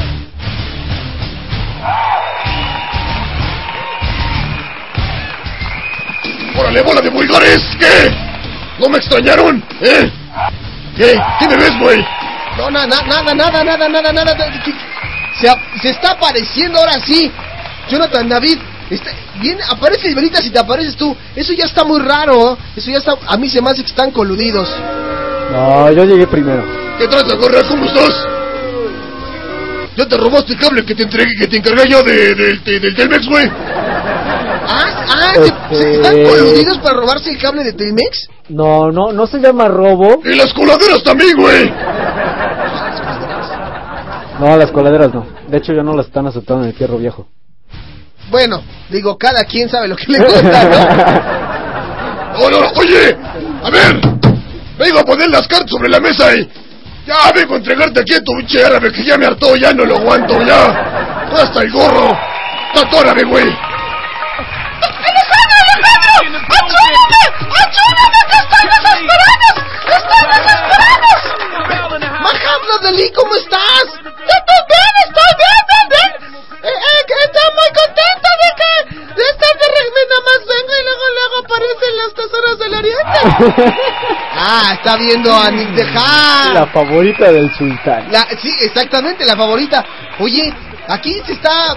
¡Órale, 6.57 6.81
bola 6.81 7.02
de 7.02 7.10
vulgares! 7.10 7.61
¿Qué? 7.80 8.11
¿No 8.80 8.90
me 8.90 8.98
extrañaron? 8.98 9.64
¿Eh? 9.81 10.11
¿Qué? 10.98 11.19
¿Qué 11.40 11.48
me 11.48 11.56
ves, 11.56 11.77
güey? 11.80 12.06
No, 12.57 12.69
na- 12.72 12.86
na- 12.88 13.02
nada, 13.03 13.34
nada, 13.34 13.64
nada, 13.64 13.88
nada, 13.90 14.11
nada. 14.11 14.36
nada, 14.36 14.53
Se, 15.40 15.49
ap- 15.49 15.61
se 15.81 15.90
está 15.90 16.11
apareciendo 16.11 16.80
ahora 16.80 16.94
sí. 17.06 17.31
Jonathan 17.90 18.27
David. 18.27 18.60
Está, 18.90 19.11
viene, 19.40 19.61
aparece 19.70 20.07
el 20.07 20.16
Veritas 20.16 20.45
y 20.45 20.49
te 20.49 20.57
apareces 20.60 20.95
tú. 20.95 21.16
Eso 21.36 21.53
ya 21.53 21.66
está 21.66 21.84
muy 21.84 21.99
raro. 22.02 22.57
Eso 22.76 22.90
ya 22.90 22.98
está. 22.98 23.14
A 23.28 23.38
mí 23.38 23.48
se 23.49 23.61
me 23.61 23.70
hace 23.70 23.84
que 23.84 23.90
están 23.90 24.11
coludidos. 24.11 24.68
no, 25.52 25.91
yo 25.91 26.03
llegué 26.06 26.26
primero. 26.28 26.64
¿Qué 26.98 27.07
trata, 27.07 27.36
gorra? 27.36 27.61
¿Cómo 27.68 27.86
estás? 27.86 28.28
¿Ya 29.95 30.07
te 30.07 30.16
robaste 30.18 30.53
el 30.53 30.60
cable 30.60 30.86
que 30.86 30.95
te 30.95 31.03
entregué, 31.03 31.32
que 31.38 31.48
te 31.48 31.57
encargué 31.57 31.88
yo 31.90 32.02
de, 32.03 32.34
de- 32.34 32.57
de- 32.60 32.80
del 32.80 32.95
Telmex, 32.95 33.28
güey? 33.28 33.45
Ah, 33.48 35.06
ah, 35.10 35.34
¿se- 35.36 35.41
Este- 35.45 35.76
se, 35.76 35.91
están 35.95 36.24
coludidos 36.24 36.78
para 36.80 36.95
robarse 36.95 37.30
el 37.32 37.38
cable 37.38 37.64
de 37.64 37.74
Telmex? 37.74 38.28
No, 38.49 38.91
no, 38.91 39.11
no 39.11 39.28
se 39.28 39.40
llama 39.40 39.68
robo. 39.68 40.22
Y 40.26 40.36
las 40.36 40.53
coladeras 40.53 41.03
también, 41.03 41.36
güey. 41.38 41.72
No, 44.40 44.56
las 44.57 44.72
coladeras 44.72 45.14
no. 45.14 45.26
De 45.48 45.57
hecho, 45.57 45.74
ya 45.74 45.84
no 45.84 45.94
las 45.94 46.06
están 46.07 46.26
aceptando 46.28 46.64
en 46.64 46.70
el 46.70 46.76
fierro 46.76 46.98
viejo. 46.98 47.28
Bueno, 48.30 48.64
digo, 48.89 49.18
cada 49.18 49.43
quien 49.43 49.69
sabe 49.69 49.88
lo 49.88 49.95
que 49.95 50.06
le 50.07 50.19
gusta, 50.19 50.64
¿no? 50.64 52.39
No, 52.39 52.49
no, 52.49 52.60
no, 52.60 52.68
oye, 52.76 53.18
a 53.64 53.69
ver, 53.69 53.99
vengo 54.77 54.99
a 54.99 55.03
poner 55.03 55.30
las 55.30 55.47
cartas 55.47 55.69
sobre 55.69 55.89
la 55.89 55.99
mesa 55.99 56.34
y 56.35 56.49
ya 57.06 57.31
vengo 57.34 57.56
a 57.56 57.57
entregarte 57.57 58.01
aquí 58.01 58.14
a 58.14 58.23
tu 58.23 58.31
pinche 58.38 58.64
árabe 58.64 58.91
que 58.91 59.03
ya 59.03 59.18
me 59.18 59.26
hartó, 59.26 59.56
ya 59.56 59.73
no 59.73 59.84
lo 59.84 59.97
aguanto, 59.97 60.41
ya. 60.43 60.68
Hasta 61.34 61.61
el 61.61 61.72
gorro. 61.72 62.15
Atórame, 62.76 63.23
güey. 63.23 63.45
¡Alejandro, 65.10 65.57
Alejandro! 65.73 66.14
¡Ayúdame! 66.49 67.22
¡Ayúdame 67.60 68.19
que 68.30 68.38
están 68.38 68.65
desesperados! 68.69 69.56
¡Están 69.88 70.26
desesperados! 70.31 71.22
Mahabla 72.22 72.76
Dalí, 72.84 73.11
¿cómo 73.11 73.35
estás? 73.35 73.85
Estoy 73.85 74.61
bien, 74.69 74.93
estoy 75.07 75.31
bien, 75.39 75.61
bien, 75.69 75.85
bien. 75.89 76.11
Eh, 76.61 76.68
eh, 76.68 77.02
estoy 77.07 77.49
muy 77.56 77.69
contento 77.81 78.30
de 78.41 78.49
que 78.60 79.15
de 79.15 79.23
estar 79.23 79.53
de 79.60 79.68
regreso. 79.80 80.06
Nada 80.10 80.22
más 80.30 80.40
vengo 80.48 80.73
y 80.80 80.84
luego, 80.84 81.06
luego 81.18 81.36
aparecen 81.45 81.94
las 81.98 82.14
tesoras 82.14 82.60
del 82.60 82.73
Oriente. 82.76 83.76
Ah, 84.41 84.72
está 84.73 84.95
viendo 84.95 85.36
a 85.36 85.52
Nick 85.52 85.69
de. 85.72 85.84
La 85.91 86.69
favorita 86.73 87.30
del 87.30 87.53
sultán. 87.57 88.10
La- 88.10 88.26
sí, 88.41 88.49
exactamente, 88.61 89.26
la 89.26 89.36
favorita. 89.36 89.84
Oye, 90.19 90.53
aquí 90.88 91.22
se 91.26 91.34
está... 91.34 91.76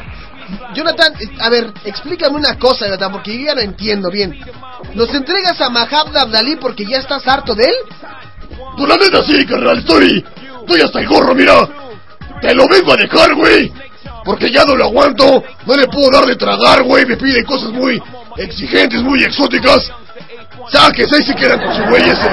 Jonathan, 0.72 1.12
a 1.40 1.48
ver, 1.48 1.72
explícame 1.84 2.36
una 2.36 2.56
cosa, 2.58 2.84
Jonathan, 2.86 3.10
porque 3.12 3.36
yo 3.36 3.46
ya 3.46 3.54
no 3.56 3.62
entiendo 3.62 4.10
bien. 4.12 4.38
¿Nos 4.94 5.12
entregas 5.12 5.60
a 5.60 5.70
Mahab 5.70 6.16
Abdalí 6.16 6.54
porque 6.56 6.84
ya 6.86 6.98
estás 6.98 7.26
harto 7.26 7.54
de 7.56 7.64
él? 7.64 7.74
Pues 8.76 8.88
la 8.88 8.96
neta 8.96 9.22
sí, 9.24 9.44
carnal, 9.44 9.78
estoy, 9.78 10.24
estoy 10.60 10.80
hasta 10.82 11.00
el 11.00 11.08
gorro, 11.08 11.34
mira. 11.34 11.54
Te 12.40 12.54
lo 12.54 12.68
vengo 12.68 12.92
a 12.92 12.96
dejar, 12.96 13.34
güey. 13.34 13.72
Porque 14.24 14.50
ya 14.50 14.62
no 14.64 14.76
lo 14.76 14.84
aguanto. 14.84 15.42
No 15.66 15.74
le 15.74 15.86
puedo 15.88 16.10
dar 16.10 16.26
de 16.26 16.36
tragar, 16.36 16.82
güey. 16.82 17.06
Me 17.06 17.16
pide 17.16 17.44
cosas 17.44 17.70
muy 17.70 18.00
exigentes, 18.36 19.02
muy 19.02 19.22
exóticas. 19.24 19.90
Sáquese 20.70 21.20
y 21.20 21.24
se 21.24 21.34
quedan 21.34 21.60
con 21.60 21.74
su 21.74 21.82
güey 21.84 22.02
ese. 22.02 22.30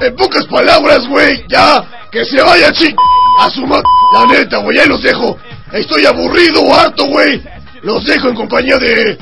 En 0.00 0.14
pocas 0.14 0.46
palabras, 0.46 1.06
güey, 1.08 1.44
ya, 1.48 1.82
que 2.10 2.24
se 2.24 2.42
vaya 2.42 2.70
chic 2.72 2.94
a 3.40 3.50
su 3.50 3.66
ma... 3.66 3.80
La 4.12 4.26
neta, 4.26 4.58
güey, 4.58 4.78
ahí 4.78 4.86
los 4.86 5.02
dejo. 5.02 5.38
Estoy 5.72 6.04
aburrido, 6.04 6.72
harto, 6.74 7.06
güey. 7.06 7.42
Los 7.82 8.04
dejo 8.04 8.28
en 8.28 8.34
compañía 8.34 8.76
de... 8.76 9.18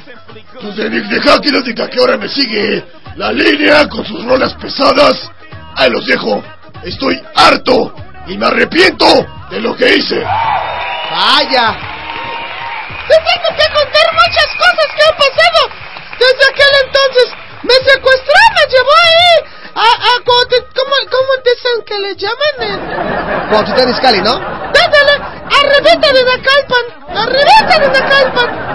Pues 0.60 0.76
de 0.76 0.90
Nick 0.90 1.04
de 1.06 1.20
Hack 1.20 1.46
y 1.46 1.50
la 1.50 1.58
única 1.58 1.88
que 1.88 1.98
ahora 2.00 2.16
me 2.16 2.28
sigue 2.28 2.84
la 3.16 3.32
línea 3.32 3.88
con 3.88 4.04
sus 4.04 4.24
rolas 4.24 4.54
pesadas. 4.54 5.30
Ahí 5.76 5.90
los 5.90 6.06
dejo. 6.06 6.42
Estoy 6.82 7.20
harto 7.34 7.94
y 8.26 8.36
me 8.38 8.46
arrepiento 8.46 9.06
de 9.50 9.60
lo 9.60 9.76
que 9.76 9.96
hice. 9.96 10.20
Vaya. 10.20 11.76
Te 13.08 13.14
tengo 13.14 13.50
que 13.56 13.66
contar 13.74 14.12
muchas 14.12 14.48
cosas 14.56 14.88
que 14.96 15.02
han 15.02 15.16
pasado 15.16 15.60
desde 16.18 16.44
aquel 16.50 16.72
entonces. 16.86 17.34
Me 17.62 17.74
secuestró, 17.74 18.34
me 18.56 18.72
llevó 18.72 18.90
ahí 19.04 19.50
a, 19.74 19.80
a 19.80 20.24
Cuauhté- 20.24 20.66
¿cómo, 20.74 20.94
¿cómo 21.10 21.32
dicen 21.44 21.84
que 21.86 21.98
le 21.98 22.16
llaman? 22.16 23.48
Cuauhtémoc 23.50 23.90
Izcalli, 23.94 24.20
¿no? 24.22 24.38
Dátale, 24.38 25.14
arribita 25.46 26.12
de 26.12 26.24
Nacalpan, 26.24 27.16
arribita 27.16 27.78
de 27.78 27.88
Nacalpan. 28.00 28.74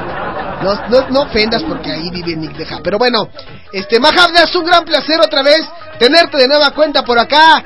No, 0.61 0.73
no, 0.89 1.09
no 1.09 1.21
ofendas 1.21 1.63
porque 1.63 1.91
ahí 1.91 2.09
vive 2.09 2.35
Nick 2.35 2.51
Deja. 2.53 2.79
Pero 2.83 2.97
bueno, 2.97 3.29
este, 3.71 3.99
Mahabda, 3.99 4.43
es 4.43 4.55
un 4.55 4.65
gran 4.65 4.83
placer 4.83 5.19
otra 5.21 5.41
vez 5.41 5.61
tenerte 5.97 6.37
de 6.37 6.47
nueva 6.47 6.71
cuenta 6.71 7.03
por 7.03 7.17
acá. 7.17 7.63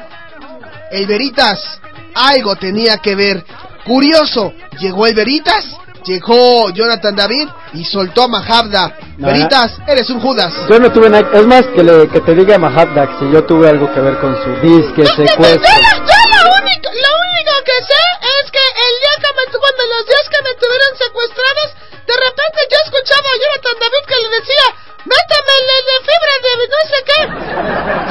El 0.93 1.07
Veritas, 1.07 1.81
algo 2.13 2.55
tenía 2.55 2.99
que 2.99 3.15
ver. 3.15 3.43
Curioso, 3.83 4.53
llegó 4.79 5.07
el 5.07 5.15
Veritas, 5.15 5.65
llegó 6.05 6.69
Jonathan 6.69 7.15
David 7.15 7.49
y 7.73 7.83
soltó 7.83 8.21
a 8.23 8.27
Mahabda. 8.27 8.97
No, 9.17 9.25
Veritas, 9.25 9.79
eres 9.87 10.07
un 10.11 10.19
Judas. 10.19 10.53
Yo 10.69 10.77
no 10.77 10.91
tuve 10.91 11.09
nada. 11.09 11.27
Es 11.33 11.47
más, 11.47 11.65
que, 11.73 11.81
le, 11.81 12.07
que 12.09 12.21
te 12.21 12.35
diga 12.35 12.59
Mahatdak 12.59 13.17
si 13.17 13.31
yo 13.31 13.43
tuve 13.43 13.69
algo 13.69 13.91
que 13.91 14.01
ver 14.01 14.19
con 14.19 14.37
su 14.37 14.49
disque, 14.61 15.03
secuestro. 15.03 15.41
Única, 15.41 16.89
lo 16.93 17.11
único 17.25 17.53
que 17.65 17.77
sé 17.89 18.03
es 18.21 18.51
que 18.53 18.61
el 18.61 18.93
día 19.01 19.15
que 19.17 19.31
me 19.33 19.45
de 19.49 19.87
los 19.97 20.05
días 20.05 20.25
que 20.29 20.41
me 20.45 20.53
tuvieron 20.61 20.93
secuestrados, 20.93 21.69
de 22.05 22.15
repente 22.21 22.59
yo 22.69 22.77
escuchaba 22.85 23.27
a 23.33 23.39
Jonathan 23.41 23.77
David 23.81 24.03
que 24.05 24.17
le 24.21 24.29
decía, 24.37 24.65
métame 25.09 25.53
el 25.57 25.85
de 25.89 25.97
fibra 26.05 26.35
de 26.45 26.53
no 26.69 26.81
sé 26.85 26.99
qué. 27.09 27.19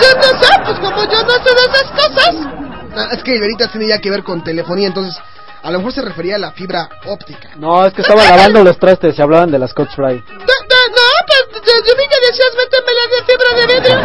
Yo 0.02 0.10
no 0.18 0.30
sé, 0.42 0.50
pues 0.66 0.78
como 0.82 1.00
yo 1.06 1.22
no 1.22 1.34
sé 1.44 1.50
de 1.54 1.64
esas 1.70 1.88
cosas. 1.94 2.61
Ah, 2.94 3.08
Es 3.12 3.22
que 3.22 3.34
el 3.34 3.40
Veritas 3.40 3.70
tiene 3.70 3.88
ya 3.88 3.98
que 3.98 4.10
ver 4.10 4.22
con 4.22 4.42
telefonía, 4.44 4.88
entonces 4.88 5.16
a 5.62 5.70
lo 5.70 5.78
mejor 5.78 5.92
se 5.92 6.02
refería 6.02 6.36
a 6.36 6.38
la 6.38 6.52
fibra 6.52 6.88
óptica. 7.06 7.50
No, 7.56 7.86
es 7.86 7.92
que 7.94 8.02
estaba 8.02 8.24
lavando 8.24 8.64
los 8.64 8.78
trastes 8.78 9.16
y 9.18 9.22
hablaban 9.22 9.50
de 9.50 9.58
las 9.58 9.70
Scotch 9.70 9.94
Fry. 9.94 10.16
No, 10.16 10.24
pues 10.36 11.62
yo, 11.64 11.94
vi 11.96 12.04
que 12.08 12.20
decías, 12.26 12.52
méteme 12.58 12.92
la 12.98 13.04
de 13.08 13.20
fibra 13.28 13.50
de 13.54 13.66
vidrio. 13.74 13.96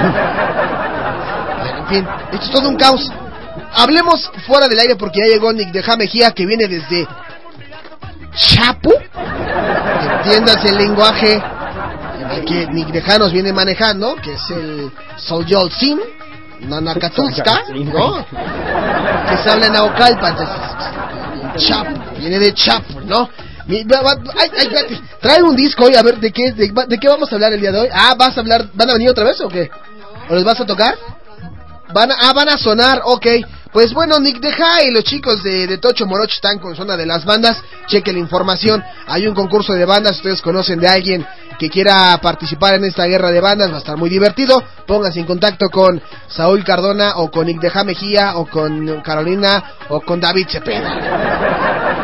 En 1.78 1.88
fin, 1.88 2.08
esto 2.32 2.46
es 2.46 2.52
todo 2.52 2.70
un 2.70 2.76
caos. 2.76 3.12
Hablemos 3.74 4.32
fuera 4.46 4.68
del 4.68 4.80
aire 4.80 4.96
porque 4.96 5.20
ya 5.20 5.34
llegó 5.34 5.52
Nick 5.52 5.72
de 5.72 5.84
Mejía 5.98 6.32
que 6.32 6.46
viene 6.46 6.68
desde 6.68 7.08
Chapu. 8.36 8.94
Entiendas 10.24 10.64
el 10.66 10.78
lenguaje 10.78 11.42
en 12.20 12.32
el 12.32 12.46
que 12.46 12.68
Nick 12.68 12.90
de 12.90 13.20
nos 13.20 13.32
viene 13.32 13.52
manejando, 13.52 14.16
que 14.16 14.34
es 14.34 14.50
el 14.52 14.92
Soljol 15.18 15.72
Sim, 15.72 16.00
Nanakatolska, 16.62 17.64
¿no? 17.94 18.26
Que 19.30 19.38
se 19.44 19.50
habla 19.50 19.68
en 19.68 19.74
Naucalpan, 19.74 20.32
entonces, 20.32 21.68
Chapu, 21.68 21.96
viene 22.20 22.40
de 22.40 22.54
Chapu, 22.54 23.02
¿no? 23.02 23.30
Mi- 23.68 23.80
ay, 23.80 24.50
ay, 24.60 25.02
trae 25.20 25.44
un 25.44 25.56
disco 25.56 25.86
hoy, 25.86 25.96
a 25.96 26.02
ver, 26.02 26.18
¿de 26.20 26.32
qué, 26.32 26.52
de, 26.54 26.72
de 26.88 26.98
qué 26.98 27.08
vamos 27.10 27.32
a 27.32 27.36
hablar 27.36 27.52
el 27.54 27.60
día 27.60 27.72
de 27.72 27.80
hoy? 27.80 27.90
Ah, 27.92 28.16
¿vas 28.18 28.38
a 28.38 28.42
hablar, 28.42 28.66
van 28.74 28.90
a 28.90 28.94
venir 28.94 29.10
otra 29.10 29.26
vez 29.26 29.40
o 29.42 29.50
qué? 29.50 29.70
¿O 30.30 30.36
les 30.36 30.44
vas 30.44 30.60
a 30.60 30.66
tocar? 30.66 30.96
Van 31.94 32.12
a, 32.12 32.16
ah, 32.22 32.34
van 32.34 32.50
a 32.50 32.58
sonar, 32.58 33.02
ok. 33.04 33.28
Pues 33.72 33.94
bueno, 33.94 34.20
Nick 34.20 34.40
Deja 34.40 34.84
y 34.84 34.92
los 34.92 35.04
chicos 35.04 35.44
de, 35.44 35.68
de 35.68 35.78
Tocho 35.78 36.06
Morocho 36.08 36.36
están 36.36 36.58
con 36.60 36.76
zona 36.76 36.96
de 36.98 37.06
las 37.06 37.26
bandas. 37.26 37.62
Cheque 37.88 38.12
la 38.14 38.20
información. 38.20 38.84
Hay 39.08 39.28
un 39.28 39.36
concurso 39.36 39.74
de 39.74 39.86
bandas. 39.86 40.16
Ustedes 40.18 40.42
conocen 40.42 40.80
de 40.80 40.88
alguien 40.88 41.26
que 41.58 41.70
quiera 41.70 42.18
participar 42.22 42.76
en 42.76 42.86
esta 42.86 43.06
guerra 43.06 43.32
de 43.32 43.42
bandas, 43.42 43.72
va 43.72 43.76
a 43.76 43.80
estar 43.80 43.98
muy 43.98 44.10
divertido. 44.10 44.64
Pónganse 44.86 45.20
en 45.20 45.26
contacto 45.26 45.68
con 45.70 46.02
Saúl 46.28 46.64
Cardona 46.64 47.14
o 47.18 47.32
con 47.32 47.48
Nick 47.48 47.60
Deja 47.60 47.84
Mejía 47.84 48.38
o 48.38 48.46
con 48.46 49.02
Carolina 49.02 49.64
o 49.90 50.02
con 50.02 50.20
David 50.20 50.48
Cepeda. 50.50 51.98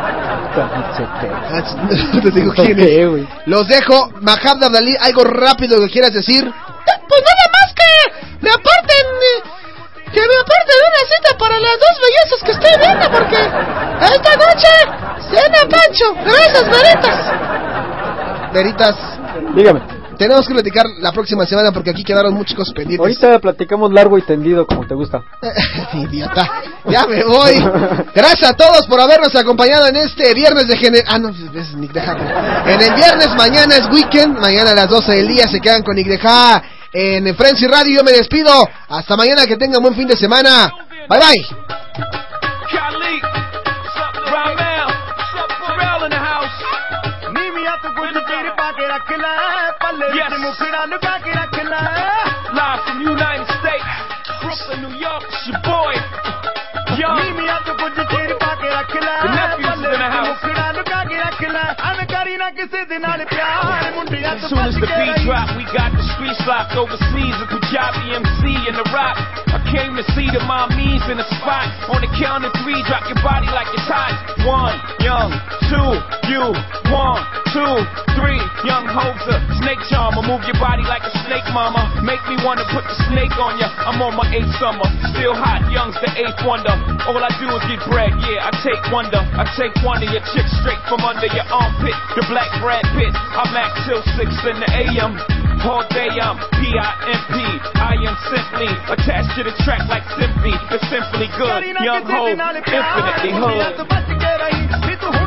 No 0.54 2.22
te 2.22 2.30
digo 2.30 2.52
quién 2.54 2.78
es. 2.78 3.28
Los 3.46 3.66
dejo. 3.66 4.10
Mahab 4.20 4.62
Abdalí, 4.62 4.96
algo 5.00 5.24
rápido 5.24 5.78
que 5.80 5.90
quieras 5.90 6.12
decir. 6.12 6.44
Pues 6.44 7.22
nada 7.22 7.46
más 7.52 7.74
que 7.74 7.90
me 8.40 8.50
aparten, 8.50 9.06
eh, 9.06 9.42
que 10.12 10.20
me 10.20 10.36
aparten 10.40 10.78
una 10.90 11.02
cita 11.10 11.38
para 11.38 11.58
las 11.58 11.72
dos 11.78 11.94
bellezas 12.04 12.40
que 12.44 12.52
estoy 12.52 12.74
viendo, 12.78 13.10
porque 13.10 13.36
esta 14.14 14.36
noche 14.36 14.68
cena 15.30 15.60
Pancho. 15.68 16.14
Gracias, 16.24 16.64
Veritas. 16.70 18.52
Veritas. 18.52 19.13
Dígame. 19.54 19.80
Tenemos 20.18 20.46
que 20.46 20.54
platicar 20.54 20.86
la 21.00 21.12
próxima 21.12 21.44
semana 21.46 21.72
porque 21.72 21.90
aquí 21.90 22.04
quedaron 22.04 22.34
muchas 22.34 22.56
cosas 22.56 22.74
pendientes. 22.74 23.00
Ahorita 23.00 23.38
platicamos 23.40 23.92
largo 23.92 24.16
y 24.18 24.22
tendido 24.22 24.66
como 24.66 24.86
te 24.86 24.94
gusta. 24.94 25.22
Idiota. 25.92 26.48
Ya 26.88 27.06
me 27.06 27.24
voy. 27.24 27.54
Gracias 28.14 28.50
a 28.50 28.54
todos 28.54 28.86
por 28.86 29.00
habernos 29.00 29.34
acompañado 29.34 29.88
en 29.88 29.96
este 29.96 30.32
viernes 30.34 30.68
de 30.68 30.76
gener... 30.76 31.04
Ah, 31.06 31.18
no, 31.18 31.30
es 31.30 31.74
Nick. 31.74 31.96
En 31.96 32.82
el 32.82 32.94
viernes, 32.94 33.28
mañana 33.36 33.76
es 33.76 33.88
weekend. 33.90 34.38
Mañana 34.38 34.70
a 34.70 34.74
las 34.74 34.88
12 34.88 35.12
del 35.12 35.28
día 35.28 35.48
se 35.48 35.60
quedan 35.60 35.82
con 35.82 35.96
Nick 35.96 36.06
Deja 36.06 36.62
en 36.92 37.34
Frenzy 37.34 37.66
Radio. 37.66 37.98
Yo 37.98 38.04
me 38.04 38.12
despido. 38.12 38.52
Hasta 38.88 39.16
mañana, 39.16 39.46
que 39.46 39.56
tengan 39.56 39.82
buen 39.82 39.94
fin 39.94 40.06
de 40.06 40.16
semana. 40.16 40.72
Bye 41.08 41.18
bye. 41.18 42.30
on 50.62 50.90
the 50.90 50.98
I 51.34 51.46
can 51.50 51.66
lie. 51.66 52.54
Live 52.54 52.80
from 52.86 53.02
United 53.02 53.48
States, 53.58 53.90
Brooklyn, 54.38 54.86
New 54.86 54.94
York, 54.94 55.22
it's 55.26 55.50
your 55.50 55.58
boy. 55.66 55.94
Yo. 56.94 57.10
Meet 57.10 57.42
me 57.42 57.46
out 57.50 57.66
the 57.66 57.74
budget, 57.74 58.06
pocket, 58.38 58.70
I 58.70 58.84
can 58.86 59.02
lie. 59.02 59.24
The 59.24 59.30
nephew's 59.34 59.82
in 59.82 59.98
the 59.98 60.10
house. 60.10 60.38
I'm 60.44 60.78
a 60.78 62.06
I 62.40 63.26
can 63.26 63.33
as 64.34 64.50
soon 64.50 64.66
as 64.66 64.74
the 64.74 64.90
beat 64.90 65.14
drop, 65.22 65.54
we 65.54 65.62
got 65.70 65.94
the 65.94 66.02
streets 66.18 66.42
locked 66.42 66.74
overseas. 66.74 67.38
A 67.38 67.46
Punjabi 67.46 68.18
MC 68.18 68.66
in 68.66 68.74
the 68.74 68.82
rock. 68.90 69.14
I 69.54 69.62
came 69.70 69.94
to 69.94 70.02
see 70.18 70.26
the 70.26 70.42
mommies 70.42 71.06
in 71.06 71.22
the 71.22 71.28
spot. 71.38 71.70
On 71.94 72.02
the 72.02 72.10
count 72.18 72.42
of 72.42 72.50
three, 72.66 72.82
drop 72.90 73.06
your 73.06 73.22
body 73.22 73.46
like 73.54 73.70
it's 73.70 73.86
hot. 73.86 74.10
One, 74.42 74.74
young, 74.98 75.30
two, 75.70 75.90
you. 76.34 76.50
One, 76.90 77.22
two, 77.54 77.74
three, 78.18 78.42
young 78.66 78.90
hoser. 78.90 79.38
Snake 79.62 79.78
charmer, 79.86 80.26
move 80.26 80.42
your 80.50 80.58
body 80.58 80.82
like 80.82 81.06
a 81.06 81.12
snake, 81.22 81.46
mama. 81.54 82.02
Make 82.02 82.20
me 82.26 82.34
wanna 82.42 82.66
put 82.74 82.82
the 82.90 82.96
snake 83.06 83.38
on 83.38 83.54
ya. 83.62 83.70
I'm 83.86 84.02
on 84.02 84.18
my 84.18 84.26
eighth 84.34 84.50
summer, 84.58 84.84
still 85.14 85.38
hot. 85.38 85.62
Young's 85.70 85.94
the 86.02 86.10
eighth 86.18 86.42
wonder. 86.42 86.74
All 87.06 87.22
I 87.22 87.30
do 87.38 87.46
is 87.54 87.64
get 87.70 87.80
bread, 87.86 88.10
yeah. 88.26 88.50
I 88.50 88.52
take 88.66 88.82
wonder. 88.90 89.22
I 89.22 89.46
take 89.54 89.72
one 89.86 90.02
of 90.02 90.10
your 90.10 90.24
chicks 90.34 90.50
straight 90.58 90.82
from 90.90 91.06
under 91.06 91.30
your 91.30 91.46
armpit. 91.54 91.94
The 92.18 92.26
black 92.26 92.50
Brad 92.58 92.82
Pitt. 92.98 93.14
I'm 93.14 93.54
Max 93.54 93.70
Tilson. 93.86 94.23
6 94.24 94.48
in 94.48 94.56
the 94.56 94.70
AM. 94.72 95.12
All 95.68 95.84
day 95.92 96.08
I'm 96.08 96.40
P-I-M-P. 96.56 97.36
I 97.76 97.92
am 98.08 98.16
simply 98.32 98.72
attached 98.88 99.36
to 99.36 99.44
the 99.44 99.52
track 99.64 99.84
like 99.88 100.04
Symphony. 100.16 100.56
It's 100.72 100.88
simply 100.88 101.28
good. 101.36 101.76
Young 101.84 102.08
Ho, 102.08 102.32
infinitely 102.32 103.32
hood. 103.36 105.23